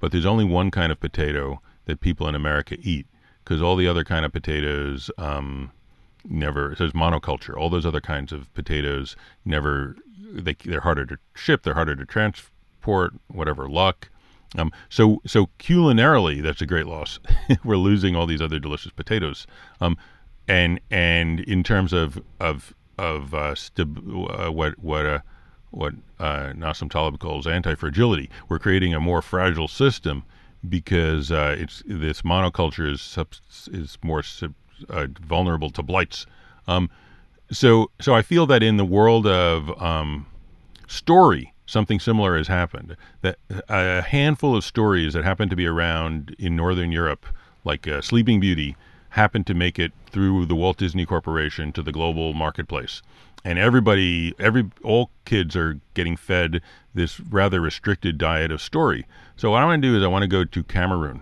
but 0.00 0.12
there's 0.12 0.26
only 0.26 0.44
one 0.44 0.70
kind 0.70 0.92
of 0.92 1.00
potato 1.00 1.60
that 1.84 2.00
people 2.00 2.28
in 2.28 2.34
America 2.34 2.76
eat 2.80 3.06
because 3.44 3.62
all 3.62 3.76
the 3.76 3.86
other 3.86 4.02
kind 4.02 4.24
of 4.24 4.32
potatoes 4.32 5.10
um, 5.18 5.70
never. 6.28 6.72
It 6.72 6.78
says 6.78 6.92
monoculture. 6.92 7.56
All 7.56 7.70
those 7.70 7.86
other 7.86 8.00
kinds 8.00 8.32
of 8.32 8.52
potatoes 8.54 9.16
never. 9.44 9.96
They 10.32 10.54
they're 10.64 10.80
harder 10.80 11.06
to 11.06 11.18
ship. 11.34 11.62
They're 11.62 11.74
harder 11.74 11.96
to 11.96 12.06
transport. 12.06 13.14
Whatever 13.28 13.68
luck. 13.68 14.08
Um, 14.56 14.72
so 14.88 15.20
so 15.26 15.48
culinarily, 15.58 16.42
that's 16.42 16.62
a 16.62 16.66
great 16.66 16.86
loss. 16.86 17.18
We're 17.64 17.76
losing 17.76 18.16
all 18.16 18.26
these 18.26 18.42
other 18.42 18.58
delicious 18.58 18.92
potatoes. 18.92 19.46
Um, 19.80 19.96
and 20.48 20.80
and 20.90 21.40
in 21.40 21.62
terms 21.62 21.92
of 21.92 22.22
of 22.40 22.74
of 22.98 23.34
uh, 23.34 23.54
stab- 23.54 23.98
uh, 24.08 24.50
what 24.50 24.78
what 24.78 25.06
uh, 25.06 25.18
what 25.70 25.94
uh, 26.18 26.52
Nassim 26.56 26.90
Taleb 26.90 27.18
calls 27.18 27.46
anti-fragility. 27.46 28.30
We're 28.48 28.58
creating 28.58 28.94
a 28.94 29.00
more 29.00 29.20
fragile 29.20 29.68
system 29.68 30.24
because 30.68 31.30
uh, 31.30 31.54
it's 31.58 31.82
this 31.86 32.22
monoculture 32.22 32.90
is 32.90 33.02
subs- 33.02 33.68
is 33.72 33.98
more 34.02 34.22
sub- 34.22 34.54
uh, 34.88 35.06
vulnerable 35.20 35.70
to 35.70 35.82
blights. 35.82 36.26
Um, 36.68 36.90
so 37.50 37.90
so 38.00 38.14
I 38.14 38.22
feel 38.22 38.46
that 38.46 38.62
in 38.62 38.76
the 38.76 38.84
world 38.84 39.26
of 39.26 39.70
um, 39.80 40.26
story, 40.86 41.52
something 41.66 42.00
similar 42.00 42.36
has 42.36 42.48
happened. 42.48 42.96
That 43.22 43.38
a 43.68 44.02
handful 44.02 44.56
of 44.56 44.64
stories 44.64 45.12
that 45.14 45.24
happen 45.24 45.48
to 45.48 45.56
be 45.56 45.66
around 45.66 46.34
in 46.38 46.56
Northern 46.56 46.92
Europe, 46.92 47.26
like 47.64 47.86
uh, 47.86 48.00
Sleeping 48.00 48.40
Beauty, 48.40 48.76
happened 49.10 49.46
to 49.46 49.54
make 49.54 49.78
it 49.78 49.92
through 50.10 50.46
the 50.46 50.54
Walt 50.54 50.78
Disney 50.78 51.06
Corporation 51.06 51.72
to 51.72 51.82
the 51.82 51.92
global 51.92 52.34
marketplace. 52.34 53.02
And 53.44 53.58
everybody, 53.58 54.34
every 54.40 54.68
all 54.82 55.10
kids 55.24 55.54
are 55.54 55.78
getting 55.94 56.16
fed 56.16 56.60
this 56.94 57.20
rather 57.20 57.60
restricted 57.60 58.18
diet 58.18 58.50
of 58.50 58.60
story. 58.60 59.06
So 59.36 59.52
what 59.52 59.62
I 59.62 59.66
want 59.66 59.82
to 59.82 59.88
do 59.88 59.96
is 59.96 60.02
I 60.02 60.08
want 60.08 60.22
to 60.22 60.28
go 60.28 60.44
to 60.44 60.62
Cameroon 60.64 61.20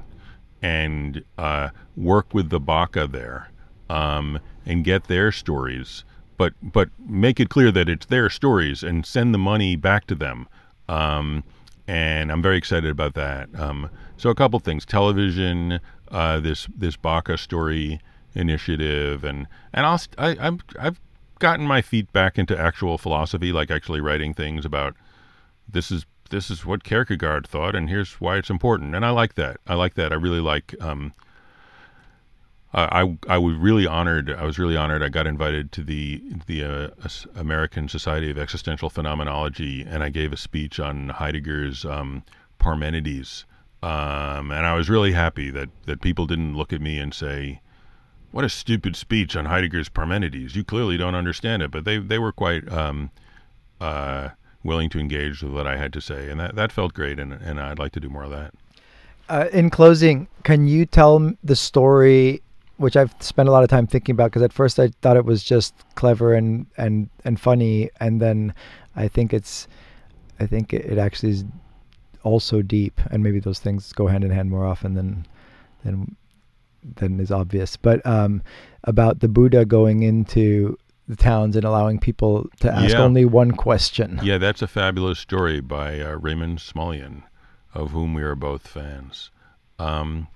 and 0.64 1.22
uh, 1.38 1.68
work 1.96 2.32
with 2.32 2.50
the 2.50 2.60
Baka 2.60 3.06
there 3.06 3.50
um, 3.90 4.40
and 4.66 4.84
get 4.84 5.04
their 5.04 5.30
stories 5.30 6.04
but 6.36 6.52
but 6.62 6.88
make 6.98 7.40
it 7.40 7.48
clear 7.48 7.70
that 7.70 7.88
it's 7.88 8.06
their 8.06 8.28
stories 8.28 8.82
and 8.82 9.06
send 9.06 9.34
the 9.34 9.38
money 9.38 9.76
back 9.76 10.06
to 10.06 10.14
them. 10.14 10.48
Um, 10.88 11.44
and 11.86 12.32
I'm 12.32 12.42
very 12.42 12.56
excited 12.56 12.90
about 12.90 13.14
that. 13.14 13.48
Um, 13.58 13.90
so 14.16 14.30
a 14.30 14.34
couple 14.34 14.58
things: 14.60 14.84
television, 14.84 15.80
uh, 16.10 16.40
this 16.40 16.66
this 16.76 16.96
Baka 16.96 17.38
story 17.38 18.00
initiative, 18.34 19.24
and 19.24 19.46
and 19.72 19.86
I'll 19.86 20.00
I, 20.18 20.36
I'm 20.40 20.60
I've 20.78 21.00
gotten 21.38 21.66
my 21.66 21.82
feet 21.82 22.12
back 22.12 22.38
into 22.38 22.58
actual 22.58 22.98
philosophy, 22.98 23.52
like 23.52 23.70
actually 23.70 24.00
writing 24.00 24.34
things 24.34 24.64
about 24.64 24.94
this 25.68 25.90
is 25.90 26.04
this 26.30 26.50
is 26.50 26.64
what 26.64 26.84
Kierkegaard 26.84 27.46
thought, 27.46 27.74
and 27.74 27.88
here's 27.88 28.20
why 28.20 28.36
it's 28.36 28.50
important. 28.50 28.94
And 28.94 29.04
I 29.04 29.10
like 29.10 29.34
that. 29.34 29.58
I 29.66 29.74
like 29.74 29.94
that. 29.94 30.12
I 30.12 30.16
really 30.16 30.40
like 30.40 30.74
um, 30.80 31.12
I 32.74 33.16
I 33.28 33.38
was 33.38 33.56
really 33.56 33.86
honored. 33.86 34.30
I 34.32 34.44
was 34.44 34.58
really 34.58 34.76
honored. 34.76 35.02
I 35.02 35.08
got 35.08 35.28
invited 35.28 35.70
to 35.72 35.84
the 35.84 36.20
the 36.46 36.64
uh, 36.64 37.08
American 37.36 37.88
Society 37.88 38.30
of 38.30 38.38
Existential 38.38 38.90
Phenomenology, 38.90 39.82
and 39.82 40.02
I 40.02 40.08
gave 40.08 40.32
a 40.32 40.36
speech 40.36 40.80
on 40.80 41.10
Heidegger's 41.10 41.84
um, 41.84 42.24
Parmenides. 42.58 43.44
Um, 43.82 44.50
and 44.50 44.66
I 44.66 44.74
was 44.74 44.90
really 44.90 45.12
happy 45.12 45.50
that 45.50 45.68
that 45.86 46.00
people 46.00 46.26
didn't 46.26 46.56
look 46.56 46.72
at 46.72 46.80
me 46.80 46.98
and 46.98 47.14
say, 47.14 47.60
"What 48.32 48.44
a 48.44 48.48
stupid 48.48 48.96
speech 48.96 49.36
on 49.36 49.44
Heidegger's 49.44 49.88
Parmenides! 49.88 50.56
You 50.56 50.64
clearly 50.64 50.96
don't 50.96 51.14
understand 51.14 51.62
it." 51.62 51.70
But 51.70 51.84
they 51.84 51.98
they 51.98 52.18
were 52.18 52.32
quite 52.32 52.68
um, 52.72 53.12
uh, 53.80 54.30
willing 54.64 54.90
to 54.90 54.98
engage 54.98 55.42
with 55.42 55.52
what 55.52 55.66
I 55.66 55.76
had 55.76 55.92
to 55.92 56.00
say, 56.00 56.30
and 56.30 56.40
that 56.40 56.56
that 56.56 56.72
felt 56.72 56.94
great. 56.94 57.18
And 57.20 57.32
and 57.32 57.60
I'd 57.60 57.78
like 57.78 57.92
to 57.92 58.00
do 58.00 58.08
more 58.08 58.24
of 58.24 58.30
that. 58.30 58.54
Uh, 59.28 59.46
in 59.52 59.70
closing, 59.70 60.28
can 60.42 60.66
you 60.66 60.84
tell 60.84 61.32
the 61.42 61.56
story 61.56 62.42
which 62.76 62.96
I've 62.96 63.14
spent 63.20 63.48
a 63.48 63.52
lot 63.52 63.62
of 63.62 63.70
time 63.70 63.86
thinking 63.86 64.14
about 64.14 64.26
because 64.26 64.42
at 64.42 64.52
first 64.52 64.78
I 64.78 64.88
thought 65.00 65.16
it 65.16 65.24
was 65.24 65.42
just 65.42 65.74
clever 65.94 66.34
and 66.34 66.66
and 66.76 67.08
and 67.24 67.38
funny, 67.38 67.90
and 68.00 68.20
then 68.20 68.54
I 68.96 69.08
think 69.08 69.32
it's 69.32 69.68
I 70.40 70.46
think 70.46 70.72
it, 70.72 70.98
actually 70.98 71.30
is 71.30 71.44
also 72.22 72.62
deep, 72.62 73.00
and 73.10 73.22
maybe 73.22 73.38
those 73.38 73.60
things 73.60 73.92
go 73.92 74.06
hand 74.06 74.24
in 74.24 74.30
hand 74.30 74.50
more 74.50 74.64
often 74.64 74.94
than 74.94 75.26
than 75.84 76.16
than 76.96 77.20
is 77.20 77.30
obvious. 77.30 77.76
But 77.76 78.04
um, 78.04 78.42
about 78.84 79.20
the 79.20 79.28
Buddha 79.28 79.64
going 79.64 80.02
into 80.02 80.76
the 81.08 81.16
towns 81.16 81.56
and 81.56 81.64
allowing 81.64 81.98
people 81.98 82.48
to 82.60 82.72
ask 82.72 82.92
yeah. 82.92 83.02
only 83.02 83.24
one 83.24 83.52
question. 83.52 84.20
Yeah, 84.22 84.38
that's 84.38 84.62
a 84.62 84.66
fabulous 84.66 85.18
story 85.18 85.60
by 85.60 86.00
uh, 86.00 86.12
Raymond 86.12 86.58
Smullyan, 86.58 87.24
of 87.74 87.90
whom 87.90 88.14
we 88.14 88.22
are 88.22 88.34
both 88.34 88.66
fans. 88.66 89.30
Um, 89.78 90.28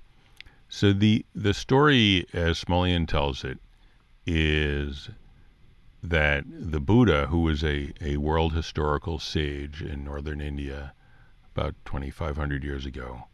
so 0.69 0.93
the 0.93 1.25
the 1.35 1.55
story, 1.55 2.27
as 2.33 2.63
Smullyan 2.63 3.09
tells 3.09 3.45
it, 3.45 3.59
is 4.27 5.09
that 6.03 6.45
the 6.49 6.81
Buddha, 6.81 7.27
who 7.27 7.41
was 7.41 7.65
a, 7.65 7.93
a 8.01 8.19
world 8.19 8.53
historical 8.53 9.19
sage 9.19 9.83
in 9.83 10.05
northern 10.05 10.41
India 10.41 10.93
about 11.55 11.75
2,500 11.87 12.63
years 12.63 12.87
ago, 12.87 13.25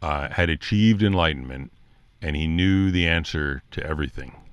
uh, 0.00 0.28
had 0.28 0.48
achieved 0.48 1.02
enlightenment 1.02 1.72
and 2.20 2.36
he 2.36 2.46
knew 2.46 2.90
the 2.90 3.06
answer 3.06 3.62
to 3.70 3.84
everything. 3.84 4.47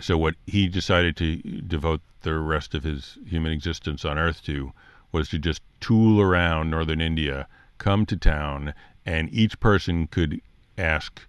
So, 0.00 0.18
what 0.18 0.34
he 0.46 0.68
decided 0.68 1.16
to 1.18 1.36
devote 1.36 2.00
the 2.22 2.34
rest 2.38 2.74
of 2.74 2.82
his 2.82 3.18
human 3.26 3.52
existence 3.52 4.04
on 4.04 4.18
earth 4.18 4.42
to 4.44 4.72
was 5.12 5.28
to 5.28 5.38
just 5.38 5.62
tool 5.80 6.20
around 6.20 6.70
northern 6.70 7.00
India, 7.00 7.46
come 7.78 8.04
to 8.06 8.16
town, 8.16 8.74
and 9.06 9.32
each 9.32 9.60
person 9.60 10.06
could 10.08 10.40
ask 10.76 11.20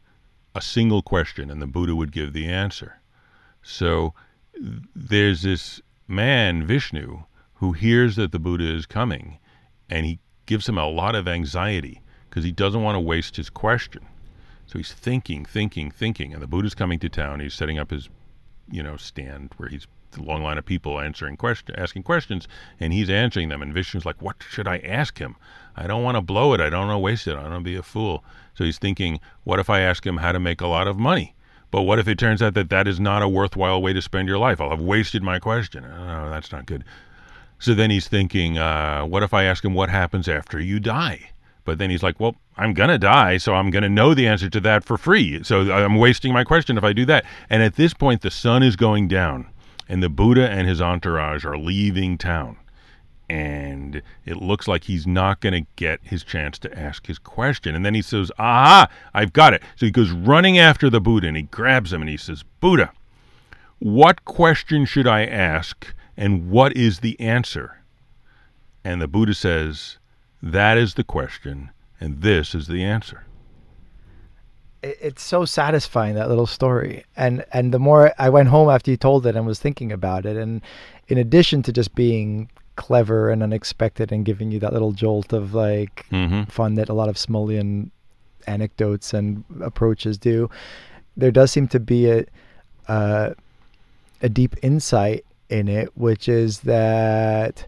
a 0.55 0.61
single 0.61 1.01
question 1.01 1.51
and 1.51 1.61
the 1.61 1.67
Buddha 1.67 1.95
would 1.95 2.11
give 2.11 2.33
the 2.33 2.47
answer. 2.47 2.99
So 3.61 4.13
there's 4.95 5.41
this 5.41 5.81
man, 6.07 6.65
Vishnu, 6.65 7.23
who 7.55 7.73
hears 7.73 8.15
that 8.15 8.31
the 8.31 8.39
Buddha 8.39 8.73
is 8.73 8.85
coming 8.85 9.39
and 9.89 10.05
he 10.05 10.19
gives 10.45 10.67
him 10.67 10.77
a 10.77 10.87
lot 10.87 11.15
of 11.15 11.27
anxiety 11.27 12.01
because 12.29 12.43
he 12.43 12.51
doesn't 12.51 12.83
want 12.83 12.95
to 12.95 12.99
waste 12.99 13.35
his 13.35 13.49
question. 13.49 14.05
So 14.65 14.79
he's 14.79 14.93
thinking, 14.93 15.45
thinking, 15.45 15.91
thinking, 15.91 16.33
and 16.33 16.41
the 16.41 16.47
Buddha's 16.47 16.73
coming 16.73 16.99
to 16.99 17.09
town. 17.09 17.39
He's 17.39 17.53
setting 17.53 17.77
up 17.77 17.91
his, 17.91 18.09
you 18.69 18.83
know, 18.83 18.97
stand 18.97 19.51
where 19.57 19.69
he's 19.69 19.87
the 20.11 20.23
long 20.23 20.43
line 20.43 20.57
of 20.57 20.65
people 20.65 20.99
answering 20.99 21.35
question, 21.35 21.75
asking 21.77 22.03
questions, 22.03 22.47
and 22.79 22.93
he's 22.93 23.09
answering 23.09 23.49
them. 23.49 23.61
And 23.61 23.73
Vishnu's 23.73 24.05
like, 24.05 24.21
"What 24.21 24.37
should 24.49 24.67
I 24.67 24.77
ask 24.77 25.17
him? 25.17 25.35
I 25.75 25.87
don't 25.87 26.03
want 26.03 26.15
to 26.15 26.21
blow 26.21 26.53
it. 26.53 26.61
I 26.61 26.69
don't 26.69 26.87
want 26.87 26.95
to 26.95 26.99
waste 26.99 27.27
it. 27.27 27.31
I 27.33 27.41
don't 27.41 27.51
want 27.51 27.65
to 27.65 27.71
be 27.71 27.75
a 27.75 27.83
fool." 27.83 28.23
So 28.55 28.63
he's 28.63 28.79
thinking, 28.79 29.19
what 29.43 29.59
if 29.59 29.69
I 29.69 29.81
ask 29.81 30.05
him 30.05 30.17
how 30.17 30.31
to 30.31 30.39
make 30.39 30.61
a 30.61 30.67
lot 30.67 30.87
of 30.87 30.97
money? 30.97 31.35
But 31.71 31.81
what 31.81 31.99
if 31.99 32.07
it 32.07 32.17
turns 32.17 32.41
out 32.41 32.53
that 32.53 32.69
that 32.69 32.87
is 32.87 32.99
not 32.99 33.21
a 33.21 33.27
worthwhile 33.27 33.81
way 33.81 33.91
to 33.91 34.01
spend 34.01 34.29
your 34.29 34.37
life? 34.37 34.61
I'll 34.61 34.69
have 34.69 34.79
wasted 34.79 35.21
my 35.21 35.39
question. 35.39 35.83
Oh, 35.83 36.29
that's 36.29 36.51
not 36.51 36.65
good. 36.65 36.85
So 37.59 37.73
then 37.73 37.91
he's 37.91 38.07
thinking, 38.07 38.57
uh, 38.57 39.03
what 39.03 39.23
if 39.23 39.33
I 39.33 39.43
ask 39.43 39.63
him 39.63 39.73
what 39.73 39.89
happens 39.89 40.29
after 40.29 40.59
you 40.59 40.79
die? 40.79 41.31
But 41.65 41.79
then 41.79 41.89
he's 41.89 42.03
like, 42.03 42.19
well, 42.19 42.35
I'm 42.57 42.73
going 42.73 42.89
to 42.89 42.97
die, 42.97 43.37
so 43.37 43.55
I'm 43.55 43.71
going 43.71 43.83
to 43.83 43.89
know 43.89 44.13
the 44.13 44.27
answer 44.27 44.49
to 44.49 44.59
that 44.61 44.83
for 44.83 44.97
free. 44.97 45.43
So 45.43 45.73
I'm 45.73 45.95
wasting 45.95 46.31
my 46.31 46.43
question 46.43 46.77
if 46.77 46.83
I 46.83 46.93
do 46.93 47.05
that. 47.05 47.25
And 47.49 47.61
at 47.61 47.75
this 47.75 47.93
point, 47.93 48.21
the 48.21 48.31
sun 48.31 48.63
is 48.63 48.75
going 48.75 49.07
down, 49.07 49.47
and 49.89 50.01
the 50.01 50.09
Buddha 50.09 50.49
and 50.49 50.67
his 50.67 50.81
entourage 50.81 51.43
are 51.43 51.57
leaving 51.57 52.17
town 52.17 52.57
and 53.29 54.01
it 54.25 54.37
looks 54.37 54.67
like 54.67 54.83
he's 54.83 55.07
not 55.07 55.41
going 55.41 55.53
to 55.53 55.67
get 55.75 55.99
his 56.03 56.23
chance 56.23 56.59
to 56.59 56.77
ask 56.77 57.07
his 57.07 57.17
question. 57.17 57.75
And 57.75 57.85
then 57.85 57.95
he 57.95 58.01
says, 58.01 58.31
Aha, 58.37 58.87
I've 59.13 59.33
got 59.33 59.53
it. 59.53 59.63
So 59.75 59.85
he 59.85 59.91
goes 59.91 60.11
running 60.11 60.57
after 60.57 60.89
the 60.89 61.01
Buddha 61.01 61.27
and 61.27 61.37
he 61.37 61.43
grabs 61.43 61.91
him 61.91 62.01
and 62.01 62.09
he 62.09 62.17
says, 62.17 62.43
Buddha, 62.59 62.91
what 63.79 64.25
question 64.25 64.85
should 64.85 65.07
I 65.07 65.25
ask 65.25 65.93
and 66.15 66.49
what 66.49 66.75
is 66.77 66.99
the 66.99 67.19
answer? 67.19 67.81
And 68.83 69.01
the 69.01 69.07
Buddha 69.07 69.33
says, 69.33 69.97
That 70.41 70.77
is 70.77 70.93
the 70.93 71.03
question 71.03 71.71
and 71.99 72.21
this 72.21 72.53
is 72.53 72.67
the 72.67 72.83
answer. 72.83 73.23
It's 74.83 75.23
so 75.23 75.45
satisfying 75.45 76.13
that 76.15 76.29
little 76.29 76.45
story, 76.45 77.03
and 77.17 77.43
and 77.51 77.73
the 77.73 77.79
more 77.79 78.13
I 78.19 78.29
went 78.29 78.49
home 78.49 78.69
after 78.69 78.91
you 78.91 78.97
told 78.97 79.25
it 79.25 79.35
and 79.35 79.47
was 79.47 79.59
thinking 79.59 79.91
about 79.91 80.27
it, 80.27 80.37
and 80.37 80.61
in 81.07 81.17
addition 81.17 81.63
to 81.63 81.71
just 81.71 81.95
being 81.95 82.51
clever 82.75 83.31
and 83.31 83.41
unexpected 83.41 84.11
and 84.11 84.25
giving 84.25 84.51
you 84.51 84.59
that 84.59 84.73
little 84.73 84.91
jolt 84.91 85.33
of 85.33 85.55
like 85.55 86.05
mm-hmm. 86.11 86.43
fun 86.43 86.75
that 86.75 86.89
a 86.89 86.93
lot 86.93 87.09
of 87.09 87.15
Smullyan 87.15 87.89
anecdotes 88.45 89.13
and 89.13 89.43
approaches 89.61 90.19
do. 90.19 90.49
There 91.17 91.31
does 91.31 91.51
seem 91.51 91.67
to 91.69 91.79
be 91.79 92.11
a 92.11 92.25
uh, 92.87 93.31
a 94.21 94.29
deep 94.29 94.55
insight 94.61 95.25
in 95.49 95.67
it, 95.67 95.97
which 95.97 96.29
is 96.29 96.59
that 96.59 97.65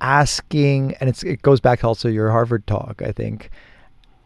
asking, 0.00 0.94
and 1.00 1.10
it 1.24 1.42
goes 1.42 1.60
back 1.60 1.84
also 1.84 2.08
your 2.08 2.30
Harvard 2.30 2.66
talk, 2.66 3.02
I 3.02 3.12
think, 3.12 3.50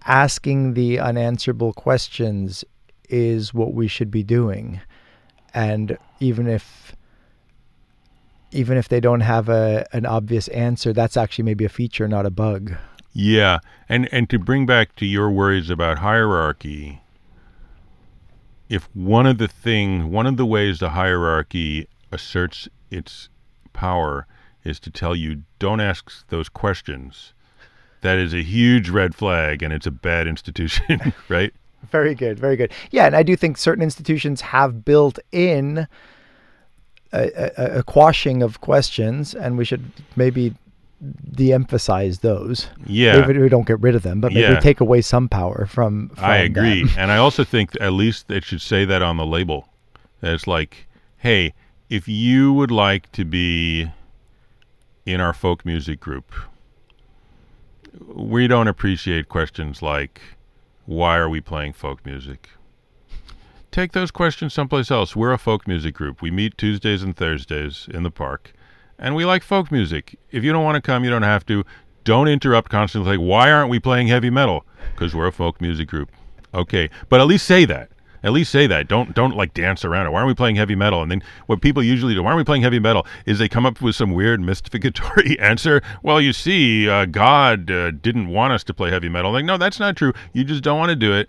asking 0.05 0.75
the 0.75 0.99
unanswerable 0.99 1.73
questions 1.73 2.65
is 3.09 3.53
what 3.53 3.75
we 3.75 3.89
should 3.89 4.11
be 4.11 4.23
doing. 4.23 4.81
And 5.53 5.99
even 6.21 6.47
if 6.47 6.95
even 8.53 8.77
if 8.77 8.89
they 8.89 9.01
don't 9.01 9.21
have 9.21 9.49
a 9.49 9.87
an 9.93 10.07
obvious 10.07 10.49
answer, 10.49 10.93
that's 10.93 11.17
actually 11.17 11.45
maybe 11.45 11.65
a 11.65 11.69
feature, 11.69 12.09
not 12.09 12.27
a 12.27 12.31
bug. 12.31 12.75
Yeah, 13.13 13.59
and 13.89 14.09
and 14.13 14.31
to 14.31 14.39
bring 14.39 14.67
back 14.67 14.95
to 14.97 15.07
your 15.07 15.31
worries 15.31 15.71
about 15.71 15.99
hierarchy, 15.99 17.03
if 18.69 18.89
one 18.95 19.27
of 19.27 19.39
the 19.39 19.49
thing, 19.49 20.11
one 20.13 20.27
of 20.27 20.37
the 20.37 20.47
ways 20.47 20.79
the 20.79 20.91
hierarchy 20.91 21.89
asserts 22.13 22.69
its 22.91 23.29
power 23.73 24.27
is 24.65 24.79
to 24.81 24.91
tell 24.91 25.15
you 25.17 25.43
don't 25.59 25.81
ask 25.81 26.27
those 26.29 26.49
questions, 26.49 27.33
that 28.03 28.19
is 28.19 28.33
a 28.35 28.43
huge 28.43 28.89
red 28.91 29.15
flag, 29.15 29.63
and 29.63 29.73
it's 29.73 29.87
a 29.87 29.91
bad 29.91 30.27
institution, 30.27 31.13
right? 31.29 31.53
Very 31.91 32.15
good, 32.15 32.39
very 32.39 32.57
good. 32.57 32.73
Yeah, 32.91 33.07
and 33.07 33.17
I 33.17 33.23
do 33.23 33.37
think 33.37 33.57
certain 33.57 33.83
institutions 33.83 34.41
have 34.43 34.85
built 34.85 35.19
in 35.33 35.87
a, 37.13 37.53
a, 37.57 37.79
a 37.79 37.83
quashing 37.83 38.43
of 38.43 38.61
questions, 38.61 39.35
and 39.35 39.57
we 39.59 39.65
should 39.65 39.91
maybe 40.17 40.55
de-emphasize 41.33 42.19
those. 42.19 42.69
Yeah. 42.87 43.21
Maybe 43.27 43.39
we 43.41 43.49
don't 43.49 43.67
get 43.67 43.81
rid 43.81 43.95
of 43.95 44.03
them, 44.03 44.21
but 44.21 44.33
maybe 44.33 44.53
Yeah. 44.53 44.61
take 44.61 44.81
away 44.81 45.01
some 45.01 45.29
power 45.29 45.67
from. 45.67 46.11
from 46.11 46.25
I 46.25 46.37
agree, 46.39 46.85
and 46.99 47.11
I 47.11 47.17
also 47.17 47.45
think 47.45 47.71
at 47.81 47.93
least 47.95 48.31
it 48.31 48.45
should 48.45 48.61
say 48.61 48.85
that 48.85 49.03
on 49.03 49.17
the 49.17 49.27
label. 49.27 49.69
That 50.21 50.35
It's 50.35 50.47
like, 50.47 50.87
hey, 51.19 51.55
if 51.89 52.07
you 52.07 52.53
would 52.53 52.71
like 52.71 53.11
to 53.13 53.25
be 53.25 53.91
in 55.07 55.21
our 55.21 55.33
folk 55.33 55.65
music 55.65 56.01
group, 56.01 56.33
we 58.07 58.47
don't 58.47 58.69
appreciate 58.69 59.29
questions 59.29 59.83
like, 59.83 60.21
why 60.87 61.17
are 61.17 61.29
we 61.29 61.41
playing 61.41 61.73
folk 61.73 62.05
music? 62.05 62.49
Take 63.71 63.93
those 63.93 64.11
questions 64.11 64.53
someplace 64.53 64.91
else. 64.91 65.15
We're 65.15 65.33
a 65.33 65.39
folk 65.39 65.69
music 65.69 65.95
group. 65.95 66.21
We 66.23 66.31
meet 66.31 66.59
Tuesdays 66.59 67.03
and 67.03 67.17
Thursdays 67.17 67.89
in 67.93 68.03
the 68.03 68.11
park, 68.11 68.53
and 68.99 69.15
we 69.15 69.25
like 69.25 69.43
folk 69.43 69.71
music. 69.71 70.19
If 70.33 70.43
you 70.43 70.53
don't 70.53 70.65
want 70.65 70.75
to 70.77 70.83
come, 70.83 71.05
you 71.05 71.11
don't 71.11 71.23
have 71.23 71.47
to. 71.47 71.65
Don't 72.03 72.29
interrupt 72.29 72.71
constantly. 72.71 73.17
Like, 73.17 73.25
why 73.25 73.53
aren't 73.53 73.71
we 73.71 73.79
playing 73.79 74.09
heavy 74.09 74.31
metal? 74.31 74.65
Because 74.93 75.15
we're 75.15 75.29
a 75.29 75.33
folk 75.33 75.61
music 75.61 75.87
group. 75.87 76.11
Okay, 76.53 76.91
but 77.09 77.21
at 77.21 77.27
least 77.27 77.47
say 77.47 77.65
that. 77.67 77.91
At 78.23 78.33
least 78.33 78.53
say 78.53 78.67
that. 78.67 78.89
Don't 78.89 79.15
don't 79.15 79.37
like 79.37 79.55
dance 79.55 79.85
around 79.85 80.07
it. 80.07 80.11
Why 80.11 80.19
aren't 80.19 80.29
we 80.29 80.35
playing 80.35 80.57
heavy 80.57 80.75
metal? 80.75 81.03
And 81.03 81.11
then 81.11 81.23
what 81.47 81.61
people 81.61 81.83
usually 81.83 82.15
do, 82.15 82.23
why 82.23 82.31
aren't 82.31 82.39
we 82.39 82.45
playing 82.45 82.63
heavy 82.63 82.79
metal? 82.79 83.07
Is 83.27 83.39
they 83.39 83.49
come 83.49 83.65
up 83.65 83.81
with 83.81 83.97
some 83.97 84.13
weird 84.13 84.41
mystificatory 84.41 85.41
answer. 85.41 85.83
Well, 86.03 86.21
you 86.21 86.33
see, 86.33 86.89
uh, 86.89 87.07
God 87.07 87.71
uh, 87.71 87.91
didn't 87.93 88.29
want 88.29 88.53
us 88.53 88.63
to 88.65 88.75
play 88.75 88.91
heavy 88.91 89.09
metal. 89.09 89.33
Like, 89.33 89.45
no, 89.45 89.57
that's 89.57 89.81
not 89.81 89.97
true. 89.97 90.13
You 90.33 90.45
just 90.45 90.63
don't 90.63 90.79
want 90.79 90.91
to 90.91 90.97
do 90.97 91.13
it. 91.15 91.29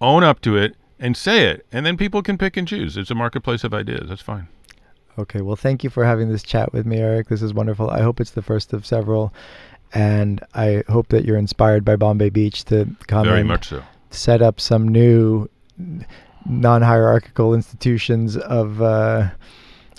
Own 0.00 0.22
up 0.24 0.40
to 0.42 0.56
it 0.56 0.76
and 0.98 1.16
say 1.16 1.46
it, 1.46 1.66
and 1.72 1.84
then 1.86 1.96
people 1.96 2.22
can 2.22 2.36
pick 2.38 2.56
and 2.56 2.66
choose. 2.66 2.96
It's 2.96 3.10
a 3.10 3.14
marketplace 3.14 3.64
of 3.64 3.72
ideas. 3.74 4.08
That's 4.08 4.22
fine. 4.22 4.48
Okay, 5.18 5.40
well, 5.42 5.56
thank 5.56 5.84
you 5.84 5.90
for 5.90 6.04
having 6.04 6.28
this 6.30 6.42
chat 6.42 6.72
with 6.72 6.86
me, 6.86 6.96
Eric. 6.98 7.28
This 7.28 7.42
is 7.42 7.52
wonderful. 7.52 7.90
I 7.90 8.00
hope 8.02 8.20
it's 8.20 8.30
the 8.30 8.40
first 8.42 8.72
of 8.72 8.86
several, 8.86 9.32
and 9.92 10.42
I 10.54 10.82
hope 10.88 11.08
that 11.08 11.24
you're 11.24 11.36
inspired 11.36 11.84
by 11.84 11.96
Bombay 11.96 12.30
Beach 12.30 12.64
to 12.66 12.88
come 13.08 13.26
Very 13.26 13.40
and 13.40 13.48
much 13.48 13.68
so. 13.68 13.82
set 14.10 14.42
up 14.42 14.60
some 14.60 14.88
new 14.88 15.48
non-hierarchical 16.46 17.54
institutions 17.54 18.36
of 18.36 18.82
uh, 18.82 19.30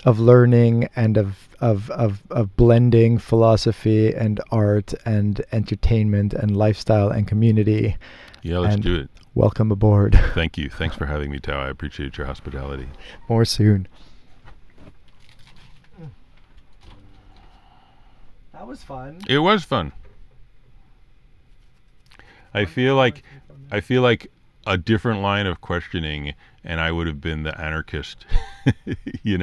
of 0.04 0.18
learning 0.18 0.88
and 0.96 1.16
of, 1.16 1.48
of 1.60 1.90
of 1.90 2.22
of 2.30 2.56
blending 2.56 3.18
philosophy 3.18 4.14
and 4.14 4.40
art 4.50 4.92
and 5.06 5.42
entertainment 5.52 6.34
and 6.34 6.56
lifestyle 6.56 7.08
and 7.10 7.26
community. 7.26 7.96
Yeah, 8.42 8.58
let's 8.58 8.74
And- 8.74 8.84
do 8.84 8.94
it. 8.96 9.10
Welcome 9.36 9.72
aboard. 9.72 10.16
Thank 10.34 10.56
you. 10.56 10.70
Thanks 10.70 10.94
for 10.94 11.06
having 11.06 11.28
me, 11.30 11.40
Tao. 11.40 11.60
I 11.60 11.68
appreciate 11.68 12.16
your 12.16 12.26
hospitality. 12.28 12.86
More 13.28 13.44
soon. 13.44 13.88
That 18.52 18.66
was 18.66 18.82
fun. 18.82 19.18
It 19.28 19.38
was 19.38 19.64
fun. 19.64 19.92
I 22.52 22.64
feel 22.64 22.94
like 22.94 23.22
I 23.72 23.80
feel 23.80 24.02
like 24.02 24.30
a 24.66 24.76
different 24.76 25.20
line 25.20 25.46
of 25.46 25.60
questioning, 25.60 26.34
and 26.62 26.80
I 26.80 26.90
would 26.92 27.06
have 27.06 27.20
been 27.20 27.42
the 27.42 27.58
anarchist. 27.60 28.26
you 28.84 28.94
know. 28.94 29.32